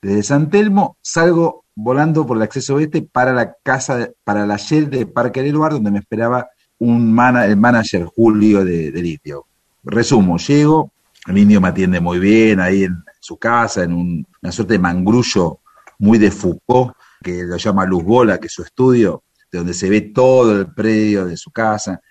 desde 0.03 0.23
San 0.23 0.51
Telmo, 0.51 0.99
salgo 1.01 1.65
volando 1.75 2.27
por 2.27 2.37
el 2.37 2.43
acceso 2.43 2.75
oeste 2.75 3.03
para 3.03 3.33
la 3.33 3.57
casa, 3.63 4.11
para 4.23 4.47
la 4.47 4.59
Shell 4.59 4.91
de 4.91 5.07
Parque 5.07 5.43
del 5.43 5.53
Lugar, 5.55 5.73
donde 5.73 5.91
me 5.91 6.01
esperaba 6.01 6.47
un 6.79 7.13
mana- 7.13 7.47
el 7.47 7.57
manager 7.57 8.05
Julio 8.05 8.63
de, 8.63 8.93
del 8.93 9.07
indio. 9.07 9.47
Resumo, 9.83 10.37
llego, 10.37 10.93
el 11.27 11.39
indio 11.39 11.61
me 11.63 11.69
atiende 11.69 11.99
muy 11.99 12.19
bien 12.19 12.61
ahí 12.61 12.85
en 12.85 13.03
su 13.21 13.39
casa, 13.39 13.85
en 13.85 13.95
un- 13.95 14.27
una 14.43 14.53
suerte 14.53 14.75
de 14.75 14.79
mangrullo 14.81 15.61
muy 15.99 16.19
de 16.19 16.31
Foucault, 16.31 16.93
que 17.23 17.45
lo 17.45 17.57
llama 17.57 17.87
Luz 17.87 18.05
Bola, 18.05 18.39
que 18.39 18.49
es 18.49 18.53
su 18.53 18.63
estudio, 18.63 19.23
de 19.51 19.59
donde 19.59 19.73
se 19.73 19.89
ve 19.89 20.03
todo 20.03 20.61
el 20.61 20.67
predio 20.75 21.25
de 21.25 21.39
su 21.39 21.51
casa. 21.51 22.03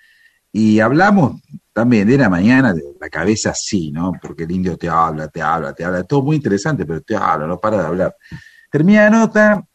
Y 0.50 0.80
hablamos 0.80 1.40
también 1.74 2.06
de 2.06 2.16
la 2.16 2.30
mañana, 2.30 2.72
de 2.72 2.82
la 3.00 3.10
cabeza 3.10 3.50
así, 3.50 3.90
¿no? 3.90 4.12
Porque 4.22 4.44
el 4.44 4.52
indio 4.52 4.78
te 4.78 4.88
habla, 4.88 5.26
te 5.26 5.42
habla, 5.42 5.74
te 5.74 5.84
habla, 5.84 6.04
todo 6.04 6.22
muy 6.22 6.36
interesante, 6.36 6.86
pero 6.86 7.02
te 7.02 7.16
habla, 7.16 7.48
no 7.48 7.58
para 7.58 7.78
de 7.78 7.86
hablar. 7.86 8.16
Termina 8.70 9.04
la 9.04 9.10
nota. 9.10 9.66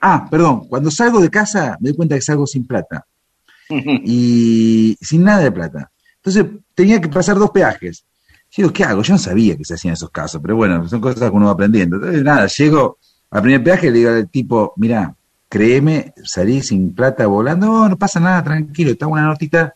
Ah, 0.00 0.26
perdón, 0.30 0.68
cuando 0.68 0.90
salgo 0.90 1.20
de 1.20 1.28
casa 1.28 1.76
me 1.80 1.90
doy 1.90 1.96
cuenta 1.96 2.14
que 2.14 2.22
salgo 2.22 2.46
sin 2.46 2.64
plata 2.64 3.04
y 3.68 4.96
sin 5.00 5.24
nada 5.24 5.42
de 5.42 5.50
plata. 5.50 5.90
Entonces 6.16 6.46
tenía 6.76 7.00
que 7.00 7.08
pasar 7.08 7.36
dos 7.36 7.50
peajes. 7.50 8.04
Yo 8.52 8.62
digo, 8.62 8.72
¿qué 8.72 8.84
hago? 8.84 9.02
Yo 9.02 9.14
no 9.14 9.18
sabía 9.18 9.56
que 9.56 9.64
se 9.64 9.74
hacían 9.74 9.94
esos 9.94 10.10
casos, 10.10 10.40
pero 10.40 10.54
bueno, 10.54 10.88
son 10.88 11.00
cosas 11.00 11.28
que 11.28 11.36
uno 11.36 11.46
va 11.46 11.52
aprendiendo. 11.52 11.96
Entonces, 11.96 12.22
nada, 12.22 12.46
llego 12.46 12.98
al 13.30 13.42
primer 13.42 13.64
peaje 13.64 13.88
y 13.88 13.90
le 13.90 13.98
digo 13.98 14.10
al 14.10 14.30
tipo, 14.30 14.74
mira, 14.76 15.12
créeme, 15.48 16.14
salí 16.22 16.62
sin 16.62 16.94
plata 16.94 17.26
volando, 17.26 17.66
no, 17.66 17.88
no 17.88 17.98
pasa 17.98 18.20
nada, 18.20 18.44
tranquilo, 18.44 18.92
está 18.92 19.08
una 19.08 19.22
notita 19.22 19.74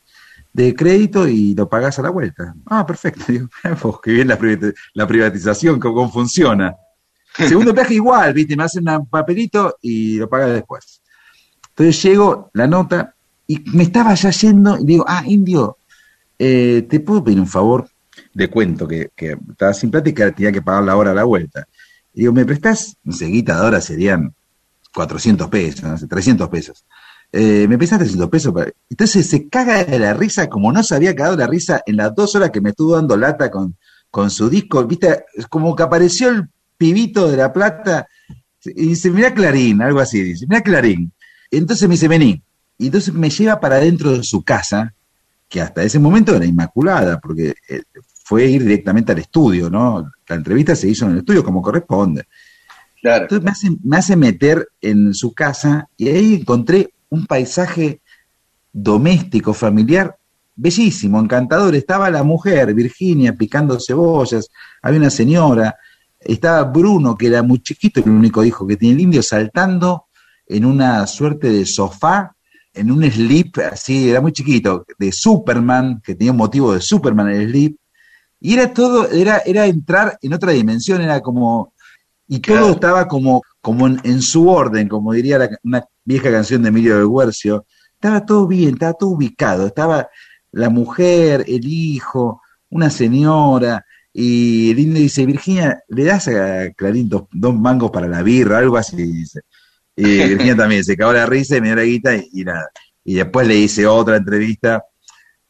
de 0.57 0.74
crédito 0.74 1.28
y 1.28 1.54
lo 1.54 1.68
pagás 1.68 1.98
a 1.98 2.02
la 2.02 2.09
vuelta. 2.09 2.54
Ah, 2.64 2.86
perfecto. 2.86 3.24
Digo, 3.28 3.48
pues, 3.82 3.94
qué 4.02 4.12
bien 4.12 4.28
la, 4.28 4.38
privati- 4.38 4.74
la 4.94 5.07
privatización, 5.07 5.78
cómo, 5.78 6.11
funciona. 6.11 6.74
Segundo 7.36 7.74
viaje 7.74 7.94
igual, 7.94 8.32
viste, 8.32 8.57
me 8.57 8.64
hacen 8.64 8.88
un 8.88 9.07
papelito 9.07 9.76
y 9.82 10.16
lo 10.16 10.28
pagas 10.30 10.52
después. 10.52 11.02
Entonces 11.68 12.02
llego, 12.02 12.50
la 12.54 12.66
nota, 12.66 13.14
y 13.46 13.62
me 13.74 13.82
estaba 13.82 14.14
ya 14.14 14.30
yendo, 14.30 14.78
y 14.78 14.86
digo, 14.86 15.04
ah, 15.07 15.22
indio, 15.26 15.76
eh, 16.38 16.86
¿te 16.88 17.00
puedo 17.00 17.22
pedir 17.22 17.38
un 17.38 17.46
favor? 17.46 17.86
De 18.32 18.48
cuento 18.48 18.88
que, 18.88 19.11
que 19.14 19.36
estaba 19.50 19.74
sin 19.74 19.90
plata 19.90 20.09
y 20.09 20.14
que 20.14 20.32
tenía 20.32 20.52
que 20.52 20.62
pagar 20.62 20.84
la 20.84 20.96
hora 20.96 21.11
a 21.11 21.14
la 21.14 21.24
vuelta. 21.24 21.66
Y 22.14 22.20
digo, 22.20 22.32
¿me 22.32 22.46
prestás? 22.46 22.96
No 23.04 23.12
sé, 23.12 23.26
guita 23.26 23.61
de 23.61 23.66
hora 23.66 23.80
serían 23.82 24.34
400 24.94 25.48
pesos, 25.48 25.82
no 25.82 25.98
sé, 25.98 26.07
300 26.07 26.48
pesos. 26.48 26.86
Eh, 27.33 27.66
me 27.68 27.77
prestás 27.79 27.99
300 27.99 28.29
pesos. 28.29 28.53
para-". 28.53 28.72
Entonces 28.89 29.29
se 29.29 29.49
caga 29.49 29.85
de 29.85 29.99
la 29.99 30.14
risa, 30.14 30.49
como 30.49 30.72
no 30.72 30.83
se 30.83 30.95
había 30.95 31.14
cagado 31.14 31.37
la 31.37 31.47
risa 31.47 31.83
en 31.87 31.97
las 31.97 32.14
dos 32.14 32.35
horas 32.35 32.51
que 32.51 32.61
me 32.61 32.70
estuvo 32.70 32.95
dando 32.95 33.16
lata 33.16 33.51
con, 33.51 33.77
con 34.11 34.31
su 34.31 34.49
disco. 34.49 34.85
¿Viste? 34.87 35.24
Como 35.49 35.74
que 35.74 35.83
apareció 35.83 36.31
el 36.31 36.49
pibito 36.77 37.29
de 37.29 37.37
La 37.37 37.53
Plata 37.53 38.07
y 38.64 38.89
dice, 38.89 39.11
mira 39.11 39.33
Clarín, 39.33 39.81
algo 39.83 40.01
así, 40.01 40.22
dice, 40.22 40.47
mira 40.49 40.61
Clarín. 40.62 41.12
Entonces 41.51 41.89
me 41.89 41.95
dice, 41.95 42.09
vení. 42.09 42.43
Y 42.79 42.87
entonces 42.87 43.14
me 43.14 43.31
lleva 43.31 43.61
para 43.61 43.79
dentro 43.79 44.12
de 44.12 44.22
su 44.22 44.43
casa, 44.43 44.93
que 45.49 45.61
hasta 45.61 45.83
ese 45.83 45.99
momento 45.99 46.35
era 46.35 46.45
inmaculada, 46.45 47.20
porque 47.20 47.55
eh, 47.68 47.83
fue 48.24 48.47
ir 48.47 48.62
directamente 48.62 49.12
al 49.12 49.18
estudio, 49.18 49.70
¿no? 49.70 50.11
La 50.29 50.37
entrevista 50.37 50.74
se 50.74 50.89
hizo 50.89 51.07
en 51.07 51.12
el 51.12 51.18
estudio 51.18 51.45
como 51.45 51.62
corresponde. 51.62 52.24
Claro. 53.01 53.22
Entonces 53.22 53.45
me 53.45 53.51
hace, 53.51 53.70
me 53.85 53.97
hace 53.97 54.16
meter 54.16 54.68
en 54.81 55.14
su 55.14 55.33
casa 55.33 55.89
y 55.97 56.09
ahí 56.09 56.35
encontré 56.35 56.93
un 57.11 57.26
paisaje 57.26 58.00
doméstico, 58.72 59.54
familiar, 59.54 60.16
bellísimo, 60.54 61.20
encantador. 61.20 61.74
Estaba 61.74 62.11
la 62.11 62.22
mujer, 62.22 62.74
Virginia, 62.74 63.34
picando 63.34 63.78
cebollas, 63.80 64.48
había 64.82 65.00
una 65.00 65.11
señora, 65.11 65.76
estaba 66.20 66.62
Bruno, 66.64 67.16
que 67.16 67.28
era 67.28 67.42
muy 67.42 67.61
chiquito, 67.61 68.00
el 68.00 68.11
único 68.11 68.44
hijo 68.44 68.66
que 68.66 68.76
tiene 68.76 68.94
el 68.96 69.00
indio, 69.02 69.22
saltando 69.22 70.07
en 70.46 70.64
una 70.64 71.07
suerte 71.07 71.50
de 71.50 71.66
sofá, 71.66 72.34
en 72.74 72.90
un 72.90 73.02
slip, 73.11 73.59
así, 73.59 74.11
era 74.11 74.20
muy 74.20 74.32
chiquito, 74.32 74.84
de 74.98 75.11
Superman, 75.12 76.00
que 76.04 76.14
tenía 76.14 76.32
un 76.32 76.38
motivo 76.38 76.74
de 76.74 76.80
Superman 76.80 77.28
el 77.30 77.48
slip. 77.48 77.76
Y 78.38 78.54
era 78.54 78.72
todo, 78.72 79.11
era, 79.11 79.38
era 79.46 79.66
entrar 79.66 80.18
en 80.20 80.34
otra 80.34 80.52
dimensión, 80.52 81.00
era 81.00 81.20
como, 81.20 81.72
y 82.28 82.40
todo 82.40 82.57
Claro. 82.59 82.72
estaba 82.72 83.09
como, 83.09 83.42
como 83.62 83.86
en, 83.86 83.98
en 84.04 84.20
su 84.20 84.48
orden, 84.48 84.88
como 84.88 85.12
diría 85.14 85.38
la- 85.38 85.59
una 85.64 85.84
vieja 86.07 86.30
canción 86.30 86.62
de 86.62 86.70
Emilio 86.70 86.96
del 86.96 87.09
Guercio. 87.09 87.66
Estaba 87.92 88.24
todo 88.24 88.46
bien, 88.46 88.74
estaba 88.74 88.94
todo 88.94 89.11
ubicado, 89.11 89.66
estaba 89.66 90.09
la 90.52 90.70
mujer, 90.70 91.44
el 91.46 91.66
hijo, 91.66 92.40
una 92.70 92.88
señora, 92.88 93.84
y 94.18 94.70
el 94.70 94.78
indio 94.78 95.02
dice, 95.02 95.26
Virginia, 95.26 95.82
¿le 95.88 96.04
das 96.04 96.28
a 96.28 96.72
Clarín 96.74 97.07
dos, 97.07 97.24
dos 97.30 97.54
mangos 97.54 97.90
para 97.90 98.09
la 98.09 98.22
birra? 98.22 98.59
Algo 98.59 98.78
así, 98.78 98.96
dice. 98.96 99.42
Y 99.94 100.02
Virginia 100.28 100.57
también 100.57 100.82
se 100.84 100.96
cagó 100.96 101.12
la 101.12 101.26
risa 101.26 101.59
y 101.59 101.61
me 101.61 101.66
dio 101.66 101.76
la 101.76 101.82
guita 101.82 102.16
y, 102.16 102.28
y 102.32 102.44
nada. 102.44 102.70
Y 103.04 103.14
después 103.14 103.46
le 103.46 103.57
hice 103.57 103.86
otra 103.86 104.16
entrevista, 104.16 104.82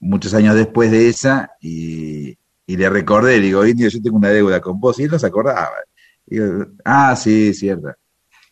muchos 0.01 0.35
años 0.35 0.57
después 0.57 0.91
de 0.91 1.09
esa, 1.09 1.53
y, 1.61 2.37
y 2.67 2.77
le 2.77 2.91
recordé, 2.91 3.37
le 3.39 3.47
digo, 3.47 3.65
Indio, 3.65 3.89
yo 3.89 4.03
tengo 4.03 4.17
una 4.17 4.31
deuda 4.31 4.61
con 4.61 4.81
vos, 4.81 4.99
y 4.99 5.05
él 5.05 5.11
no 5.13 5.19
se 5.21 5.29
acordaba. 5.29 5.77
Y 6.27 6.39
ah, 6.85 7.15
sí, 7.15 7.55
cierto. 7.55 7.95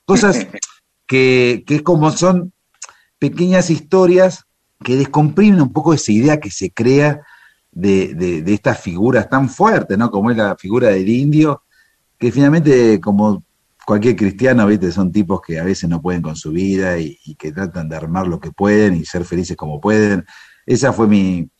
Cosas 0.04 0.46
que, 1.06 1.64
que 1.66 1.82
como 1.82 2.10
son 2.10 2.52
pequeñas 3.18 3.70
historias 3.70 4.44
que 4.82 4.96
descomprimen 4.96 5.62
un 5.62 5.72
poco 5.72 5.94
esa 5.94 6.12
idea 6.12 6.40
que 6.40 6.50
se 6.50 6.70
crea 6.70 7.22
de, 7.72 8.14
de, 8.14 8.54
estas 8.54 8.80
figuras 8.80 9.28
tan 9.28 9.48
fuertes, 9.48 9.98
¿no? 9.98 10.10
Como 10.10 10.30
es 10.30 10.36
la 10.36 10.56
figura 10.56 10.88
del 10.88 11.08
indio, 11.08 11.62
que 12.18 12.30
finalmente, 12.30 13.00
como 13.00 13.44
cualquier 13.84 14.14
cristiano, 14.14 14.66
¿viste? 14.66 14.92
Son 14.92 15.10
tipos 15.10 15.40
que 15.40 15.58
a 15.58 15.64
veces 15.64 15.88
no 15.90 16.00
pueden 16.00 16.22
con 16.22 16.36
su 16.36 16.52
vida 16.52 16.98
y, 16.98 17.18
y 17.24 17.34
que 17.34 17.52
tratan 17.52 17.88
de 17.88 17.96
armar 17.96 18.26
lo 18.26 18.38
que 18.38 18.52
pueden 18.52 18.94
y 18.94 19.04
ser 19.04 19.24
felices 19.24 19.56
como 19.56 19.80
pueden. 19.80 20.24
Esa 20.66 20.92
fue 20.92 21.08
mi, 21.08 21.50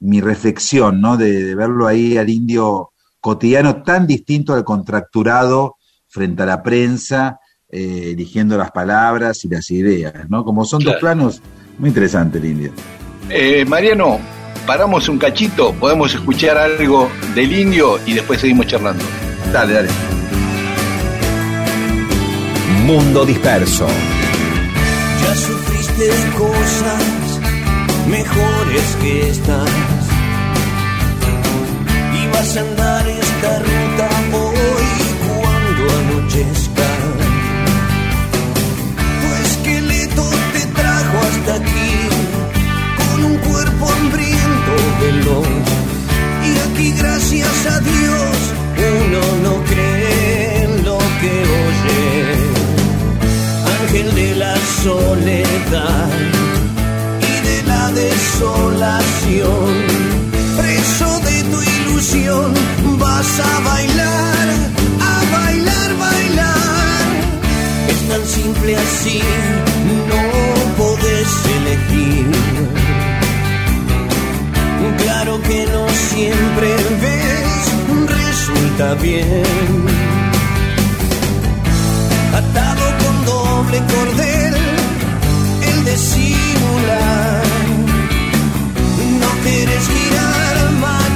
mi 0.00 0.20
reflexión, 0.20 1.00
¿no? 1.00 1.16
De, 1.16 1.42
de 1.44 1.54
verlo 1.54 1.86
ahí 1.86 2.18
al 2.18 2.28
indio 2.28 2.90
cotidiano 3.20 3.82
tan 3.82 4.06
distinto 4.06 4.52
al 4.52 4.64
contracturado 4.64 5.76
frente 6.08 6.42
a 6.42 6.46
la 6.46 6.62
prensa, 6.62 7.38
eh, 7.72 8.10
eligiendo 8.12 8.56
las 8.58 8.70
palabras 8.70 9.44
y 9.44 9.48
las 9.48 9.70
ideas, 9.70 10.12
¿no? 10.28 10.44
Como 10.44 10.64
son 10.64 10.80
Claro. 10.82 10.92
dos 10.92 11.00
planos, 11.00 11.42
muy 11.78 11.88
interesante 11.88 12.38
el 12.38 12.44
indio. 12.44 12.72
Eh, 13.30 13.64
Mariano, 13.66 14.18
paramos 14.66 15.08
un 15.08 15.18
cachito, 15.18 15.72
podemos 15.74 16.14
escuchar 16.14 16.58
algo 16.58 17.08
del 17.34 17.50
indio 17.52 17.98
y 18.06 18.12
después 18.12 18.40
seguimos 18.40 18.66
charlando. 18.66 19.02
Dale, 19.52 19.72
dale. 19.72 19.88
Mundo 22.84 23.24
disperso. 23.24 23.86
Ya 25.22 25.34
sufriste 25.36 26.08
cosas 26.36 27.40
mejores 28.08 28.96
que 29.00 29.30
estas. 29.30 29.70
Y 32.14 32.26
vas 32.34 32.56
a 32.56 32.60
andar 32.60 33.08
esta 33.08 33.58
ruta 33.60 34.08
cuerpo 43.48 43.88
hambriento 43.90 44.74
veloz. 45.00 45.46
Y 46.48 46.70
aquí 46.70 46.92
gracias 46.92 47.66
a 47.66 47.80
Dios 47.80 48.52
uno 48.82 49.20
no 49.42 49.64
cree 49.64 50.64
en 50.64 50.84
lo 50.84 50.98
que 50.98 51.32
oye 51.68 52.62
ángel 53.82 54.14
de 54.14 54.34
la 54.36 54.56
soledad 54.82 56.08
y 57.20 57.46
de 57.46 57.62
la 57.64 57.92
desolación, 57.92 59.72
preso 60.56 61.20
de 61.20 61.42
tu 61.44 61.62
ilusión, 61.62 62.54
vas 62.98 63.40
a 63.40 63.60
bailar, 63.60 64.48
a 65.00 65.14
bailar, 65.36 65.96
bailar. 65.98 67.06
Es 67.88 68.08
tan 68.08 68.26
simple 68.26 68.76
así, 68.76 69.20
no 70.08 70.82
podés 70.82 71.30
elegir. 71.56 73.01
Claro 75.22 75.40
que 75.42 75.64
no 75.66 75.88
siempre 75.88 76.74
ves, 77.00 78.08
resulta 78.08 78.94
bien 78.94 79.44
atado 82.34 82.84
con 83.04 83.24
doble 83.24 83.78
cordel, 83.86 84.54
el 85.70 85.84
desierto 85.84 86.42
temblar. 86.82 87.42
No 89.20 89.30
quieres 89.44 89.88
girar 89.88 90.56
maniatado, 90.80 91.11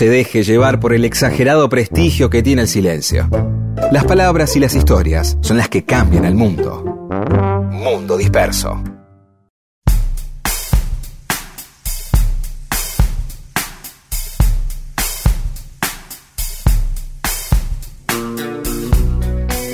se 0.00 0.08
deje 0.08 0.42
llevar 0.42 0.80
por 0.80 0.94
el 0.94 1.04
exagerado 1.04 1.68
prestigio 1.68 2.30
que 2.30 2.42
tiene 2.42 2.62
el 2.62 2.68
silencio. 2.68 3.28
Las 3.92 4.06
palabras 4.06 4.56
y 4.56 4.58
las 4.58 4.74
historias 4.74 5.36
son 5.42 5.58
las 5.58 5.68
que 5.68 5.84
cambian 5.84 6.24
el 6.24 6.34
mundo. 6.34 6.82
Mundo 7.70 8.16
disperso. 8.16 8.82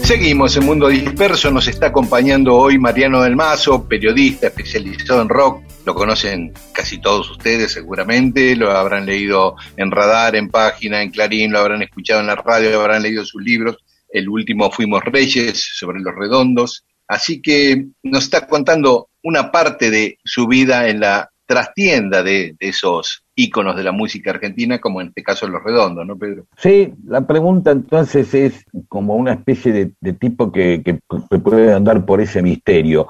Seguimos 0.02 0.56
en 0.56 0.66
Mundo 0.66 0.88
Disperso, 0.88 1.52
nos 1.52 1.68
está 1.68 1.86
acompañando 1.86 2.56
hoy 2.56 2.80
Mariano 2.80 3.22
del 3.22 3.36
Mazo, 3.36 3.86
periodista 3.86 4.48
especializado 4.48 5.22
en 5.22 5.28
rock, 5.28 5.62
lo 5.86 5.94
conocen 5.94 6.52
casi 6.72 6.98
todos 6.98 7.30
ustedes 7.30 7.72
seguramente, 7.72 8.56
lo 8.56 8.72
habrán 8.72 9.06
leído 9.06 9.54
en 9.76 9.92
Radar, 9.92 10.34
en 10.34 10.50
Página, 10.50 11.00
en 11.00 11.10
Clarín, 11.10 11.52
lo 11.52 11.60
habrán 11.60 11.80
escuchado 11.82 12.20
en 12.20 12.26
la 12.26 12.34
radio, 12.34 12.70
lo 12.72 12.80
habrán 12.80 13.04
leído 13.04 13.24
sus 13.24 13.40
libros, 13.40 13.78
el 14.08 14.28
último 14.28 14.70
Fuimos 14.72 15.04
Reyes, 15.04 15.64
sobre 15.74 16.00
los 16.00 16.12
redondos, 16.14 16.84
así 17.06 17.40
que 17.40 17.86
nos 18.02 18.24
está 18.24 18.48
contando 18.48 19.10
una 19.22 19.52
parte 19.52 19.90
de 19.92 20.18
su 20.24 20.48
vida 20.48 20.88
en 20.88 20.98
la 20.98 21.30
trastienda 21.46 22.24
de, 22.24 22.56
esos 22.58 23.22
íconos 23.36 23.76
de 23.76 23.84
la 23.84 23.92
música 23.92 24.30
argentina, 24.30 24.80
como 24.80 25.00
en 25.00 25.08
este 25.08 25.22
caso 25.22 25.46
Los 25.46 25.62
Redondos, 25.62 26.04
¿no, 26.04 26.18
Pedro? 26.18 26.46
Sí, 26.56 26.92
la 27.06 27.24
pregunta 27.24 27.70
entonces 27.70 28.34
es 28.34 28.64
como 28.88 29.14
una 29.14 29.34
especie 29.34 29.72
de, 29.72 29.92
de 30.00 30.12
tipo 30.14 30.50
que, 30.50 30.82
que, 30.84 30.98
que 31.30 31.38
puede 31.38 31.72
andar 31.72 32.04
por 32.04 32.20
ese 32.20 32.42
misterio. 32.42 33.06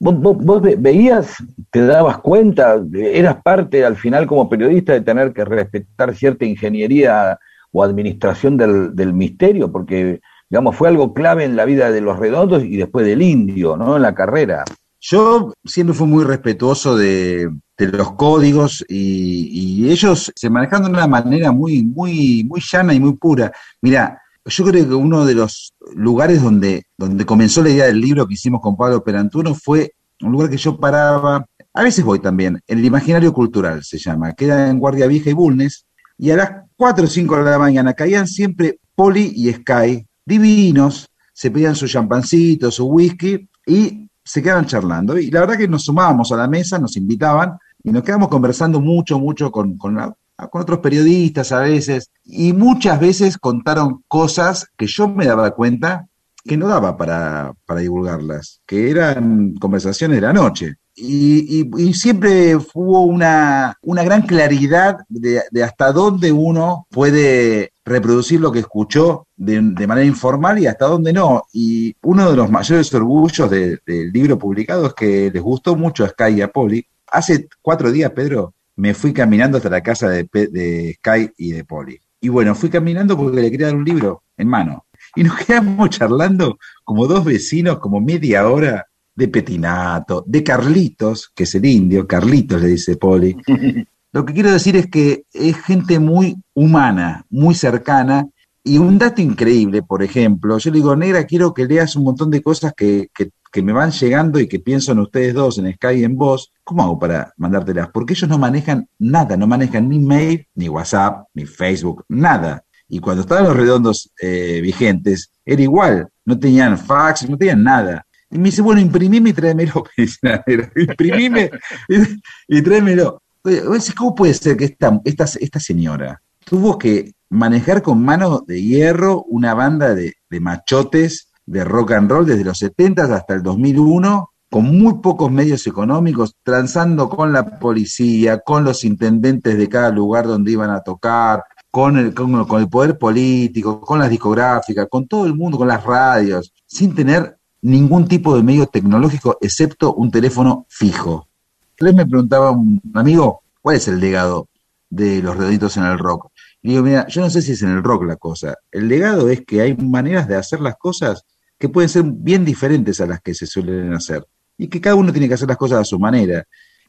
¿Vos, 0.00 0.18
vos- 0.20 0.36
vos 0.38 0.62
ve- 0.62 0.76
veías, 0.78 1.36
te 1.70 1.84
dabas 1.84 2.18
cuenta, 2.18 2.80
eras 2.94 3.42
parte 3.42 3.84
al 3.84 3.96
final 3.96 4.26
como 4.26 4.48
periodista 4.48 4.92
de 4.92 5.00
tener 5.00 5.32
que 5.32 5.44
respetar 5.44 6.14
cierta 6.14 6.44
ingeniería 6.44 7.38
o 7.72 7.82
administración 7.82 8.56
del, 8.56 8.94
del 8.94 9.12
misterio? 9.12 9.72
Porque, 9.72 10.20
digamos, 10.48 10.76
fue 10.76 10.88
algo 10.88 11.12
clave 11.14 11.44
en 11.44 11.56
la 11.56 11.64
vida 11.64 11.90
de 11.90 12.00
los 12.00 12.18
redondos 12.18 12.62
y 12.64 12.76
después 12.76 13.04
del 13.06 13.22
indio, 13.22 13.76
¿no? 13.76 13.96
En 13.96 14.02
la 14.02 14.14
carrera. 14.14 14.64
Yo 15.00 15.52
siempre 15.64 15.94
fui 15.94 16.06
muy 16.08 16.24
respetuoso 16.24 16.96
de, 16.96 17.50
de 17.76 17.86
los 17.88 18.12
códigos 18.12 18.84
y, 18.88 19.82
y 19.84 19.90
ellos 19.90 20.32
se 20.34 20.50
manejan 20.50 20.82
de 20.84 20.90
una 20.90 21.06
manera 21.06 21.52
muy, 21.52 21.82
muy, 21.84 22.44
muy 22.44 22.60
llana 22.60 22.94
y 22.94 23.00
muy 23.00 23.14
pura. 23.14 23.52
Mira, 23.80 24.20
yo 24.48 24.64
creo 24.64 24.88
que 24.88 24.94
uno 24.94 25.24
de 25.24 25.34
los 25.34 25.72
lugares 25.94 26.42
donde, 26.42 26.84
donde 26.96 27.24
comenzó 27.26 27.62
la 27.62 27.70
idea 27.70 27.86
del 27.86 28.00
libro 28.00 28.26
que 28.26 28.34
hicimos 28.34 28.60
con 28.60 28.76
Pablo 28.76 29.02
Perantuno 29.04 29.54
fue 29.54 29.92
un 30.22 30.32
lugar 30.32 30.50
que 30.50 30.56
yo 30.56 30.78
paraba, 30.78 31.46
a 31.72 31.82
veces 31.82 32.04
voy 32.04 32.18
también, 32.18 32.60
el 32.66 32.84
imaginario 32.84 33.32
cultural 33.32 33.84
se 33.84 33.98
llama, 33.98 34.32
queda 34.32 34.68
en 34.68 34.78
Guardia 34.78 35.06
Vieja 35.06 35.30
y 35.30 35.34
Bulnes, 35.34 35.86
y 36.16 36.30
a 36.30 36.36
las 36.36 36.50
4 36.76 37.04
o 37.04 37.06
5 37.06 37.36
de 37.36 37.50
la 37.50 37.58
mañana 37.58 37.94
caían 37.94 38.26
siempre 38.26 38.80
Poli 38.94 39.32
y 39.36 39.52
Sky, 39.52 40.04
divinos, 40.26 41.08
se 41.32 41.50
pedían 41.52 41.76
su 41.76 41.86
champancito, 41.86 42.70
su 42.70 42.86
whisky, 42.86 43.48
y 43.66 44.08
se 44.24 44.42
quedaban 44.42 44.66
charlando. 44.66 45.16
Y 45.16 45.30
la 45.30 45.40
verdad 45.40 45.56
que 45.56 45.68
nos 45.68 45.84
sumábamos 45.84 46.32
a 46.32 46.36
la 46.36 46.48
mesa, 46.48 46.78
nos 46.80 46.96
invitaban, 46.96 47.56
y 47.84 47.92
nos 47.92 48.02
quedamos 48.02 48.28
conversando 48.28 48.80
mucho, 48.80 49.20
mucho 49.20 49.52
con, 49.52 49.78
con, 49.78 49.94
la- 49.94 50.12
con 50.46 50.62
otros 50.62 50.78
periodistas 50.78 51.52
a 51.52 51.60
veces, 51.60 52.10
y 52.24 52.52
muchas 52.52 53.00
veces 53.00 53.38
contaron 53.38 54.04
cosas 54.06 54.68
que 54.76 54.86
yo 54.86 55.08
me 55.08 55.26
daba 55.26 55.50
cuenta 55.50 56.06
que 56.44 56.56
no 56.56 56.68
daba 56.68 56.96
para, 56.96 57.52
para 57.66 57.80
divulgarlas, 57.80 58.60
que 58.66 58.90
eran 58.90 59.54
conversaciones 59.54 60.16
de 60.16 60.26
la 60.26 60.32
noche. 60.32 60.76
Y, 61.00 61.68
siempre 61.92 62.56
hubo 62.56 63.04
una, 63.04 63.76
una 63.82 64.02
gran 64.02 64.22
claridad 64.22 64.96
de, 65.08 65.42
de 65.50 65.62
hasta 65.62 65.92
dónde 65.92 66.32
uno 66.32 66.88
puede 66.90 67.72
reproducir 67.84 68.40
lo 68.40 68.50
que 68.50 68.60
escuchó 68.60 69.26
de, 69.36 69.60
manera 69.60 70.04
informal 70.06 70.58
y 70.58 70.66
hasta 70.66 70.86
dónde 70.86 71.12
no. 71.12 71.44
Y 71.52 71.94
uno 72.02 72.30
de 72.30 72.36
los 72.36 72.50
mayores 72.50 72.92
orgullos 72.94 73.48
de- 73.50 73.78
del 73.86 74.10
libro 74.10 74.38
publicado 74.38 74.86
es 74.86 74.94
que 74.94 75.30
les 75.32 75.42
gustó 75.42 75.76
mucho 75.76 76.04
a 76.04 76.08
Sky 76.08 76.34
y 76.34 76.42
a 76.42 76.48
Poli. 76.48 76.84
Hace 77.06 77.48
cuatro 77.62 77.92
días, 77.92 78.10
Pedro, 78.10 78.54
me 78.78 78.94
fui 78.94 79.12
caminando 79.12 79.56
hasta 79.58 79.68
la 79.70 79.82
casa 79.82 80.08
de, 80.08 80.28
de 80.32 80.96
Sky 80.98 81.30
y 81.36 81.50
de 81.52 81.64
Poli. 81.64 81.98
Y 82.20 82.28
bueno, 82.28 82.54
fui 82.54 82.70
caminando 82.70 83.16
porque 83.16 83.40
le 83.42 83.50
quería 83.50 83.66
dar 83.66 83.76
un 83.76 83.84
libro 83.84 84.22
en 84.36 84.48
mano. 84.48 84.86
Y 85.16 85.24
nos 85.24 85.36
quedamos 85.44 85.90
charlando 85.90 86.58
como 86.84 87.06
dos 87.06 87.24
vecinos, 87.24 87.78
como 87.80 88.00
media 88.00 88.48
hora 88.48 88.86
de 89.14 89.28
Petinato, 89.28 90.22
de 90.26 90.44
Carlitos, 90.44 91.30
que 91.34 91.42
es 91.42 91.54
el 91.56 91.64
indio, 91.66 92.06
Carlitos 92.06 92.62
le 92.62 92.68
dice 92.68 92.96
Poli. 92.96 93.36
Lo 94.12 94.24
que 94.24 94.32
quiero 94.32 94.50
decir 94.52 94.76
es 94.76 94.86
que 94.86 95.24
es 95.32 95.56
gente 95.60 95.98
muy 95.98 96.36
humana, 96.54 97.26
muy 97.30 97.54
cercana. 97.54 98.26
Y 98.64 98.78
un 98.78 98.96
dato 98.98 99.20
increíble, 99.22 99.82
por 99.82 100.02
ejemplo, 100.02 100.58
yo 100.58 100.70
le 100.70 100.76
digo, 100.78 100.94
Negra, 100.94 101.24
quiero 101.24 101.52
que 101.52 101.66
leas 101.66 101.96
un 101.96 102.04
montón 102.04 102.30
de 102.30 102.42
cosas 102.42 102.72
que, 102.76 103.08
que- 103.14 103.30
que 103.50 103.62
me 103.62 103.72
van 103.72 103.90
llegando 103.92 104.38
y 104.38 104.46
que 104.46 104.60
pienso 104.60 104.92
en 104.92 104.98
ustedes 104.98 105.32
dos, 105.32 105.56
en 105.58 105.72
Sky 105.72 106.00
y 106.00 106.04
en 106.04 106.16
vos. 106.16 106.52
¿Cómo 106.68 106.82
hago 106.82 106.98
para 106.98 107.32
mandártelas? 107.38 107.88
Porque 107.94 108.12
ellos 108.12 108.28
no 108.28 108.36
manejan 108.36 108.86
nada, 108.98 109.38
no 109.38 109.46
manejan 109.46 109.88
ni 109.88 109.98
mail, 109.98 110.46
ni 110.54 110.68
WhatsApp, 110.68 111.26
ni 111.32 111.46
Facebook, 111.46 112.04
nada. 112.10 112.62
Y 112.86 112.98
cuando 112.98 113.22
estaban 113.22 113.44
los 113.44 113.56
redondos 113.56 114.12
eh, 114.20 114.60
vigentes, 114.60 115.32
era 115.46 115.62
igual, 115.62 116.08
no 116.26 116.38
tenían 116.38 116.76
fax, 116.76 117.26
no 117.26 117.38
tenían 117.38 117.62
nada. 117.62 118.04
Y 118.30 118.36
me 118.36 118.50
dice, 118.50 118.60
bueno, 118.60 118.82
imprimime 118.82 119.30
y 119.30 119.32
tráemelo. 119.32 119.82
Imprimime 120.76 121.50
y, 121.88 122.58
y 122.58 122.60
tráemelo. 122.60 123.22
Decís, 123.42 123.94
¿Cómo 123.94 124.14
puede 124.14 124.34
ser 124.34 124.54
que 124.58 124.66
esta, 124.66 125.60
señora 125.60 126.20
tuvo 126.44 126.76
que 126.76 127.14
manejar 127.30 127.80
con 127.80 128.04
mano 128.04 128.44
de 128.46 128.62
hierro 128.62 129.22
una 129.22 129.54
banda 129.54 129.94
de, 129.94 130.16
de 130.28 130.40
machotes 130.40 131.30
de 131.46 131.64
rock 131.64 131.92
and 131.92 132.10
roll 132.10 132.26
desde 132.26 132.44
los 132.44 132.58
70 132.58 133.04
hasta 133.04 133.32
el 133.32 133.42
2001, 133.42 134.32
con 134.50 134.64
muy 134.64 134.94
pocos 135.00 135.30
medios 135.30 135.66
económicos, 135.66 136.34
transando 136.42 137.08
con 137.08 137.32
la 137.32 137.58
policía, 137.58 138.38
con 138.40 138.64
los 138.64 138.84
intendentes 138.84 139.58
de 139.58 139.68
cada 139.68 139.90
lugar 139.90 140.26
donde 140.26 140.52
iban 140.52 140.70
a 140.70 140.80
tocar, 140.80 141.44
con 141.70 141.98
el, 141.98 142.14
con, 142.14 142.34
el 142.58 142.68
poder 142.68 142.98
político, 142.98 143.80
con 143.80 143.98
las 143.98 144.10
discográficas, 144.10 144.86
con 144.90 145.06
todo 145.06 145.26
el 145.26 145.34
mundo, 145.34 145.58
con 145.58 145.68
las 145.68 145.84
radios, 145.84 146.52
sin 146.66 146.94
tener 146.94 147.36
ningún 147.60 148.08
tipo 148.08 148.34
de 148.36 148.42
medio 148.42 148.66
tecnológico 148.66 149.36
excepto 149.40 149.94
un 149.94 150.10
teléfono 150.10 150.66
fijo. 150.68 151.28
Entonces 151.70 151.96
me 151.96 152.06
preguntaba 152.06 152.50
un 152.50 152.80
amigo, 152.94 153.42
¿cuál 153.60 153.76
es 153.76 153.86
el 153.88 154.00
legado 154.00 154.48
de 154.88 155.22
los 155.22 155.36
redonditos 155.36 155.76
en 155.76 155.84
el 155.84 155.98
rock? 155.98 156.30
Y 156.62 156.70
digo, 156.70 156.82
mira, 156.82 157.06
yo 157.08 157.20
no 157.20 157.30
sé 157.30 157.42
si 157.42 157.52
es 157.52 157.62
en 157.62 157.70
el 157.70 157.84
rock 157.84 158.04
la 158.04 158.16
cosa. 158.16 158.54
El 158.72 158.88
legado 158.88 159.28
es 159.28 159.44
que 159.44 159.60
hay 159.60 159.76
maneras 159.76 160.26
de 160.26 160.36
hacer 160.36 160.60
las 160.60 160.76
cosas 160.76 161.24
que 161.58 161.68
pueden 161.68 161.88
ser 161.88 162.04
bien 162.04 162.44
diferentes 162.44 163.00
a 163.00 163.06
las 163.06 163.20
que 163.20 163.34
se 163.34 163.46
suelen 163.46 163.92
hacer. 163.92 164.24
Y 164.58 164.68
que 164.68 164.80
cada 164.80 164.96
uno 164.96 165.12
tiene 165.12 165.28
que 165.28 165.34
hacer 165.34 165.48
las 165.48 165.56
cosas 165.56 165.80
a 165.80 165.84
su 165.84 165.98
manera. 165.98 166.44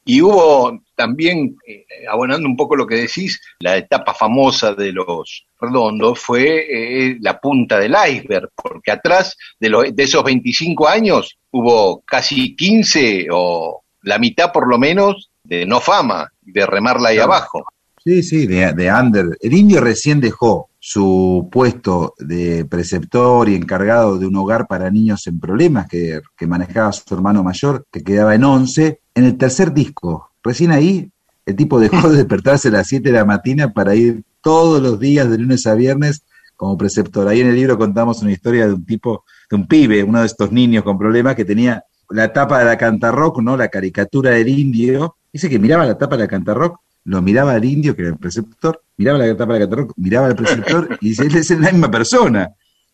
Y 0.06 0.22
hubo 0.22 0.82
también, 0.96 1.56
eh, 1.68 1.86
abonando 2.10 2.48
un 2.48 2.56
poco 2.58 2.76
lo 2.76 2.88
que 2.88 2.96
decís, 2.96 3.40
la 3.60 3.78
etapa 3.78 4.14
famosa 4.14 4.74
de 4.74 4.92
los 4.92 5.46
redondos 5.62 6.20
fue 6.20 6.66
eh, 7.12 7.18
la 7.22 7.40
punta 7.40 7.78
del 7.78 7.94
iceberg, 8.10 8.50
porque 8.56 8.92
atrás 8.92 9.36
de, 9.60 9.70
lo- 9.70 9.84
de 9.84 10.04
esos 10.04 10.24
25 10.24 10.88
años 10.88 11.38
hubo 11.52 12.02
casi 12.06 12.56
15 12.56 13.28
o 13.32 13.84
la 14.04 14.18
mitad 14.18 14.52
por 14.52 14.68
lo 14.68 14.78
menos 14.80 15.30
de 15.44 15.66
no 15.66 15.80
fama, 15.80 16.32
de 16.42 16.66
remarla 16.66 17.10
ahí 17.10 17.18
Claro. 17.18 17.34
abajo. 17.34 17.66
Sí, 18.04 18.24
sí, 18.24 18.48
de, 18.48 18.74
de 18.74 18.92
under. 18.92 19.38
El 19.42 19.54
indio 19.54 19.82
recién 19.82 20.22
dejó 20.22 20.69
su 20.80 21.50
puesto 21.52 22.14
de 22.18 22.66
preceptor 22.66 23.50
y 23.50 23.56
encargado 23.56 24.18
de 24.18 24.26
un 24.26 24.36
hogar 24.38 24.68
para 24.68 24.90
niños 24.90 25.28
en 25.28 25.40
problemas 25.40 25.88
que, 25.88 26.22
que 26.38 26.48
manejaba 26.48 26.92
su 26.94 27.14
hermano 27.14 27.44
mayor, 27.44 27.86
que 27.92 28.04
quedaba 28.04 28.34
en 28.36 28.44
11, 28.44 29.02
en 29.16 29.24
el 29.26 29.38
tercer 29.38 29.74
disco. 29.74 30.32
Recién 30.44 30.72
ahí, 30.72 31.12
el 31.46 31.56
tipo 31.56 31.80
dejó 31.80 32.10
de 32.10 32.18
despertarse 32.18 32.70
a 32.70 32.72
las 32.72 32.88
7 32.88 33.12
de 33.12 33.18
la 33.18 33.26
mañana 33.26 33.74
para 33.74 33.96
ir 33.96 34.24
todos 34.42 34.82
los 34.82 35.00
días 35.00 35.30
de 35.30 35.38
lunes 35.38 35.68
a 35.68 35.76
viernes 35.76 36.24
como 36.56 36.78
preceptor. 36.78 37.28
Ahí 37.28 37.42
en 37.42 37.48
el 37.48 37.56
libro 37.56 37.78
contamos 37.78 38.22
una 38.22 38.32
historia 38.32 38.68
de 38.68 38.74
un 38.74 38.86
tipo, 38.86 39.26
de 39.50 39.56
un 39.58 39.68
pibe, 39.68 40.04
uno 40.04 40.22
de 40.22 40.28
estos 40.28 40.52
niños 40.52 40.84
con 40.84 40.98
problemas 40.98 41.36
que 41.36 41.46
tenía 41.46 41.84
la 42.10 42.32
tapa 42.32 42.60
de 42.60 42.66
la 42.66 42.78
cantarrock, 42.78 43.42
¿no? 43.42 43.58
La 43.58 43.68
caricatura 43.68 44.32
del 44.32 44.48
indio, 44.48 45.18
Dice 45.32 45.50
que 45.50 45.60
miraba 45.60 45.86
la 45.86 45.98
tapa 45.98 46.18
de 46.18 46.24
la 46.24 46.28
Cantarrock, 46.28 46.80
lo 47.06 47.22
miraba 47.22 47.54
al 47.54 47.66
indio, 47.66 47.96
que 47.96 48.04
era 48.04 48.12
el 48.12 48.18
preceptor, 48.18 48.84
miraba 48.98 49.18
la 49.20 49.36
tapa 49.36 49.54
de 49.54 49.60
la 49.60 49.66
Cantarrock, 49.66 49.94
miraba 49.98 50.28
al 50.28 50.36
preceptor 50.36 50.98
y 51.02 51.10
dice, 51.10 51.24
él 51.26 51.36
es 51.36 51.50
la 51.52 51.72
misma 51.72 51.90
persona. 51.90 52.50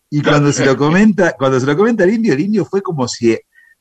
Y 0.08 0.22
cuando 0.22 0.52
se 0.52 0.64
lo 0.64 0.76
comenta, 0.76 1.32
cuando 1.32 1.58
se 1.58 1.66
lo 1.66 1.76
comenta 1.76 2.04
al 2.04 2.10
indio, 2.10 2.32
el 2.32 2.40
indio 2.40 2.64
fue 2.64 2.80
como 2.80 3.08
si 3.08 3.36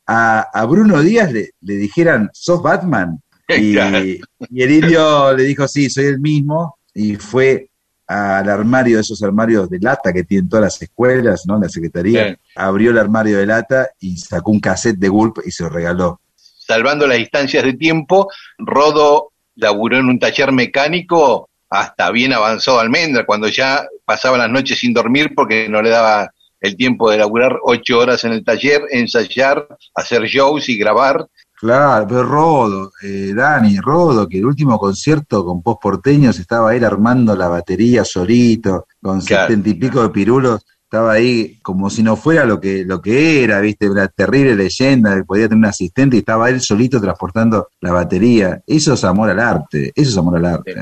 a, 0.07 0.39
a 0.41 0.65
Bruno 0.65 1.01
Díaz 1.01 1.31
le, 1.31 1.51
le 1.61 1.75
dijeran, 1.75 2.29
sos 2.33 2.61
Batman. 2.61 3.19
Y, 3.47 3.77
el 3.77 4.71
indio 4.71 5.31
le 5.33 5.43
dijo, 5.43 5.67
sí, 5.67 5.87
soy 5.89 6.05
el 6.05 6.19
mismo, 6.19 6.79
y 6.95 7.15
fue 7.15 7.69
al 8.07 8.49
armario 8.49 8.97
de 8.97 9.01
esos 9.01 9.21
armarios 9.21 9.69
de 9.69 9.79
lata 9.79 10.11
que 10.11 10.23
tienen 10.23 10.49
todas 10.49 10.63
las 10.63 10.81
escuelas, 10.81 11.43
¿no? 11.45 11.59
La 11.59 11.69
secretaría, 11.69 12.29
Sí. 12.29 12.35
abrió 12.55 12.89
el 12.91 12.97
armario 12.97 13.37
de 13.37 13.45
lata 13.45 13.89
y 13.99 14.17
sacó 14.17 14.49
un 14.51 14.59
cassette 14.59 14.97
de 14.97 15.09
Gulp 15.09 15.39
y 15.45 15.51
se 15.51 15.63
lo 15.63 15.69
regaló. 15.69 16.21
Salvando 16.35 17.05
las 17.05 17.17
distancias 17.19 17.63
de 17.63 17.73
tiempo, 17.73 18.29
Rodo 18.57 19.31
laburó 19.55 19.97
en 19.97 20.05
un 20.05 20.19
taller 20.19 20.51
mecánico 20.51 21.49
hasta 21.69 22.11
bien 22.11 22.33
avanzado 22.33 22.79
almendra, 22.79 23.25
cuando 23.25 23.47
ya 23.47 23.85
pasaba 24.05 24.37
las 24.37 24.49
noches 24.49 24.79
sin 24.79 24.93
dormir 24.93 25.33
porque 25.35 25.67
no 25.67 25.81
le 25.81 25.89
daba 25.89 26.31
el 26.61 26.75
tiempo 26.77 27.09
de 27.11 27.17
laburar 27.17 27.57
ocho 27.63 27.99
horas 27.99 28.23
en 28.23 28.31
el 28.31 28.43
taller, 28.43 28.81
ensayar, 28.91 29.67
hacer 29.93 30.23
shows 30.23 30.69
y 30.69 30.77
grabar. 30.77 31.27
Claro, 31.57 32.05
pero 32.07 32.23
Rodo, 32.23 32.91
eh, 33.01 33.31
Dani, 33.33 33.77
Rodo, 33.79 34.27
que 34.27 34.37
el 34.39 34.45
último 34.45 34.77
concierto 34.77 35.45
con 35.45 35.61
Post 35.61 35.81
Porteños 35.81 36.37
estaba 36.37 36.75
él 36.75 36.83
armando 36.83 37.35
la 37.35 37.47
batería 37.47 38.03
solito, 38.03 38.87
con 39.01 39.21
Claro. 39.21 39.47
setenta 39.47 39.69
y 39.69 39.73
pico 39.75 40.03
de 40.03 40.09
pirulos, 40.09 40.65
estaba 40.85 41.13
ahí 41.13 41.57
como 41.61 41.89
si 41.89 42.03
no 42.03 42.15
fuera 42.15 42.45
lo 42.45 42.59
que, 42.59 42.85
lo 42.85 43.01
que 43.01 43.43
era, 43.43 43.59
viste, 43.59 43.89
una 43.89 44.07
terrible 44.07 44.55
leyenda, 44.55 45.15
que 45.15 45.23
podía 45.23 45.45
tener 45.49 45.57
un 45.57 45.65
asistente 45.65 46.15
y 46.15 46.19
estaba 46.19 46.49
él 46.49 46.61
solito 46.61 47.01
transportando 47.01 47.67
la 47.81 47.91
batería. 47.91 48.61
Eso 48.65 48.93
es 48.93 49.03
amor 49.03 49.29
al 49.29 49.39
arte, 49.39 49.91
eso 49.95 50.09
es 50.11 50.17
amor 50.17 50.37
al 50.37 50.45
arte. 50.45 50.75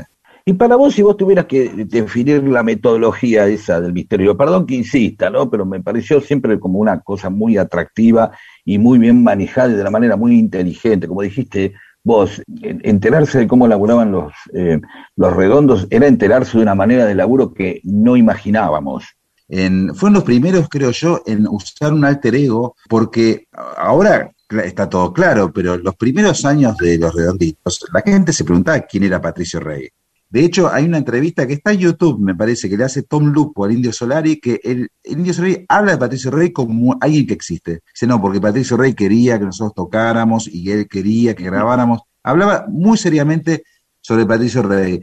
Y 0.46 0.52
para 0.52 0.76
vos, 0.76 0.92
si 0.94 1.00
vos 1.00 1.16
tuvieras 1.16 1.46
que 1.46 1.70
definir 1.86 2.42
la 2.46 2.62
metodología 2.62 3.46
esa 3.46 3.80
del 3.80 3.94
misterio, 3.94 4.36
perdón 4.36 4.66
que 4.66 4.74
insista, 4.74 5.30
¿no? 5.30 5.50
Pero 5.50 5.64
me 5.64 5.80
pareció 5.80 6.20
siempre 6.20 6.60
como 6.60 6.78
una 6.78 7.00
cosa 7.00 7.30
muy 7.30 7.56
atractiva 7.56 8.30
y 8.62 8.76
muy 8.76 8.98
bien 8.98 9.24
manejada 9.24 9.70
y 9.72 9.74
de 9.76 9.80
una 9.80 9.90
manera 9.90 10.16
muy 10.16 10.38
inteligente. 10.38 11.08
Como 11.08 11.22
dijiste 11.22 11.72
vos, 12.04 12.42
en- 12.60 12.82
enterarse 12.84 13.38
de 13.38 13.46
cómo 13.46 13.66
laburaban 13.66 14.12
los, 14.12 14.34
eh, 14.52 14.78
los 15.16 15.34
redondos 15.34 15.86
era 15.88 16.06
enterarse 16.06 16.58
de 16.58 16.62
una 16.62 16.74
manera 16.74 17.06
de 17.06 17.14
laburo 17.14 17.54
que 17.54 17.80
no 17.84 18.14
imaginábamos. 18.14 19.04
En, 19.48 19.94
fueron 19.94 20.14
los 20.14 20.24
primeros, 20.24 20.68
creo 20.68 20.90
yo, 20.90 21.22
en 21.26 21.46
usar 21.46 21.92
un 21.92 22.04
alter 22.04 22.34
ego, 22.34 22.76
porque 22.88 23.46
ahora 23.76 24.30
está 24.64 24.88
todo 24.88 25.12
claro, 25.12 25.52
pero 25.52 25.76
los 25.76 25.96
primeros 25.96 26.44
años 26.44 26.76
de 26.76 26.98
Los 26.98 27.14
Redonditos, 27.14 27.84
la 27.92 28.00
gente 28.02 28.32
se 28.32 28.44
preguntaba 28.44 28.80
quién 28.80 29.04
era 29.04 29.20
Patricio 29.20 29.60
Rey. 29.60 29.88
De 30.34 30.44
hecho, 30.44 30.68
hay 30.72 30.84
una 30.84 30.98
entrevista 30.98 31.46
que 31.46 31.52
está 31.52 31.72
en 31.72 31.78
YouTube, 31.78 32.18
me 32.18 32.34
parece, 32.34 32.68
que 32.68 32.76
le 32.76 32.82
hace 32.82 33.04
Tom 33.04 33.26
Lupo 33.26 33.64
al 33.64 33.72
Indio 33.72 33.92
Solari, 33.92 34.40
que 34.40 34.60
el, 34.64 34.88
Indio 35.04 35.32
Solari 35.32 35.64
habla 35.68 35.92
de 35.92 35.98
Patricio 35.98 36.30
Rey 36.30 36.50
como 36.50 36.96
alguien 37.00 37.26
que 37.26 37.34
existe. 37.34 37.82
Dice, 37.92 38.06
no, 38.08 38.20
porque 38.20 38.40
Patricio 38.40 38.76
Rey 38.76 38.94
quería 38.94 39.38
que 39.38 39.44
nosotros 39.44 39.74
tocáramos 39.74 40.48
y 40.52 40.72
él 40.72 40.88
quería 40.88 41.34
que 41.34 41.44
grabáramos. 41.44 42.00
Hablaba 42.24 42.66
muy 42.68 42.98
seriamente 42.98 43.62
sobre 44.00 44.26
Patricio 44.26 44.62
Rey. 44.62 45.00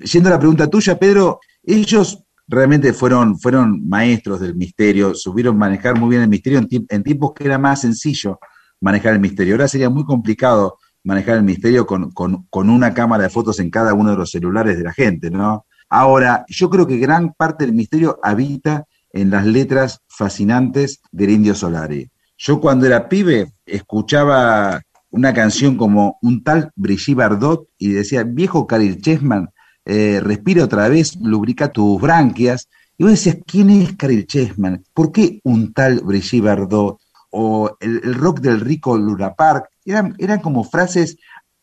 Yendo 0.00 0.28
a 0.28 0.32
la 0.32 0.38
pregunta 0.40 0.66
tuya, 0.66 0.98
Pedro, 0.98 1.38
ellos 1.62 2.23
realmente 2.46 2.92
fueron, 2.92 3.38
fueron 3.38 3.86
maestros 3.88 4.40
del 4.40 4.54
misterio, 4.54 5.14
supieron 5.14 5.56
manejar 5.56 5.98
muy 5.98 6.10
bien 6.10 6.22
el 6.22 6.28
misterio 6.28 6.58
en, 6.58 6.68
en 6.88 7.02
tiempos 7.02 7.32
que 7.34 7.44
era 7.44 7.58
más 7.58 7.80
sencillo 7.82 8.38
manejar 8.80 9.14
el 9.14 9.20
misterio. 9.20 9.54
Ahora 9.54 9.68
sería 9.68 9.88
muy 9.90 10.04
complicado 10.04 10.78
manejar 11.04 11.36
el 11.36 11.42
misterio 11.42 11.86
con, 11.86 12.10
con- 12.12 12.46
con 12.50 12.70
una 12.70 12.92
cámara 12.94 13.24
de 13.24 13.30
fotos 13.30 13.60
en 13.60 13.70
cada 13.70 13.94
uno 13.94 14.10
de 14.10 14.16
los 14.16 14.30
celulares 14.30 14.76
de 14.78 14.84
la 14.84 14.92
gente, 14.92 15.30
¿no? 15.30 15.66
Ahora, 15.88 16.44
yo 16.48 16.70
creo 16.70 16.86
que 16.86 16.96
gran 16.98 17.32
parte 17.34 17.64
del 17.66 17.74
misterio 17.74 18.18
habita 18.22 18.84
en 19.12 19.30
las 19.30 19.46
letras 19.46 20.00
fascinantes 20.08 21.00
del 21.12 21.30
Indio 21.30 21.54
Solari. 21.54 22.10
Yo 22.36 22.60
cuando 22.60 22.86
era 22.86 23.08
pibe 23.08 23.52
escuchaba 23.64 24.80
una 25.10 25.32
canción 25.32 25.76
como 25.76 26.18
un 26.22 26.42
tal 26.42 26.70
Brigitte 26.74 27.16
Bardot 27.16 27.68
y 27.78 27.90
decía, 27.92 28.24
viejo 28.24 28.66
Karel 28.66 29.00
Chessman, 29.00 29.48
eh, 29.84 30.20
respira 30.22 30.64
otra 30.64 30.88
vez, 30.88 31.16
lubrica 31.20 31.68
tus 31.68 32.00
branquias. 32.00 32.68
Y 32.96 33.04
vos 33.04 33.12
decías, 33.12 33.38
¿quién 33.46 33.70
es 33.70 33.96
Karel 33.96 34.26
Chessman? 34.26 34.84
¿Por 34.92 35.12
qué 35.12 35.40
un 35.44 35.72
tal 35.72 36.00
Brigitte 36.00 36.44
Bardot? 36.44 36.98
O 37.30 37.76
el, 37.80 38.14
rock 38.14 38.40
del 38.40 38.60
rico 38.60 38.96
Luna 38.96 39.34
Park. 39.34 39.68
Eran, 39.84 40.14
eran 40.18 40.40
como 40.40 40.64
frases, 40.64 41.16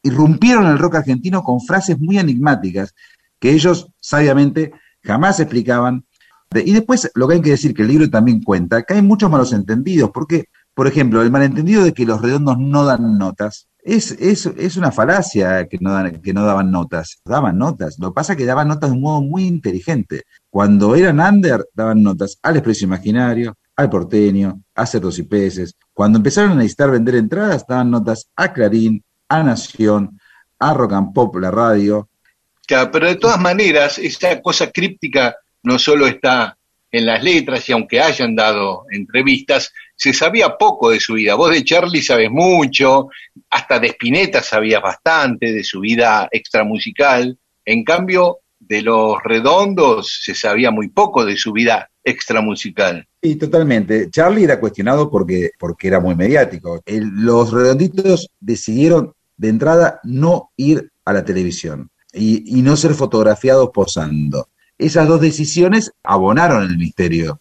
irrumpieron 0.04 0.68
el 0.68 0.78
rock 0.78 0.96
argentino 0.96 1.44
con 1.44 1.62
frases 1.62 2.00
muy 2.00 2.18
enigmáticas 2.18 2.94
que 3.40 3.52
ellos 3.52 3.88
sabiamente 4.00 4.72
jamás 5.04 5.40
explicaban. 5.40 6.06
Y 6.54 6.72
después 6.74 7.10
lo 7.16 7.28
que 7.28 7.36
hay 7.36 7.42
que 7.42 7.52
decir, 7.52 7.74
que 7.74 7.82
el 7.82 7.88
libro 7.88 8.10
también 8.10 8.44
cuenta, 8.44 8.84
que 8.84 8.94
hay 8.94 9.02
muchos 9.02 9.32
malos 9.32 9.52
entendidos, 9.54 10.12
porque, 10.14 10.46
por 10.74 10.88
ejemplo, 10.88 11.22
el 11.22 11.32
malentendido 11.32 11.84
de 11.84 11.94
que 11.94 12.06
los 12.06 12.22
redondos 12.22 12.58
no 12.60 12.86
dan 12.86 13.18
notas, 13.18 13.68
es, 13.84 14.12
es, 14.12 14.46
es 14.46 14.78
una 14.78 14.92
falacia 14.92 15.68
que 15.68 15.78
no, 15.80 15.92
dan, 15.92 16.22
que 16.22 16.34
no 16.34 16.46
daban 16.46 16.72
notas, 16.72 17.20
daban 17.26 17.58
notas. 17.58 17.98
Lo 18.00 18.10
que 18.10 18.16
pasa 18.16 18.34
es 18.34 18.38
que 18.38 18.46
daban 18.46 18.68
notas 18.68 18.90
de 18.90 18.96
un 18.96 19.02
modo 19.02 19.22
muy 19.22 19.46
inteligente. 19.46 20.24
Cuando 20.50 20.96
eran 20.96 21.20
under, 21.20 21.66
daban 21.74 22.04
notas 22.04 22.38
al 22.42 22.58
expreso 22.58 22.86
imaginario, 22.86 23.58
al 23.76 23.90
porteño, 23.90 24.62
a 24.76 24.86
cerdos 24.86 25.18
y 25.20 25.24
peces. 25.24 25.76
Cuando 25.94 26.18
empezaron 26.18 26.52
a 26.52 26.56
necesitar 26.56 26.92
vender 26.92 27.16
entradas, 27.16 27.66
daban 27.68 27.92
notas 27.92 28.28
a 28.36 28.54
Clarín, 28.54 29.04
a 29.28 29.44
Nación, 29.44 30.20
a 30.60 30.74
Rock 30.74 30.94
and 30.94 31.14
Pop, 31.14 31.36
la 31.38 31.52
radio. 31.52 32.10
Claro, 32.68 32.92
pero 32.92 33.08
de 33.08 33.16
todas 33.16 33.40
maneras, 33.40 33.98
esa 33.98 34.40
cosa 34.42 34.72
críptica 34.72 35.36
no 35.64 35.80
solo 35.80 36.08
está 36.08 36.58
en 36.92 37.06
las 37.06 37.24
letras, 37.24 37.68
y 37.70 37.72
aunque 37.72 38.02
hayan 38.02 38.36
dado 38.36 38.86
entrevistas, 38.92 39.72
se 40.02 40.14
sabía 40.14 40.58
poco 40.58 40.90
de 40.90 41.00
su 41.00 41.14
vida. 41.14 41.36
Vos 41.36 41.52
de 41.52 41.64
Charlie 41.64 42.02
sabes 42.02 42.32
mucho, 42.32 43.10
hasta 43.52 43.78
de 43.80 43.90
Spinetta 43.90 44.42
sabías 44.42 44.82
bastante, 44.82 45.54
de 45.54 45.64
su 45.64 45.80
vida 45.80 46.28
extramusical. 46.32 47.38
En 47.66 47.84
cambio, 47.84 48.40
de 48.60 48.82
los 48.82 49.18
redondos 49.24 50.20
se 50.24 50.34
sabía 50.34 50.72
muy 50.72 50.88
poco 50.88 51.24
de 51.24 51.38
su 51.38 51.52
vida 51.52 51.92
extramusical. 52.04 53.08
Sí, 53.22 53.36
totalmente. 53.36 54.10
Charlie 54.10 54.46
era 54.46 54.60
cuestionado 54.60 55.12
porque, 55.12 55.52
porque 55.60 55.88
era 55.90 56.00
muy 56.00 56.16
mediático. 56.16 56.82
El- 56.84 57.12
los 57.18 57.52
redonditos 57.52 58.28
decidieron 58.40 59.14
de 59.38 59.50
entrada 59.50 60.00
no 60.04 60.50
ir 60.58 60.90
a 61.06 61.14
la 61.14 61.24
televisión 61.24 61.92
y, 62.12 62.58
y 62.58 62.64
no 62.64 62.76
ser 62.76 62.96
fotografiados 62.96 63.70
posando. 63.72 64.48
Esas 64.80 65.08
dos 65.08 65.22
decisiones 65.22 65.92
abonaron 66.04 66.64
el 66.64 66.76
misterio. 66.76 67.40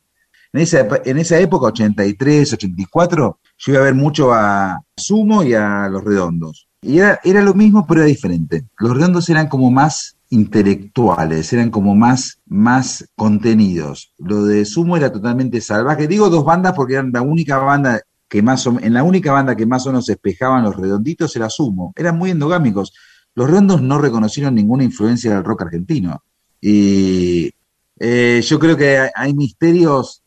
En 0.52 0.60
esa, 0.60 0.86
en 1.04 1.18
esa 1.18 1.38
época, 1.38 1.66
83, 1.66 2.52
84, 2.54 3.38
yo 3.58 3.72
iba 3.72 3.80
a 3.80 3.84
ver 3.84 3.94
mucho 3.94 4.32
a 4.32 4.80
Sumo 4.96 5.42
y 5.42 5.54
a 5.54 5.88
Los 5.88 6.04
Redondos. 6.04 6.68
Y 6.82 6.98
era, 6.98 7.20
era 7.22 7.42
lo 7.42 7.54
mismo, 7.54 7.86
pero 7.86 8.00
era 8.00 8.08
diferente. 8.08 8.66
Los 8.78 8.94
Redondos 8.94 9.28
eran 9.28 9.48
como 9.48 9.70
más 9.70 10.16
intelectuales, 10.30 11.52
eran 11.52 11.70
como 11.70 11.94
más, 11.94 12.40
más 12.46 13.04
contenidos. 13.16 14.12
Lo 14.18 14.44
de 14.44 14.64
Sumo 14.64 14.96
era 14.96 15.12
totalmente 15.12 15.60
salvaje. 15.60 16.06
Digo 16.06 16.30
dos 16.30 16.44
bandas 16.44 16.72
porque 16.74 16.94
eran 16.94 17.10
la 17.12 17.22
única 17.22 17.58
banda 17.58 18.00
que 18.28 18.42
más 18.42 18.66
o, 18.66 18.78
en 18.80 18.94
la 18.94 19.02
única 19.02 19.32
banda 19.32 19.56
que 19.56 19.66
más 19.66 19.84
o 19.86 19.90
menos 19.90 20.08
espejaban 20.08 20.62
los 20.62 20.76
redonditos 20.76 21.34
era 21.34 21.50
Sumo. 21.50 21.92
Eran 21.96 22.16
muy 22.16 22.30
endogámicos. 22.30 22.92
Los 23.34 23.50
redondos 23.50 23.82
no 23.82 23.98
reconocieron 23.98 24.54
ninguna 24.54 24.84
influencia 24.84 25.34
del 25.34 25.44
rock 25.44 25.62
argentino. 25.62 26.22
Y 26.60 27.50
eh, 27.98 28.40
yo 28.46 28.58
creo 28.58 28.76
que 28.76 29.10
hay 29.14 29.34
misterios. 29.34 30.22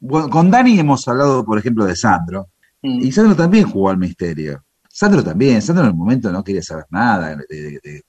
Bueno, 0.00 0.28
con 0.28 0.50
Dani 0.50 0.78
hemos 0.78 1.06
hablado, 1.08 1.44
por 1.44 1.58
ejemplo, 1.58 1.84
de 1.84 1.96
Sandro. 1.96 2.48
Y 2.82 3.10
Sandro 3.12 3.34
también 3.34 3.68
jugó 3.68 3.90
al 3.90 3.98
misterio. 3.98 4.62
Sandro 4.88 5.22
también. 5.24 5.60
Sandro 5.62 5.84
en 5.84 5.90
el 5.90 5.96
momento 5.96 6.30
no 6.30 6.44
quería 6.44 6.62
saber 6.62 6.84
nada 6.90 7.36
de, 7.36 7.44
de- 7.62 7.80
de- 7.82 8.02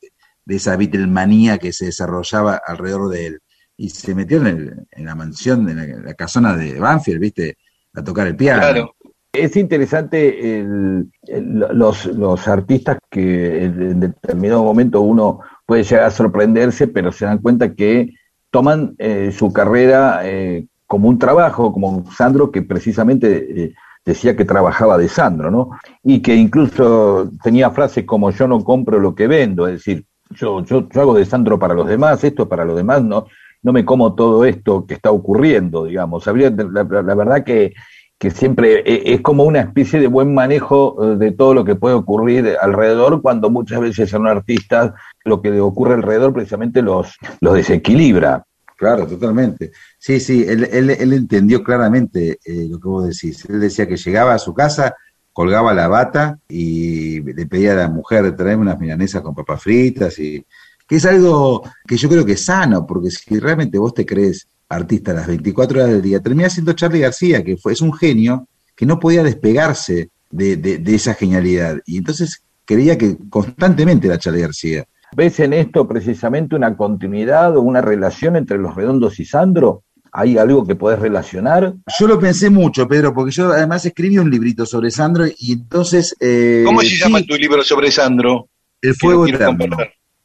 de 0.45 0.55
esa 0.55 0.75
Beatlemanía 0.75 1.57
que 1.59 1.71
se 1.73 1.85
desarrollaba 1.85 2.59
alrededor 2.65 3.09
de 3.09 3.25
él. 3.27 3.39
Y 3.77 3.89
se 3.89 4.13
metió 4.15 4.37
en, 4.37 4.47
el- 4.47 4.87
en 4.91 5.05
la 5.05 5.15
mansión, 5.15 5.67
en 5.69 5.77
la, 5.77 5.83
en 5.83 6.05
la 6.05 6.13
casona 6.13 6.55
de 6.55 6.79
Banfield, 6.79 7.19
¿viste? 7.19 7.57
A 7.93 8.03
tocar 8.03 8.27
el 8.27 8.35
piano. 8.35 8.61
Claro. 8.61 8.95
Es 9.31 9.55
interesante 9.55 10.59
el- 10.59 11.11
el- 11.23 11.59
los, 11.73 12.05
los 12.07 12.47
artistas 12.47 12.97
que 13.09 13.63
en 13.65 13.81
en 13.81 13.99
determinado 13.99 14.63
momento 14.63 15.01
uno 15.01 15.39
puede 15.65 15.83
llegar 15.83 16.05
a 16.05 16.11
sorprenderse, 16.11 16.87
pero 16.87 17.11
se 17.11 17.25
dan 17.25 17.37
cuenta 17.39 17.73
que 17.73 18.13
toman 18.51 18.95
eh, 18.97 19.31
su 19.31 19.53
carrera 19.53 20.21
eh, 20.23 20.65
como 20.89 21.07
un 21.09 21.19
trabajo, 21.19 21.71
como 21.71 22.03
Sandro, 22.11 22.51
que 22.51 22.63
precisamente 22.63 23.63
eh, 23.65 23.73
decía 24.05 24.35
que 24.35 24.45
trabajaba 24.45 24.97
de 24.97 25.07
Sandro, 25.07 25.51
¿no? 25.51 25.69
Y 26.03 26.21
que 26.21 26.35
incluso 26.35 27.29
tenía 27.43 27.69
frases 27.71 28.05
como 28.05 28.31
yo 28.31 28.47
no 28.47 28.63
compro 28.63 28.99
lo 28.99 29.15
que 29.15 29.27
vendo, 29.27 29.67
es 29.67 29.75
decir, 29.75 30.05
yo, 30.31 30.63
yo, 30.65 30.89
yo 30.89 31.01
hago 31.01 31.13
de 31.15 31.25
Sandro 31.25 31.59
para 31.59 31.75
los 31.75 31.87
demás, 31.87 32.23
esto 32.23 32.49
para 32.49 32.65
los 32.65 32.75
demás, 32.75 33.03
no, 33.03 33.27
no 33.63 33.73
me 33.73 33.85
como 33.85 34.15
todo 34.15 34.45
esto 34.45 34.85
que 34.87 34.95
está 34.95 35.11
ocurriendo, 35.11 35.85
digamos. 35.85 36.27
Habría, 36.27 36.49
la, 36.49 36.83
la- 36.83 37.15
verdad 37.15 37.43
que 37.45 37.73
que 38.17 38.31
siempre 38.31 38.79
e- 38.85 39.13
es 39.13 39.21
como 39.21 39.43
una 39.45 39.61
especie 39.61 39.99
de 39.99 40.07
buen 40.07 40.33
manejo 40.33 40.97
eh, 41.13 41.15
de 41.17 41.31
todo 41.31 41.53
lo 41.53 41.63
que 41.63 41.75
puede 41.75 41.95
ocurrir 41.95 42.55
alrededor, 42.61 43.21
cuando 43.21 43.49
muchas 43.49 43.79
veces 43.79 44.13
a 44.13 44.19
un 44.19 44.27
artista 44.27 44.93
lo 45.23 45.41
que 45.41 45.59
ocurre 45.61 45.93
alrededor 45.93 46.33
precisamente 46.33 46.81
los, 46.81 47.15
los 47.39 47.53
desequilibra. 47.53 48.43
Claro, 48.79 49.05
totalmente. 49.05 49.71
Sí, 49.97 50.21
sí, 50.21 50.45
él, 50.47 50.63
él, 50.71 50.89
él 50.91 51.11
entendió 51.13 51.61
claramente 51.61 52.39
eh, 52.45 52.65
lo 52.69 52.79
que 52.79 52.87
vos 52.87 53.05
decís. 53.09 53.43
Él 53.49 53.59
decía 53.59 53.85
que 53.85 53.97
llegaba 53.97 54.33
a 54.33 54.39
su 54.39 54.53
casa, 54.53 54.95
colgaba 55.33 55.73
la 55.73 55.89
bata 55.89 56.39
y 56.47 57.19
le 57.21 57.45
pedía 57.45 57.73
a 57.73 57.75
la 57.75 57.89
mujer 57.89 58.33
traerme 58.37 58.61
unas 58.63 58.79
milanesas 58.79 59.21
con 59.21 59.35
papas 59.35 59.61
fritas 59.61 60.17
y 60.19 60.45
que 60.87 60.95
es 60.95 61.05
algo 61.05 61.61
que 61.85 61.97
yo 61.97 62.07
creo 62.07 62.25
que 62.25 62.31
es 62.33 62.45
sano, 62.45 62.87
porque 62.87 63.11
si 63.11 63.37
realmente 63.37 63.77
vos 63.77 63.93
te 63.93 64.05
crees 64.05 64.47
artista 64.69 65.13
las 65.13 65.27
24 65.27 65.79
horas 65.79 65.91
del 65.91 66.01
día, 66.01 66.21
termina 66.21 66.49
siendo 66.49 66.71
Charlie 66.73 67.01
García, 67.01 67.43
que 67.43 67.57
fue, 67.57 67.73
es 67.73 67.81
un 67.81 67.93
genio 67.93 68.47
que 68.77 68.85
no 68.85 68.97
podía 68.97 69.23
despegarse 69.23 70.09
de, 70.31 70.55
de- 70.55 70.77
de 70.77 70.95
esa 70.95 71.13
genialidad. 71.15 71.79
Y 71.85 71.97
entonces 71.97 72.43
creía 72.63 72.97
que 72.97 73.17
constantemente 73.29 74.07
era 74.07 74.17
Charlie 74.17 74.41
García. 74.41 74.85
¿Ves 75.15 75.39
en 75.39 75.53
esto 75.53 75.87
precisamente 75.87 76.55
una 76.55 76.75
continuidad 76.77 77.55
o 77.57 77.61
una 77.61 77.81
relación 77.81 78.35
entre 78.35 78.57
los 78.57 78.75
redondos 78.75 79.19
y 79.19 79.25
Sandro? 79.25 79.83
¿Hay 80.11 80.37
algo 80.37 80.65
que 80.65 80.75
podés 80.75 80.99
relacionar? 80.99 81.73
Yo 81.99 82.07
lo 82.07 82.19
pensé 82.19 82.49
mucho, 82.49 82.87
Pedro, 82.87 83.13
porque 83.13 83.31
yo 83.31 83.51
además 83.51 83.85
escribí 83.85 84.17
un 84.17 84.29
librito 84.29 84.65
sobre 84.65 84.89
Sandro 84.91 85.25
y 85.37 85.53
entonces... 85.53 86.15
eh, 86.19 86.63
¿Cómo 86.65 86.81
se 86.81 86.87
sí, 86.87 86.97
llama 86.97 87.21
tu 87.21 87.35
libro 87.35 87.63
sobre 87.63 87.91
Sandro? 87.91 88.49
El 88.81 88.95
fuego 88.95 89.27
eterno. 89.27 89.77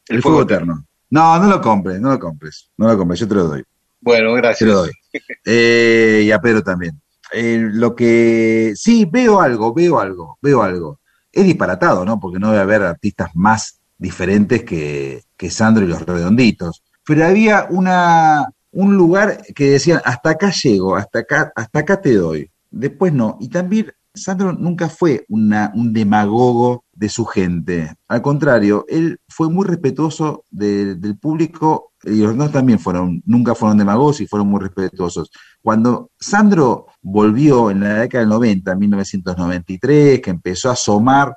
El 0.09 0.22
fuego 0.22 0.43
eterno. 0.43 0.87
No, 1.11 1.39
no 1.39 1.49
lo 1.49 1.61
compres, 1.61 2.01
no 2.01 2.11
lo 2.11 2.18
compres. 2.18 2.70
No 2.76 2.89
lo 2.89 2.97
compres, 2.97 3.20
yo 3.20 3.28
te 3.28 3.35
lo 3.35 3.45
doy. 3.45 3.62
Bueno, 4.01 4.35
Te 4.35 4.41
gracias. 4.41 4.68
lo 4.68 4.76
doy. 4.78 4.91
Eh, 5.45 6.22
y 6.24 6.30
a 6.32 6.41
Pedro 6.41 6.62
también. 6.62 7.01
Eh, 7.32 7.59
lo 7.72 7.95
que 7.95 8.72
sí, 8.74 9.07
veo 9.11 9.41
algo, 9.41 9.72
veo 9.72 10.01
algo, 10.01 10.39
veo 10.43 10.62
algo. 10.62 11.01
Es 11.30 11.45
disparatado, 11.45 12.05
¿no? 12.05 12.18
Porque 12.18 12.39
no 12.39 12.51
debe 12.51 12.62
haber 12.62 12.82
artistas 12.82 13.30
más 13.35 13.80
diferentes 14.09 14.62
que, 14.64 15.22
que 15.36 15.50
Sandro 15.50 15.84
y 15.84 15.88
los 15.88 16.02
redonditos. 16.02 16.82
Pero 17.07 17.24
había 17.26 17.66
una, 17.70 18.48
un 18.72 18.96
lugar 18.96 19.42
que 19.55 19.70
decían, 19.70 20.00
hasta 20.05 20.30
acá 20.30 20.50
llego, 20.50 20.94
hasta 20.96 21.20
acá, 21.20 21.52
hasta 21.57 21.78
acá 21.80 22.00
te 22.00 22.14
doy. 22.14 22.50
Después 22.70 23.12
no. 23.12 23.36
Y 23.40 23.48
también 23.48 23.92
Sandro 24.14 24.52
nunca 24.52 24.88
fue 24.88 25.24
un 25.28 25.92
demagogo 25.92 26.84
de 26.92 27.09
su 27.09 27.24
gente. 27.24 27.92
Al 28.09 28.22
contrario, 28.22 28.84
él 28.88 29.18
fue 29.28 29.48
muy 29.50 29.66
respetuoso 29.66 30.44
de- 30.50 30.94
del 30.94 31.18
público 31.18 31.92
y 32.05 32.18
los 32.20 32.36
dos 32.36 32.52
también 32.52 32.78
fueron, 32.78 33.22
nunca 33.26 33.55
fueron 33.55 33.78
demagogos 33.78 34.20
y 34.20 34.26
fueron 34.26 34.48
muy 34.48 34.61
respetuosos. 34.61 35.30
Cuando 35.62 36.11
Sandro 36.20 36.86
volvió 37.02 37.70
en 37.70 37.80
la 37.80 37.94
década 38.02 38.20
del 38.22 38.28
90, 38.30 38.72
en 38.72 38.78
1993, 38.78 40.20
que 40.20 40.30
empezó 40.30 40.68
a 40.70 40.74
asomar 40.74 41.34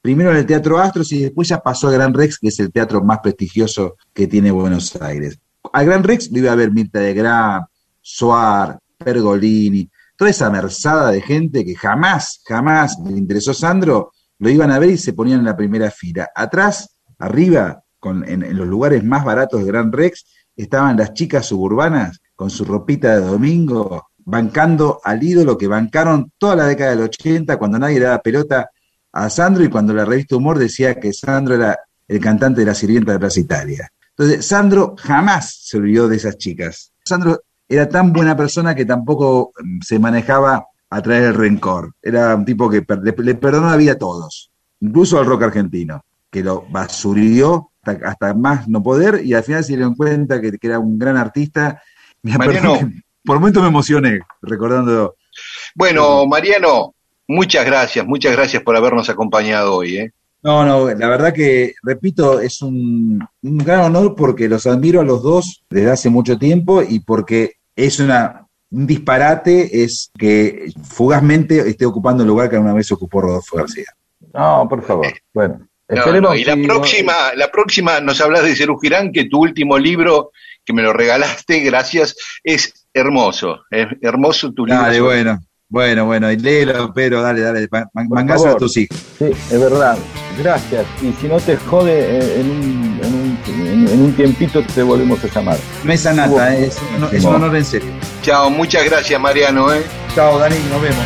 primero 0.00 0.30
en 0.30 0.38
el 0.38 0.46
Teatro 0.46 0.78
Astros 0.78 1.12
y 1.12 1.22
después 1.22 1.48
ya 1.48 1.60
pasó 1.60 1.88
a 1.88 1.92
Gran 1.92 2.14
Rex, 2.14 2.38
que 2.38 2.48
es 2.48 2.58
el 2.60 2.72
teatro 2.72 3.02
más 3.02 3.18
prestigioso 3.20 3.96
que 4.12 4.26
tiene 4.26 4.50
Buenos 4.50 5.00
Aires. 5.00 5.38
Al 5.72 5.86
Gran 5.86 6.02
Rex 6.02 6.30
lo 6.30 6.38
iba 6.38 6.52
a 6.52 6.56
ver 6.56 6.70
Mirta 6.70 7.00
de 7.00 7.14
Gra, 7.14 7.68
Soar, 8.00 8.78
Pergolini, 8.98 9.88
toda 10.16 10.30
esa 10.30 10.50
merzada 10.50 11.10
de 11.10 11.20
gente 11.20 11.64
que 11.64 11.74
jamás, 11.74 12.42
jamás 12.46 12.96
le 13.04 13.16
interesó 13.16 13.54
Sandro, 13.54 14.12
lo 14.38 14.50
iban 14.50 14.70
a 14.70 14.78
ver 14.78 14.90
y 14.90 14.98
se 14.98 15.12
ponían 15.12 15.40
en 15.40 15.46
la 15.46 15.56
primera 15.56 15.90
fila. 15.90 16.30
Atrás, 16.34 16.96
arriba, 17.18 17.82
en, 18.02 18.56
los 18.56 18.66
lugares 18.66 19.04
más 19.04 19.24
baratos 19.24 19.60
de 19.60 19.66
Gran 19.66 19.92
Rex, 19.92 20.24
estaban 20.56 20.96
las 20.96 21.12
chicas 21.14 21.46
suburbanas 21.46 22.20
con 22.34 22.50
su 22.50 22.64
ropita 22.64 23.16
de 23.16 23.26
domingo, 23.26 24.08
bancando 24.18 25.00
al 25.04 25.22
ídolo 25.22 25.58
que 25.58 25.66
bancaron 25.66 26.32
toda 26.38 26.56
la 26.56 26.66
década 26.66 26.90
del 26.90 27.02
80 27.02 27.58
cuando 27.58 27.78
nadie 27.78 28.00
daba 28.00 28.20
pelota 28.20 28.70
a 29.12 29.30
Sandro 29.30 29.64
y 29.64 29.68
cuando 29.68 29.92
la 29.92 30.04
revista 30.04 30.36
Humor 30.36 30.58
decía 30.58 30.98
que 30.98 31.12
Sandro 31.12 31.54
era 31.54 31.78
el 32.06 32.20
cantante 32.20 32.60
de 32.60 32.66
la 32.66 32.74
sirvienta 32.74 33.12
de 33.12 33.18
Plaza 33.18 33.40
Italia. 33.40 33.92
Entonces, 34.10 34.44
Sandro 34.44 34.94
jamás 34.98 35.60
se 35.62 35.78
olvidó 35.78 36.08
de 36.08 36.16
esas 36.16 36.36
chicas. 36.36 36.92
Sandro 37.04 37.40
era 37.68 37.88
tan 37.88 38.12
buena 38.12 38.36
persona 38.36 38.74
que 38.74 38.84
tampoco 38.84 39.52
mm, 39.58 39.80
se 39.80 39.98
manejaba 39.98 40.66
a 40.90 41.02
través 41.02 41.22
del 41.22 41.34
rencor. 41.34 41.94
Era 42.02 42.34
un 42.34 42.44
tipo 42.44 42.68
que 42.68 42.84
le, 43.02 43.14
le 43.16 43.34
perdonó 43.36 43.70
la 43.70 43.76
vida 43.76 43.92
a 43.92 43.98
todos, 43.98 44.50
incluso 44.80 45.18
al 45.18 45.26
rock 45.26 45.44
argentino, 45.44 46.04
que 46.30 46.42
lo 46.42 46.66
basurió 46.68 47.70
hasta, 47.82 48.08
hasta 48.08 48.34
más 48.34 48.68
no 48.68 48.82
poder 48.82 49.22
y 49.24 49.34
al 49.34 49.42
final 49.42 49.64
se 49.64 49.74
dieron 49.74 49.94
cuenta 49.94 50.40
que, 50.40 50.52
que 50.58 50.66
era 50.66 50.78
un 50.78 50.98
gran 50.98 51.16
artista. 51.16 51.80
Mariano. 52.22 52.78
por 53.24 53.36
un 53.36 53.42
momento 53.42 53.62
me 53.62 53.68
emocioné 53.68 54.20
recordando. 54.42 55.16
Bueno, 55.74 56.26
Mariano, 56.26 56.94
muchas 57.30 57.64
gracias, 57.64 58.06
muchas 58.06 58.32
gracias 58.32 58.62
por 58.62 58.76
habernos 58.76 59.08
acompañado 59.08 59.76
hoy. 59.76 59.98
¿eh? 59.98 60.12
No, 60.42 60.64
no, 60.64 60.88
la 60.92 61.08
verdad 61.08 61.32
que, 61.32 61.74
repito, 61.82 62.40
es 62.40 62.60
un, 62.62 63.26
un 63.42 63.58
gran 63.58 63.80
honor 63.80 64.14
porque 64.16 64.48
los 64.48 64.66
admiro 64.66 65.00
a 65.00 65.04
los 65.04 65.22
dos 65.22 65.62
desde 65.70 65.90
hace 65.90 66.10
mucho 66.10 66.38
tiempo 66.38 66.82
y 66.82 67.00
porque 67.00 67.54
es 67.76 68.00
una, 68.00 68.46
un 68.70 68.86
disparate 68.86 69.82
es 69.84 70.10
que 70.18 70.72
fugazmente 70.82 71.68
esté 71.68 71.86
ocupando 71.86 72.22
el 72.22 72.28
lugar 72.28 72.48
que 72.48 72.56
alguna 72.56 72.74
vez 72.74 72.90
ocupó 72.90 73.20
Rodolfo 73.20 73.56
García. 73.56 73.86
No, 74.34 74.66
por 74.68 74.82
favor. 74.82 75.06
Bueno, 75.32 75.68
No, 75.88 75.96
esperemos 75.96 76.30
no, 76.30 76.36
y 76.36 76.44
la 76.44 76.56
próxima, 76.56 77.14
la 77.36 77.50
próxima 77.50 78.00
nos 78.00 78.20
hablas 78.20 78.44
de 78.44 78.56
Cerú 78.56 78.78
Girán, 78.78 79.12
que 79.12 79.26
tu 79.26 79.40
último 79.40 79.78
libro 79.78 80.32
que 80.64 80.72
me 80.72 80.82
lo 80.82 80.92
regalaste, 80.92 81.60
gracias, 81.60 82.16
es 82.42 82.86
hermoso, 82.92 83.60
es 83.70 83.88
hermoso 84.02 84.52
tu 84.52 84.66
libro. 84.66 84.82
Dale, 84.82 85.00
bueno, 85.00 85.40
bueno, 85.70 86.04
bueno, 86.04 86.30
y 86.30 86.36
léelo, 86.36 86.92
pero 86.92 87.22
dale, 87.22 87.40
dale, 87.40 87.68
mangazo 88.08 88.48
a 88.50 88.56
tus 88.56 88.76
hijos. 88.76 88.98
Sí, 89.18 89.26
es 89.50 89.60
verdad. 89.60 89.96
Gracias. 90.38 90.84
Y 91.02 91.12
si 91.20 91.28
no 91.28 91.38
te 91.38 91.56
jode, 91.56 91.92
eh, 92.18 92.40
en 92.40 92.50
un, 92.50 93.00
en 93.02 93.14
un, 93.14 93.88
en- 93.88 94.02
un 94.02 94.12
tiempito 94.14 94.62
te 94.74 94.82
volvemos 94.82 95.22
a 95.24 95.28
llamar. 95.28 95.58
Mesa 95.84 96.12
nata, 96.12 96.54
eh, 96.56 96.66
es, 96.66 96.78
un, 96.98 97.16
es 97.16 97.24
un 97.24 97.34
honor 97.36 97.56
en 97.56 97.64
serio. 97.64 97.90
Chao, 98.22 98.50
muchas 98.50 98.84
gracias, 98.84 99.20
Mariano. 99.20 99.72
¿eh? 99.72 99.82
Chao, 100.14 100.38
Dani, 100.38 100.56
nos 100.70 100.82
vemos. 100.82 101.04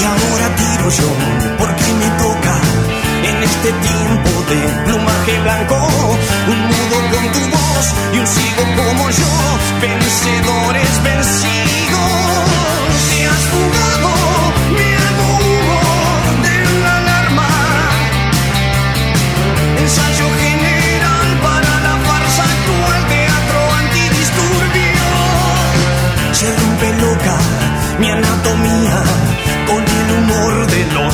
Y 0.00 0.04
ahora 0.04 0.56
tiro 0.56 0.90
yo, 0.90 1.08
porque 1.58 1.92
me 1.92 2.08
toca 2.18 2.54
en 3.28 3.42
este 3.42 3.68
tiempo 3.68 4.30
de 4.48 4.84
plumaje 4.90 5.40
blanco. 5.42 5.76
Un 6.48 6.60
nudo 6.70 6.98
con 7.12 7.32
tu 7.32 7.40
voz 7.56 7.94
y 8.14 8.18
un 8.18 8.26
sigo 8.26 8.62
como 8.76 9.10
yo, 9.10 9.32
vencedores 9.80 11.02
vencidos. 11.04 11.49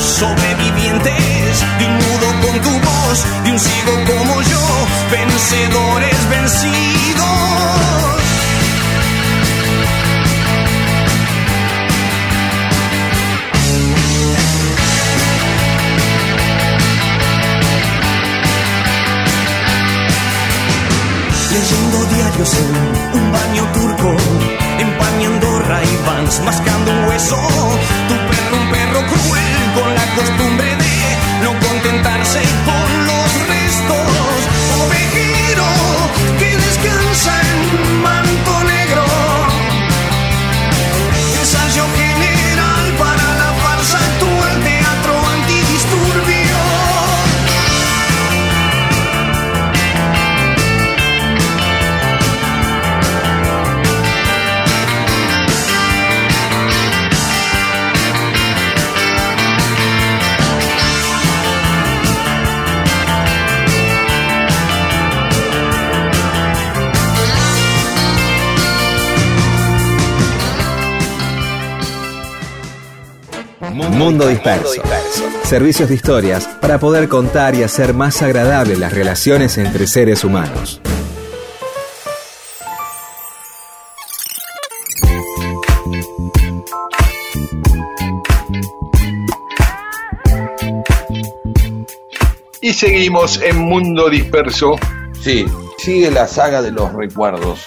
Sobrevivientes. 0.07 1.65
De 1.79 1.85
un 1.85 1.93
nudo 1.93 2.27
con 2.41 2.61
tu 2.61 2.71
voz, 2.71 3.25
de 3.43 3.51
un 3.51 3.59
sigo 3.59 3.93
como 4.05 4.41
yo, 4.41 4.87
vencedores 5.11 6.29
vencidos. 6.29 7.77
Leyendo 21.51 22.05
diarios 22.05 22.53
en 22.53 23.19
un 23.19 23.31
baño 23.31 23.63
turco, 23.73 24.15
empañando 24.79 25.59
ray 25.59 25.87
mascando 26.45 26.91
un 26.91 27.03
hueso. 27.05 27.37
Tu 28.07 28.13
perro, 28.13 28.57
un 28.61 28.69
perro 28.69 28.99
cruel, 29.07 29.56
Mundo 73.97 74.27
Disperso. 74.27 74.83
Servicios 75.43 75.89
de 75.89 75.95
historias 75.95 76.45
para 76.61 76.77
poder 76.77 77.09
contar 77.09 77.55
y 77.55 77.63
hacer 77.63 77.95
más 77.95 78.21
agradables 78.21 78.77
las 78.77 78.93
relaciones 78.93 79.57
entre 79.57 79.87
seres 79.87 80.23
humanos. 80.23 80.79
Y 92.61 92.73
seguimos 92.73 93.41
en 93.41 93.57
Mundo 93.57 94.11
Disperso. 94.11 94.75
Sí, 95.19 95.47
sigue 95.79 96.11
la 96.11 96.27
saga 96.27 96.61
de 96.61 96.71
los 96.71 96.93
recuerdos. 96.93 97.65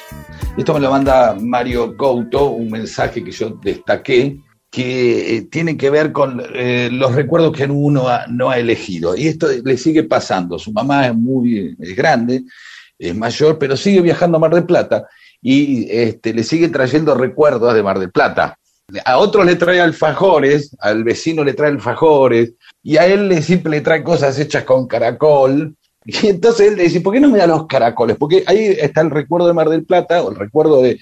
Esto 0.56 0.74
me 0.74 0.80
lo 0.80 0.92
manda 0.92 1.34
Mario 1.40 1.96
Couto, 1.96 2.50
un 2.50 2.70
mensaje 2.70 3.24
que 3.24 3.32
yo 3.32 3.50
destaqué, 3.60 4.38
que 4.70 5.36
eh, 5.36 5.42
tiene 5.42 5.76
que 5.76 5.90
ver 5.90 6.12
con 6.12 6.42
eh, 6.54 6.88
los 6.92 7.14
recuerdos 7.14 7.52
que 7.52 7.64
uno 7.64 8.06
no 8.28 8.50
ha 8.50 8.58
elegido. 8.58 9.16
Y 9.16 9.26
esto 9.26 9.48
le 9.64 9.76
sigue 9.76 10.04
pasando. 10.04 10.58
Su 10.58 10.72
mamá 10.72 11.08
es 11.08 11.14
muy 11.14 11.76
es 11.78 11.96
grande, 11.96 12.44
es 12.98 13.14
mayor, 13.14 13.58
pero 13.58 13.76
sigue 13.76 14.00
viajando 14.00 14.36
a 14.36 14.40
Mar 14.40 14.54
del 14.54 14.64
Plata 14.64 15.08
y 15.42 15.90
este, 15.90 16.32
le 16.34 16.44
sigue 16.44 16.68
trayendo 16.68 17.14
recuerdos 17.14 17.74
de 17.74 17.82
Mar 17.82 17.98
del 17.98 18.10
Plata. 18.10 18.58
A 19.04 19.18
otros 19.18 19.46
le 19.46 19.56
trae 19.56 19.80
alfajores, 19.80 20.76
al 20.80 21.04
vecino 21.04 21.44
le 21.44 21.54
trae 21.54 21.70
alfajores, 21.70 22.54
y 22.82 22.96
a 22.96 23.06
él 23.06 23.28
le, 23.28 23.40
siempre 23.40 23.70
le 23.70 23.80
trae 23.80 24.02
cosas 24.02 24.38
hechas 24.38 24.64
con 24.64 24.86
caracol. 24.86 25.76
Y 26.04 26.28
entonces 26.28 26.68
él 26.68 26.76
le 26.76 26.84
dice, 26.84 27.00
¿por 27.00 27.12
qué 27.12 27.20
no 27.20 27.28
me 27.28 27.38
da 27.38 27.46
los 27.46 27.66
caracoles? 27.66 28.16
Porque 28.16 28.42
ahí 28.46 28.74
está 28.80 29.02
el 29.02 29.10
recuerdo 29.10 29.46
de 29.46 29.52
Mar 29.52 29.68
del 29.68 29.84
Plata 29.84 30.22
o 30.22 30.30
el 30.30 30.36
recuerdo 30.36 30.82
de, 30.82 30.98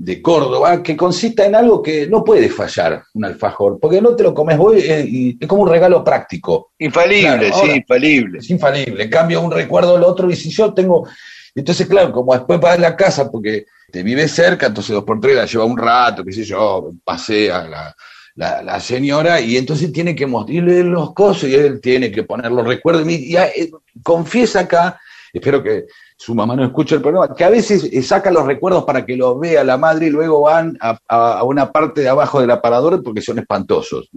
de 0.00 0.22
Córdoba, 0.22 0.80
que 0.80 0.96
consiste 0.96 1.44
en 1.44 1.56
algo 1.56 1.82
que 1.82 2.06
no 2.06 2.22
puede 2.22 2.48
fallar, 2.48 3.02
un 3.14 3.24
alfajor, 3.24 3.80
porque 3.80 4.00
no 4.00 4.14
te 4.14 4.22
lo 4.22 4.32
comes 4.32 4.56
vos 4.56 4.76
eh, 4.76 5.04
y 5.04 5.36
es 5.40 5.48
como 5.48 5.62
un 5.62 5.68
regalo 5.68 6.04
práctico. 6.04 6.70
Infalible, 6.78 7.50
Claro, 7.50 7.56
sí, 7.64 7.70
infalible. 7.72 8.38
Es 8.38 8.48
infalible. 8.48 9.02
En 9.02 9.10
cambio, 9.10 9.40
un 9.40 9.50
recuerdo 9.50 9.94
del 9.94 10.04
otro, 10.04 10.30
y 10.30 10.36
si 10.36 10.50
yo 10.50 10.72
tengo. 10.72 11.08
Entonces, 11.52 11.88
claro, 11.88 12.12
como 12.12 12.32
después 12.32 12.60
vas 12.60 12.78
a 12.78 12.80
la 12.80 12.94
casa 12.94 13.28
porque 13.28 13.66
te 13.90 14.04
vive 14.04 14.28
cerca, 14.28 14.66
entonces 14.66 14.94
dos 14.94 15.02
por 15.02 15.18
tres 15.18 15.34
la 15.34 15.46
lleva 15.46 15.64
un 15.64 15.76
rato, 15.76 16.24
qué 16.24 16.32
sé 16.32 16.44
yo, 16.44 16.90
pasea 17.02 17.66
la, 17.66 17.96
la, 18.36 18.62
la 18.62 18.78
señora, 18.78 19.40
y 19.40 19.56
entonces 19.56 19.92
tiene 19.92 20.14
que 20.14 20.26
mostrarle 20.26 20.84
los 20.84 21.12
cosas 21.12 21.50
y 21.50 21.56
él 21.56 21.80
tiene 21.80 22.12
que 22.12 22.22
poner 22.22 22.52
los 22.52 22.64
recuerdos. 22.64 23.04
Y 23.08 23.32
ya, 23.32 23.46
eh, 23.46 23.68
confiesa 24.04 24.60
acá, 24.60 25.00
espero 25.32 25.60
que 25.60 25.86
su 26.18 26.34
mamá 26.34 26.56
no 26.56 26.64
escuche 26.64 26.96
el 26.96 27.00
programa, 27.00 27.32
que 27.32 27.44
a 27.44 27.48
veces 27.48 27.84
eh, 27.84 28.02
saca 28.02 28.30
los 28.30 28.44
recuerdos 28.44 28.84
para 28.84 29.06
que 29.06 29.16
los 29.16 29.38
vea 29.38 29.62
la 29.62 29.78
madre 29.78 30.08
y 30.08 30.10
luego 30.10 30.42
van 30.42 30.76
a, 30.80 31.44
una 31.44 31.70
parte 31.70 32.00
de 32.00 32.08
abajo 32.08 32.40
del 32.40 32.50
aparador 32.50 33.02
porque 33.04 33.22
son 33.22 33.38
espantosos 33.38 34.10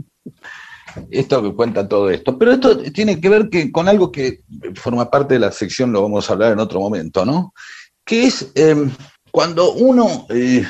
esto 1.09 1.41
que 1.41 1.53
cuenta 1.53 1.87
todo 1.87 2.09
esto. 2.09 2.37
Pero 2.37 2.51
esto 2.51 2.77
tiene 2.91 3.21
que 3.21 3.29
ver 3.29 3.49
que, 3.49 3.71
con 3.71 3.87
algo 3.87 4.11
que 4.11 4.41
forma 4.75 5.09
parte 5.09 5.35
de 5.35 5.39
la 5.39 5.51
sección, 5.51 5.93
lo 5.93 6.01
vamos 6.01 6.29
a 6.29 6.33
hablar 6.33 6.51
en 6.51 6.59
otro 6.59 6.81
momento, 6.81 7.23
¿no? 7.23 7.53
Que 8.03 8.25
es 8.25 8.51
eh, 8.55 8.89
cuando 9.31 9.71
uno 9.71 10.25
eh, 10.29 10.65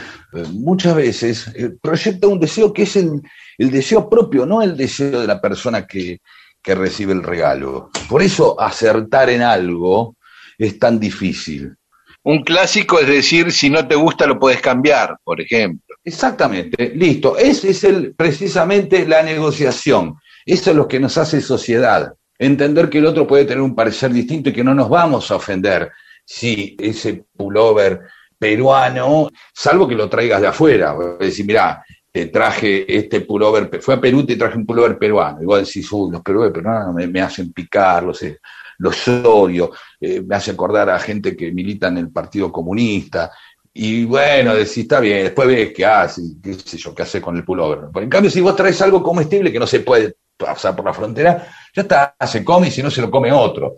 muchas 0.52 0.96
veces 0.96 1.48
eh, 1.56 1.72
proyecta 1.82 2.28
un 2.28 2.40
deseo 2.40 2.72
que 2.72 2.84
es 2.84 2.96
el, 2.98 3.20
deseo 3.58 4.08
propio, 4.08 4.46
no 4.46 4.62
el 4.62 4.78
deseo 4.78 5.22
de 5.22 5.28
la 5.28 5.42
persona 5.42 5.88
que 5.88 6.20
recibe 6.64 7.14
el 7.14 7.24
regalo. 7.24 7.90
Por 8.08 8.22
eso 8.22 8.62
acertar 8.62 9.32
en 9.32 9.42
algo 9.42 10.18
es 10.66 10.80
tan 10.80 11.00
difícil. 11.00 11.76
Un 12.24 12.44
clásico 12.44 13.00
es 13.00 13.08
decir, 13.08 13.52
si 13.52 13.70
no 13.70 13.88
te 13.88 13.96
gusta 13.96 14.28
lo 14.28 14.40
puedes 14.40 14.62
cambiar, 14.62 15.18
por 15.24 15.42
ejemplo. 15.42 15.96
Exactamente, 16.04 16.92
listo. 16.96 17.36
Ese 17.36 17.72
es 17.72 17.84
el, 17.84 18.14
precisamente 18.14 19.08
la 19.08 19.24
negociación. 19.24 20.16
Eso 20.46 20.70
es 20.70 20.76
lo 20.76 20.88
que 20.88 21.00
nos 21.00 21.18
hace 21.18 21.42
sociedad. 21.42 22.14
Entender 22.38 22.90
que 22.90 23.00
el 23.00 23.08
otro 23.08 23.26
puede 23.26 23.46
tener 23.46 23.62
un 23.62 23.76
parecer 23.76 24.12
distinto 24.12 24.50
y 24.50 24.54
que 24.54 24.64
no 24.64 24.76
nos 24.76 24.90
vamos 24.90 25.32
a 25.32 25.36
ofender 25.36 25.92
si 26.24 26.76
ese 26.80 27.26
pullover 27.36 28.02
peruano, 28.38 29.30
salvo 29.54 29.88
que 29.88 29.96
lo 29.96 30.10
traigas 30.10 30.42
de 30.42 30.48
afuera. 30.48 30.96
Decir, 31.20 31.46
mirá, 31.46 31.84
te 32.12 32.28
traje 32.28 32.86
este 32.96 33.22
pullover, 33.22 33.82
fue 33.82 33.96
a 33.96 34.02
Perú 34.02 34.20
y 34.20 34.26
te 34.26 34.36
traje 34.36 34.58
un 34.58 34.66
pullover 34.66 34.98
peruano. 34.98 35.42
Igual 35.42 35.66
decís, 35.66 35.92
uy, 35.92 36.12
los 36.12 36.22
pullovers 36.22 36.54
peruanos 36.54 36.94
me, 36.94 37.08
me 37.08 37.22
hacen 37.22 37.52
picar, 37.52 38.04
los, 38.04 38.22
eh, 38.24 38.40
los 38.82 39.08
odio, 39.08 39.72
eh, 40.00 40.22
me 40.22 40.36
hace 40.36 40.52
acordar 40.52 40.90
a 40.90 41.00
gente 41.00 41.36
que 41.36 41.52
milita 41.52 41.88
en 41.88 41.98
el 42.00 42.12
Partido 42.12 42.52
Comunista. 42.52 43.32
Y 43.74 44.04
bueno, 44.06 44.56
decís, 44.56 44.80
está 44.80 45.00
bien, 45.00 45.24
después 45.24 45.48
ves 45.48 45.72
qué 45.74 45.86
hace, 45.86 46.22
qué 46.44 46.56
sé 46.56 46.78
yo, 46.78 46.94
qué 46.94 47.04
hace 47.04 47.22
con 47.22 47.38
el 47.38 47.46
pullover. 47.46 47.90
Pero 47.94 48.04
en 48.04 48.10
cambio, 48.10 48.32
si 48.32 48.42
vos 48.42 48.56
traes 48.56 48.82
algo 48.82 49.02
comestible 49.02 49.52
que 49.52 49.60
no 49.60 49.68
se 49.68 49.82
puede 49.82 50.16
pasar 50.36 50.76
por 50.76 50.86
la 50.86 50.94
frontera, 50.94 51.48
ya 51.74 51.84
está, 51.84 52.16
se 52.28 52.44
come 52.44 52.68
y 52.68 52.72
si 52.72 52.82
no 52.82 52.90
se 52.90 53.02
lo 53.02 53.12
come 53.12 53.32
otro. 53.32 53.76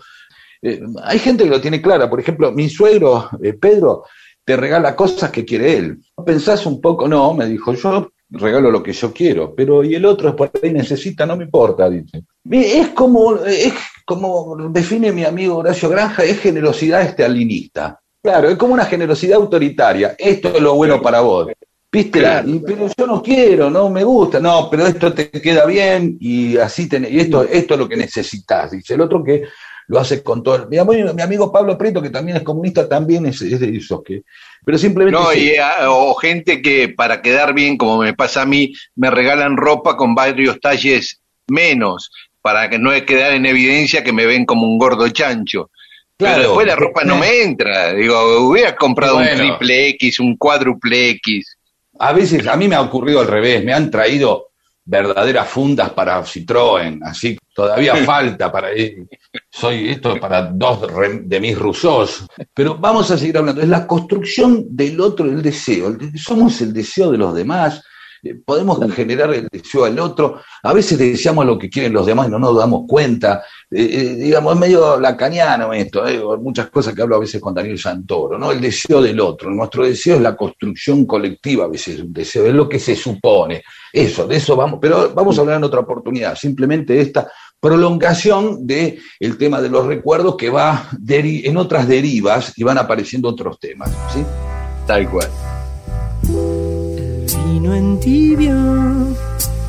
Eh, 0.61 0.81
hay 1.03 1.19
gente 1.19 1.43
que 1.43 1.49
lo 1.49 1.61
tiene 1.61 1.81
clara, 1.81 2.09
por 2.09 2.19
ejemplo, 2.21 2.51
mi 2.53 2.69
suegro, 2.69 3.29
eh, 3.43 3.53
Pedro, 3.53 4.05
te 4.45 4.55
regala 4.55 4.95
cosas 4.95 5.29
que 5.29 5.43
quiere 5.43 5.77
él. 5.77 5.99
¿Pensás 6.25 6.65
un 6.65 6.79
poco? 6.79 7.07
No, 7.07 7.33
me 7.33 7.45
dijo, 7.45 7.73
yo 7.73 8.12
regalo 8.33 8.71
lo 8.71 8.81
que 8.81 8.93
yo 8.93 9.13
quiero, 9.13 9.53
pero 9.55 9.83
y 9.83 9.95
el 9.95 10.05
otro 10.05 10.29
es 10.29 10.35
por 10.35 10.51
ahí 10.61 10.73
necesita, 10.73 11.25
no 11.25 11.37
me 11.37 11.45
importa, 11.45 11.89
dice. 11.89 12.23
Es 12.49 12.89
como, 12.89 13.37
es 13.45 13.73
como 14.05 14.69
define 14.69 15.11
mi 15.11 15.23
amigo 15.23 15.57
Horacio 15.57 15.89
Granja, 15.89 16.23
es 16.23 16.39
generosidad 16.39 17.01
estalinista. 17.01 17.99
Claro, 18.21 18.49
es 18.49 18.57
como 18.57 18.73
una 18.73 18.85
generosidad 18.85 19.35
autoritaria. 19.35 20.15
Esto 20.17 20.49
es 20.55 20.61
lo 20.61 20.75
bueno 20.75 21.01
para 21.01 21.19
vos. 21.21 21.49
¿Viste? 21.91 22.19
Claro. 22.19 22.47
Pero 22.65 22.87
yo 22.97 23.05
no 23.05 23.21
quiero, 23.21 23.69
no 23.69 23.89
me 23.89 24.03
gusta. 24.03 24.39
No, 24.39 24.69
pero 24.69 24.87
esto 24.87 25.13
te 25.13 25.29
queda 25.29 25.65
bien 25.65 26.17
y 26.19 26.57
así 26.57 26.87
tenés, 26.89 27.11
y 27.11 27.19
esto, 27.19 27.43
esto 27.43 27.73
es 27.73 27.79
lo 27.79 27.87
que 27.87 27.97
necesitas. 27.97 28.71
Dice 28.71 28.95
el 28.95 29.01
otro 29.01 29.23
que 29.23 29.43
lo 29.87 29.99
hace 29.99 30.23
con 30.23 30.43
todo. 30.43 30.67
Mi 30.69 30.77
amigo, 30.77 31.13
mi 31.13 31.21
amigo 31.21 31.51
Pablo 31.51 31.77
Prieto, 31.77 32.01
que 32.01 32.09
también 32.09 32.37
es 32.37 32.43
comunista, 32.43 32.87
también 32.87 33.25
es, 33.25 33.41
es 33.41 33.59
de 33.59 33.75
esos 33.75 34.03
que. 34.03 34.23
Pero 34.65 34.77
simplemente. 34.77 35.19
No, 35.19 35.33
y, 35.33 35.55
ah, 35.57 35.89
o 35.89 36.13
gente 36.15 36.61
que 36.61 36.89
para 36.89 37.21
quedar 37.21 37.53
bien, 37.53 37.77
como 37.77 37.97
me 37.97 38.13
pasa 38.13 38.43
a 38.43 38.45
mí, 38.45 38.73
me 38.95 39.09
regalan 39.09 39.57
ropa 39.57 39.97
con 39.97 40.15
varios 40.15 40.59
talles 40.59 41.21
menos, 41.47 42.11
para 42.41 42.69
que 42.69 42.79
no 42.79 42.91
quedar 43.05 43.33
en 43.33 43.45
evidencia 43.45 44.03
que 44.03 44.13
me 44.13 44.25
ven 44.25 44.45
como 44.45 44.67
un 44.67 44.77
gordo 44.77 45.07
chancho. 45.09 45.69
Claro. 46.17 46.35
Pero 46.35 46.47
después 46.49 46.67
la 46.67 46.75
ropa 46.75 47.03
no 47.03 47.17
me 47.17 47.41
entra. 47.41 47.93
Digo, 47.93 48.47
hubiera 48.47 48.75
comprado 48.75 49.15
Bueno. 49.15 49.31
un 49.31 49.37
triple 49.37 49.89
X, 49.89 50.19
un 50.19 50.37
cuádruple 50.37 51.09
X. 51.11 51.57
A 51.99 52.13
veces 52.13 52.47
a 52.47 52.55
mí 52.55 52.67
me 52.67 52.75
ha 52.75 52.81
ocurrido 52.81 53.19
al 53.19 53.27
revés, 53.27 53.63
me 53.63 53.73
han 53.73 53.89
traído 53.91 54.49
verdaderas 54.85 55.47
fundas 55.47 55.91
para 55.91 56.21
Citroën, 56.23 56.99
así 57.03 57.37
todavía 57.53 57.95
falta 57.97 58.51
para 58.51 58.69
soy 59.49 59.91
esto 59.91 60.19
para 60.19 60.43
dos 60.43 60.81
de 61.23 61.39
mis 61.39 61.57
Rousseaus. 61.57 62.25
Pero 62.53 62.77
vamos 62.77 63.09
a 63.11 63.17
seguir 63.17 63.37
hablando, 63.37 63.61
es 63.61 63.69
la 63.69 63.87
construcción 63.87 64.65
del 64.69 64.99
otro, 64.99 65.25
el 65.25 65.41
deseo. 65.41 65.95
Somos 66.15 66.59
el 66.61 66.73
deseo 66.73 67.11
de 67.11 67.17
los 67.17 67.33
demás, 67.35 67.83
eh, 68.23 68.35
podemos 68.35 68.79
generar 68.93 69.33
el 69.33 69.47
deseo 69.51 69.85
al 69.85 69.99
otro. 69.99 70.41
A 70.63 70.73
veces 70.73 70.97
deseamos 70.97 71.45
lo 71.45 71.57
que 71.57 71.69
quieren 71.69 71.93
los 71.93 72.05
demás 72.05 72.27
y 72.27 72.31
no 72.31 72.39
nos 72.39 72.57
damos 72.57 72.83
cuenta. 72.87 73.43
Eh, 73.69 73.89
eh, 73.91 74.15
digamos, 74.15 74.53
es 74.53 74.59
medio 74.59 74.99
lacaniano 74.99 75.73
esto, 75.73 76.07
eh, 76.07 76.21
muchas 76.39 76.69
cosas 76.69 76.93
que 76.93 77.01
hablo 77.01 77.15
a 77.15 77.19
veces 77.19 77.41
con 77.41 77.53
Daniel 77.53 77.79
Santoro, 77.79 78.37
¿no? 78.37 78.51
El 78.51 78.61
deseo 78.61 79.01
del 79.01 79.19
otro. 79.19 79.49
Nuestro 79.49 79.83
deseo 79.85 80.15
es 80.17 80.21
la 80.21 80.35
construcción 80.35 81.05
colectiva, 81.05 81.65
a 81.65 81.69
veces 81.69 81.99
un 81.99 82.13
deseo, 82.13 82.45
es 82.45 82.53
lo 82.53 82.69
que 82.69 82.79
se 82.79 82.95
supone. 82.95 83.63
Eso, 83.91 84.27
de 84.27 84.37
eso 84.37 84.55
vamos, 84.55 84.79
pero 84.81 85.11
vamos 85.13 85.37
a 85.37 85.41
hablar 85.41 85.57
en 85.57 85.63
otra 85.63 85.79
oportunidad. 85.79 86.35
Simplemente 86.35 86.99
esta 86.99 87.31
prolongación 87.63 88.67
del 88.67 88.99
el 89.21 89.37
tema 89.37 89.61
de 89.61 89.69
los 89.69 89.87
recuerdos 89.87 90.35
que 90.35 90.49
va 90.49 90.89
en 91.07 91.55
otras 91.55 91.87
derivas 91.87 92.51
y 92.57 92.63
van 92.63 92.77
apareciendo 92.77 93.29
otros 93.29 93.57
temas, 93.57 93.89
¿sí? 94.13 94.21
Tal 94.85 95.09
cual. 95.09 95.29
Vino 97.45 97.73
en 97.73 97.99
tibia, 98.01 98.57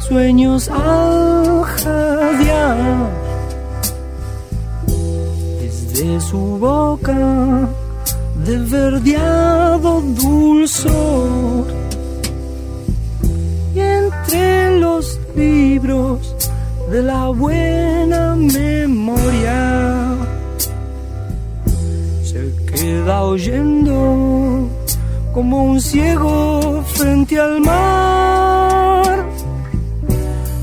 sueños 0.00 0.68
al 0.70 1.62
jadear. 1.62 3.10
Desde 5.60 6.20
su 6.20 6.58
boca, 6.58 7.68
de 8.44 8.58
verdeado 8.58 10.00
dulzor. 10.00 11.66
Y 13.72 13.78
entre 13.78 14.80
los 14.80 15.20
libros 15.36 16.33
de 16.94 17.02
la 17.02 17.28
buena 17.30 18.36
memoria, 18.36 19.60
se 22.22 22.40
queda 22.70 23.24
oyendo 23.24 24.68
como 25.32 25.64
un 25.70 25.80
ciego 25.80 26.84
frente 26.94 27.40
al 27.40 27.60
mar. 27.62 29.26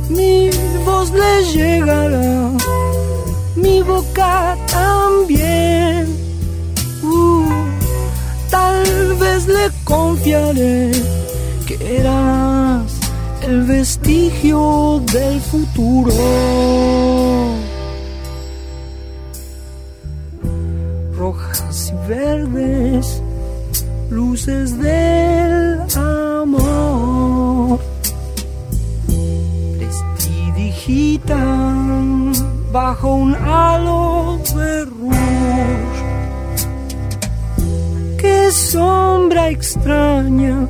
Mi 0.08 0.49
voz 0.86 1.12
le 1.12 1.34
llegará, 1.53 2.52
mi 3.58 3.82
boca 3.82 4.58
también. 4.68 6.08
Uh, 7.03 7.44
tal 8.49 8.84
vez 9.20 9.48
le 9.48 9.66
confiaré 9.84 10.91
que 11.68 11.76
eras 11.98 12.51
el 13.52 13.64
vestigio 13.64 15.02
del 15.11 15.41
futuro. 15.41 16.14
Rojas 21.18 21.91
y 21.91 21.95
verdes, 22.07 23.22
luces 24.10 24.80
del 24.80 25.82
amor. 25.98 27.82
Prestidigitan 29.78 32.32
bajo 32.72 33.15
un 33.15 33.36
halo 33.36 34.40
de 34.56 34.86
rouge. 34.86 35.19
Qué 38.18 38.49
sombra 38.52 39.49
extraña 39.49 40.69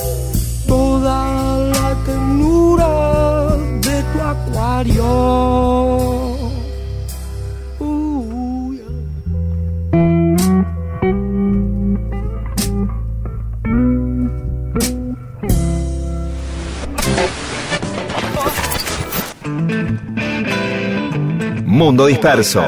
Mundo 21.81 22.07
disperso. 22.07 22.63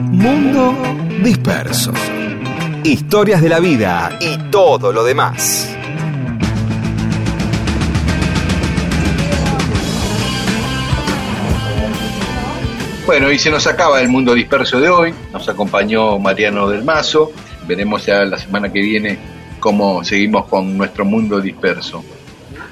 Mundo 0.00 0.76
disperso. 1.24 1.92
Historias 2.84 3.42
de 3.42 3.48
la 3.48 3.58
vida 3.58 4.18
y 4.20 4.38
todo 4.50 4.92
lo 4.92 5.02
demás. 5.02 5.71
Bueno, 13.04 13.32
y 13.32 13.38
se 13.38 13.50
nos 13.50 13.66
acaba 13.66 14.00
el 14.00 14.08
mundo 14.08 14.32
disperso 14.32 14.80
de 14.80 14.88
hoy. 14.88 15.14
Nos 15.32 15.48
acompañó 15.48 16.20
Mariano 16.20 16.68
del 16.68 16.84
Mazo. 16.84 17.32
Veremos 17.66 18.06
ya 18.06 18.24
la 18.24 18.38
semana 18.38 18.72
que 18.72 18.80
viene 18.80 19.18
cómo 19.58 20.04
seguimos 20.04 20.46
con 20.46 20.78
nuestro 20.78 21.04
mundo 21.04 21.40
disperso. 21.40 22.04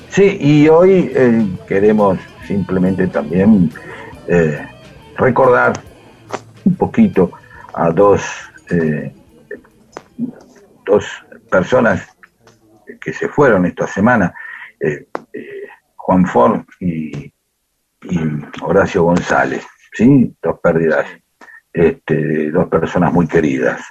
Sí, 0.08 0.38
y 0.40 0.68
hoy 0.68 1.10
eh, 1.14 1.46
queremos 1.66 2.18
simplemente 2.46 3.08
también 3.08 3.72
eh, 4.28 4.68
recordar 5.16 5.72
un 6.64 6.76
poquito 6.76 7.32
a 7.74 7.90
dos, 7.90 8.22
eh, 8.70 9.12
dos 10.86 11.06
personas 11.50 12.06
que 13.00 13.12
se 13.12 13.28
fueron 13.28 13.66
esta 13.66 13.86
semana, 13.86 14.32
Juan 15.96 16.26
Ford 16.26 16.62
y 16.80 17.32
Horacio 18.62 19.04
González, 19.04 19.64
¿sí? 19.92 20.34
Dos 20.42 20.60
pérdidas, 20.62 21.06
este, 21.72 22.50
dos 22.50 22.68
personas 22.68 23.12
muy 23.12 23.26
queridas. 23.26 23.82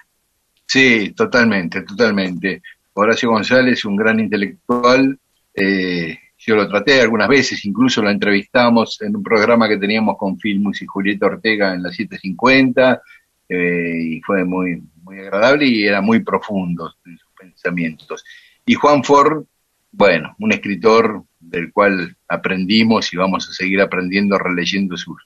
Sí, 0.65 1.11
totalmente, 1.11 1.81
totalmente. 1.81 2.61
Horacio 2.93 3.31
González, 3.31 3.85
un 3.85 3.95
gran 3.95 4.19
intelectual. 4.19 5.17
eh, 5.53 6.17
yo 6.39 6.55
lo 6.55 6.69
traté 6.69 7.01
algunas 7.01 7.27
veces, 7.27 7.65
incluso 7.65 8.01
lo 8.01 8.09
entrevistamos 8.09 9.01
en 9.01 9.15
un 9.15 9.23
programa 9.23 9.67
que 9.67 9.77
teníamos 9.77 10.17
con 10.17 10.39
Filmus 10.39 10.81
y 10.81 10.85
Julieta 10.85 11.25
Ortega 11.25 11.73
en 11.73 11.83
la 11.83 11.91
750, 11.91 13.01
eh, 13.49 14.01
y 14.03 14.21
fue 14.21 14.45
muy, 14.45 14.81
muy 15.03 15.19
agradable 15.19 15.65
y 15.65 15.85
era 15.85 16.01
muy 16.01 16.21
profundo 16.21 16.93
en 17.05 17.17
sus 17.17 17.29
pensamientos. 17.37 18.23
Y 18.65 18.73
Juan 18.75 19.03
Ford, 19.03 19.43
bueno, 19.91 20.33
un 20.39 20.53
escritor 20.53 21.23
del 21.39 21.73
cual 21.73 22.15
aprendimos 22.27 23.11
y 23.11 23.17
vamos 23.17 23.49
a 23.49 23.53
seguir 23.53 23.81
aprendiendo 23.81 24.37
releyendo 24.37 24.95
sus 24.95 25.21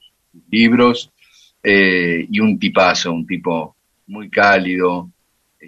libros, 0.50 1.12
eh, 1.62 2.28
y 2.30 2.40
un 2.40 2.60
tipazo, 2.60 3.12
un 3.12 3.26
tipo 3.26 3.76
muy 4.08 4.30
cálido, 4.30 5.10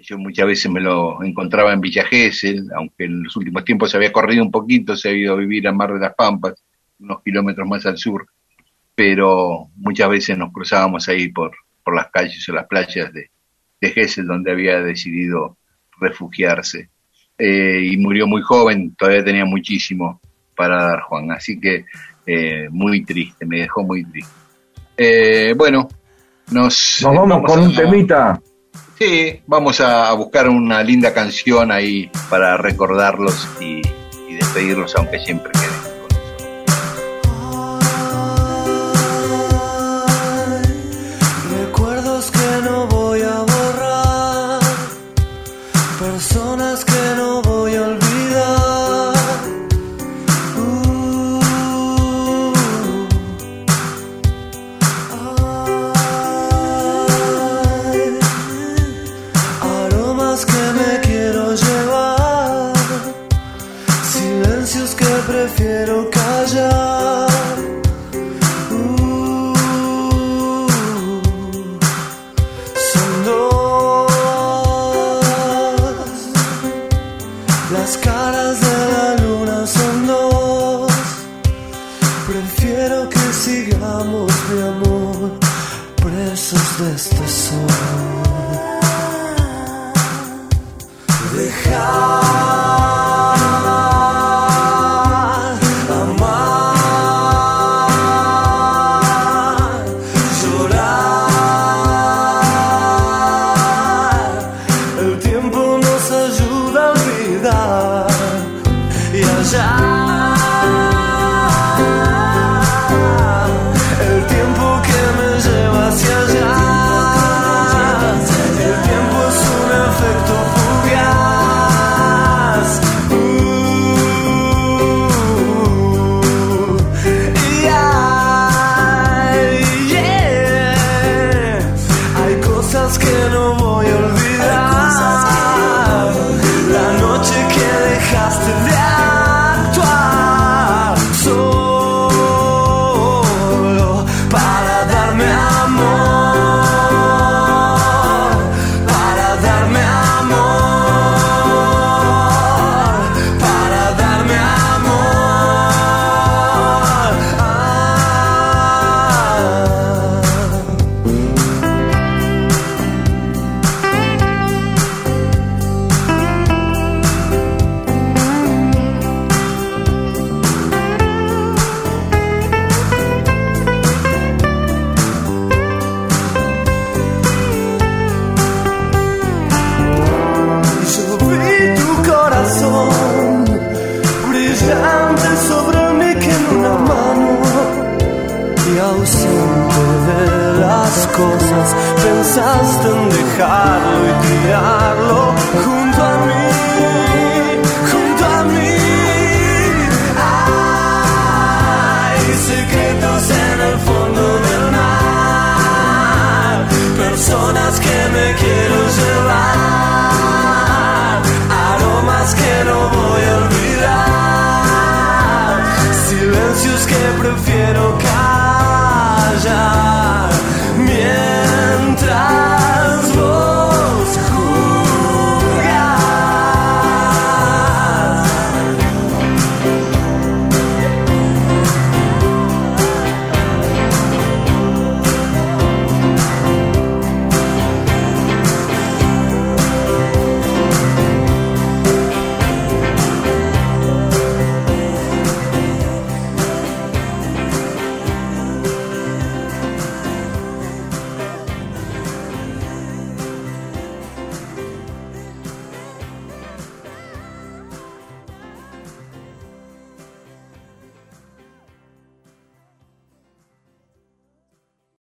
yo 0.02 0.18
muchas 0.18 0.46
veces 0.46 0.70
me 0.70 0.80
lo 0.80 1.22
encontraba 1.22 1.72
en 1.72 1.80
Villa 1.80 2.04
Gesell, 2.04 2.68
aunque 2.74 3.04
en 3.04 3.22
los 3.24 3.36
últimos 3.36 3.64
tiempos 3.64 3.90
se 3.90 3.96
había 3.96 4.12
corrido 4.12 4.42
un 4.42 4.50
poquito, 4.50 4.96
se 4.96 5.08
ha 5.08 5.12
ido 5.12 5.34
a 5.34 5.36
vivir 5.36 5.66
a 5.66 5.72
Mar 5.72 5.92
de 5.92 6.00
las 6.00 6.14
Pampas, 6.14 6.54
unos 6.98 7.22
kilómetros 7.22 7.66
más 7.66 7.86
al 7.86 7.96
sur, 7.96 8.26
pero 8.94 9.68
muchas 9.76 10.08
veces 10.08 10.38
nos 10.38 10.52
cruzábamos 10.52 11.08
ahí 11.08 11.28
por, 11.28 11.52
por 11.82 11.94
las 11.94 12.10
calles 12.10 12.46
o 12.48 12.52
las 12.52 12.66
playas 12.66 13.12
de, 13.12 13.30
de 13.80 13.90
Gesell, 13.90 14.26
donde 14.26 14.50
había 14.50 14.80
decidido 14.80 15.56
refugiarse. 15.98 16.90
Eh, 17.38 17.90
y 17.92 17.96
murió 17.98 18.26
muy 18.26 18.42
joven, 18.42 18.94
todavía 18.94 19.24
tenía 19.24 19.44
muchísimo 19.44 20.20
para 20.54 20.82
dar 20.82 21.00
Juan, 21.02 21.30
así 21.32 21.60
que 21.60 21.84
eh, 22.26 22.68
muy 22.70 23.04
triste, 23.04 23.44
me 23.44 23.60
dejó 23.60 23.82
muy 23.82 24.04
triste. 24.04 24.45
Eh, 24.96 25.54
bueno, 25.56 25.88
nos, 26.50 26.98
Nos 27.02 27.14
vamos 27.16 27.42
con 27.44 27.60
un 27.60 27.72
a- 27.72 27.76
temita. 27.76 28.40
Sí, 28.98 29.42
vamos 29.46 29.80
a 29.80 30.12
buscar 30.14 30.48
una 30.48 30.82
linda 30.82 31.12
canción 31.12 31.70
ahí 31.70 32.10
para 32.30 32.56
recordarlos 32.56 33.46
y, 33.60 33.82
y 34.28 34.34
despedirlos, 34.36 34.96
aunque 34.96 35.18
siempre. 35.18 35.52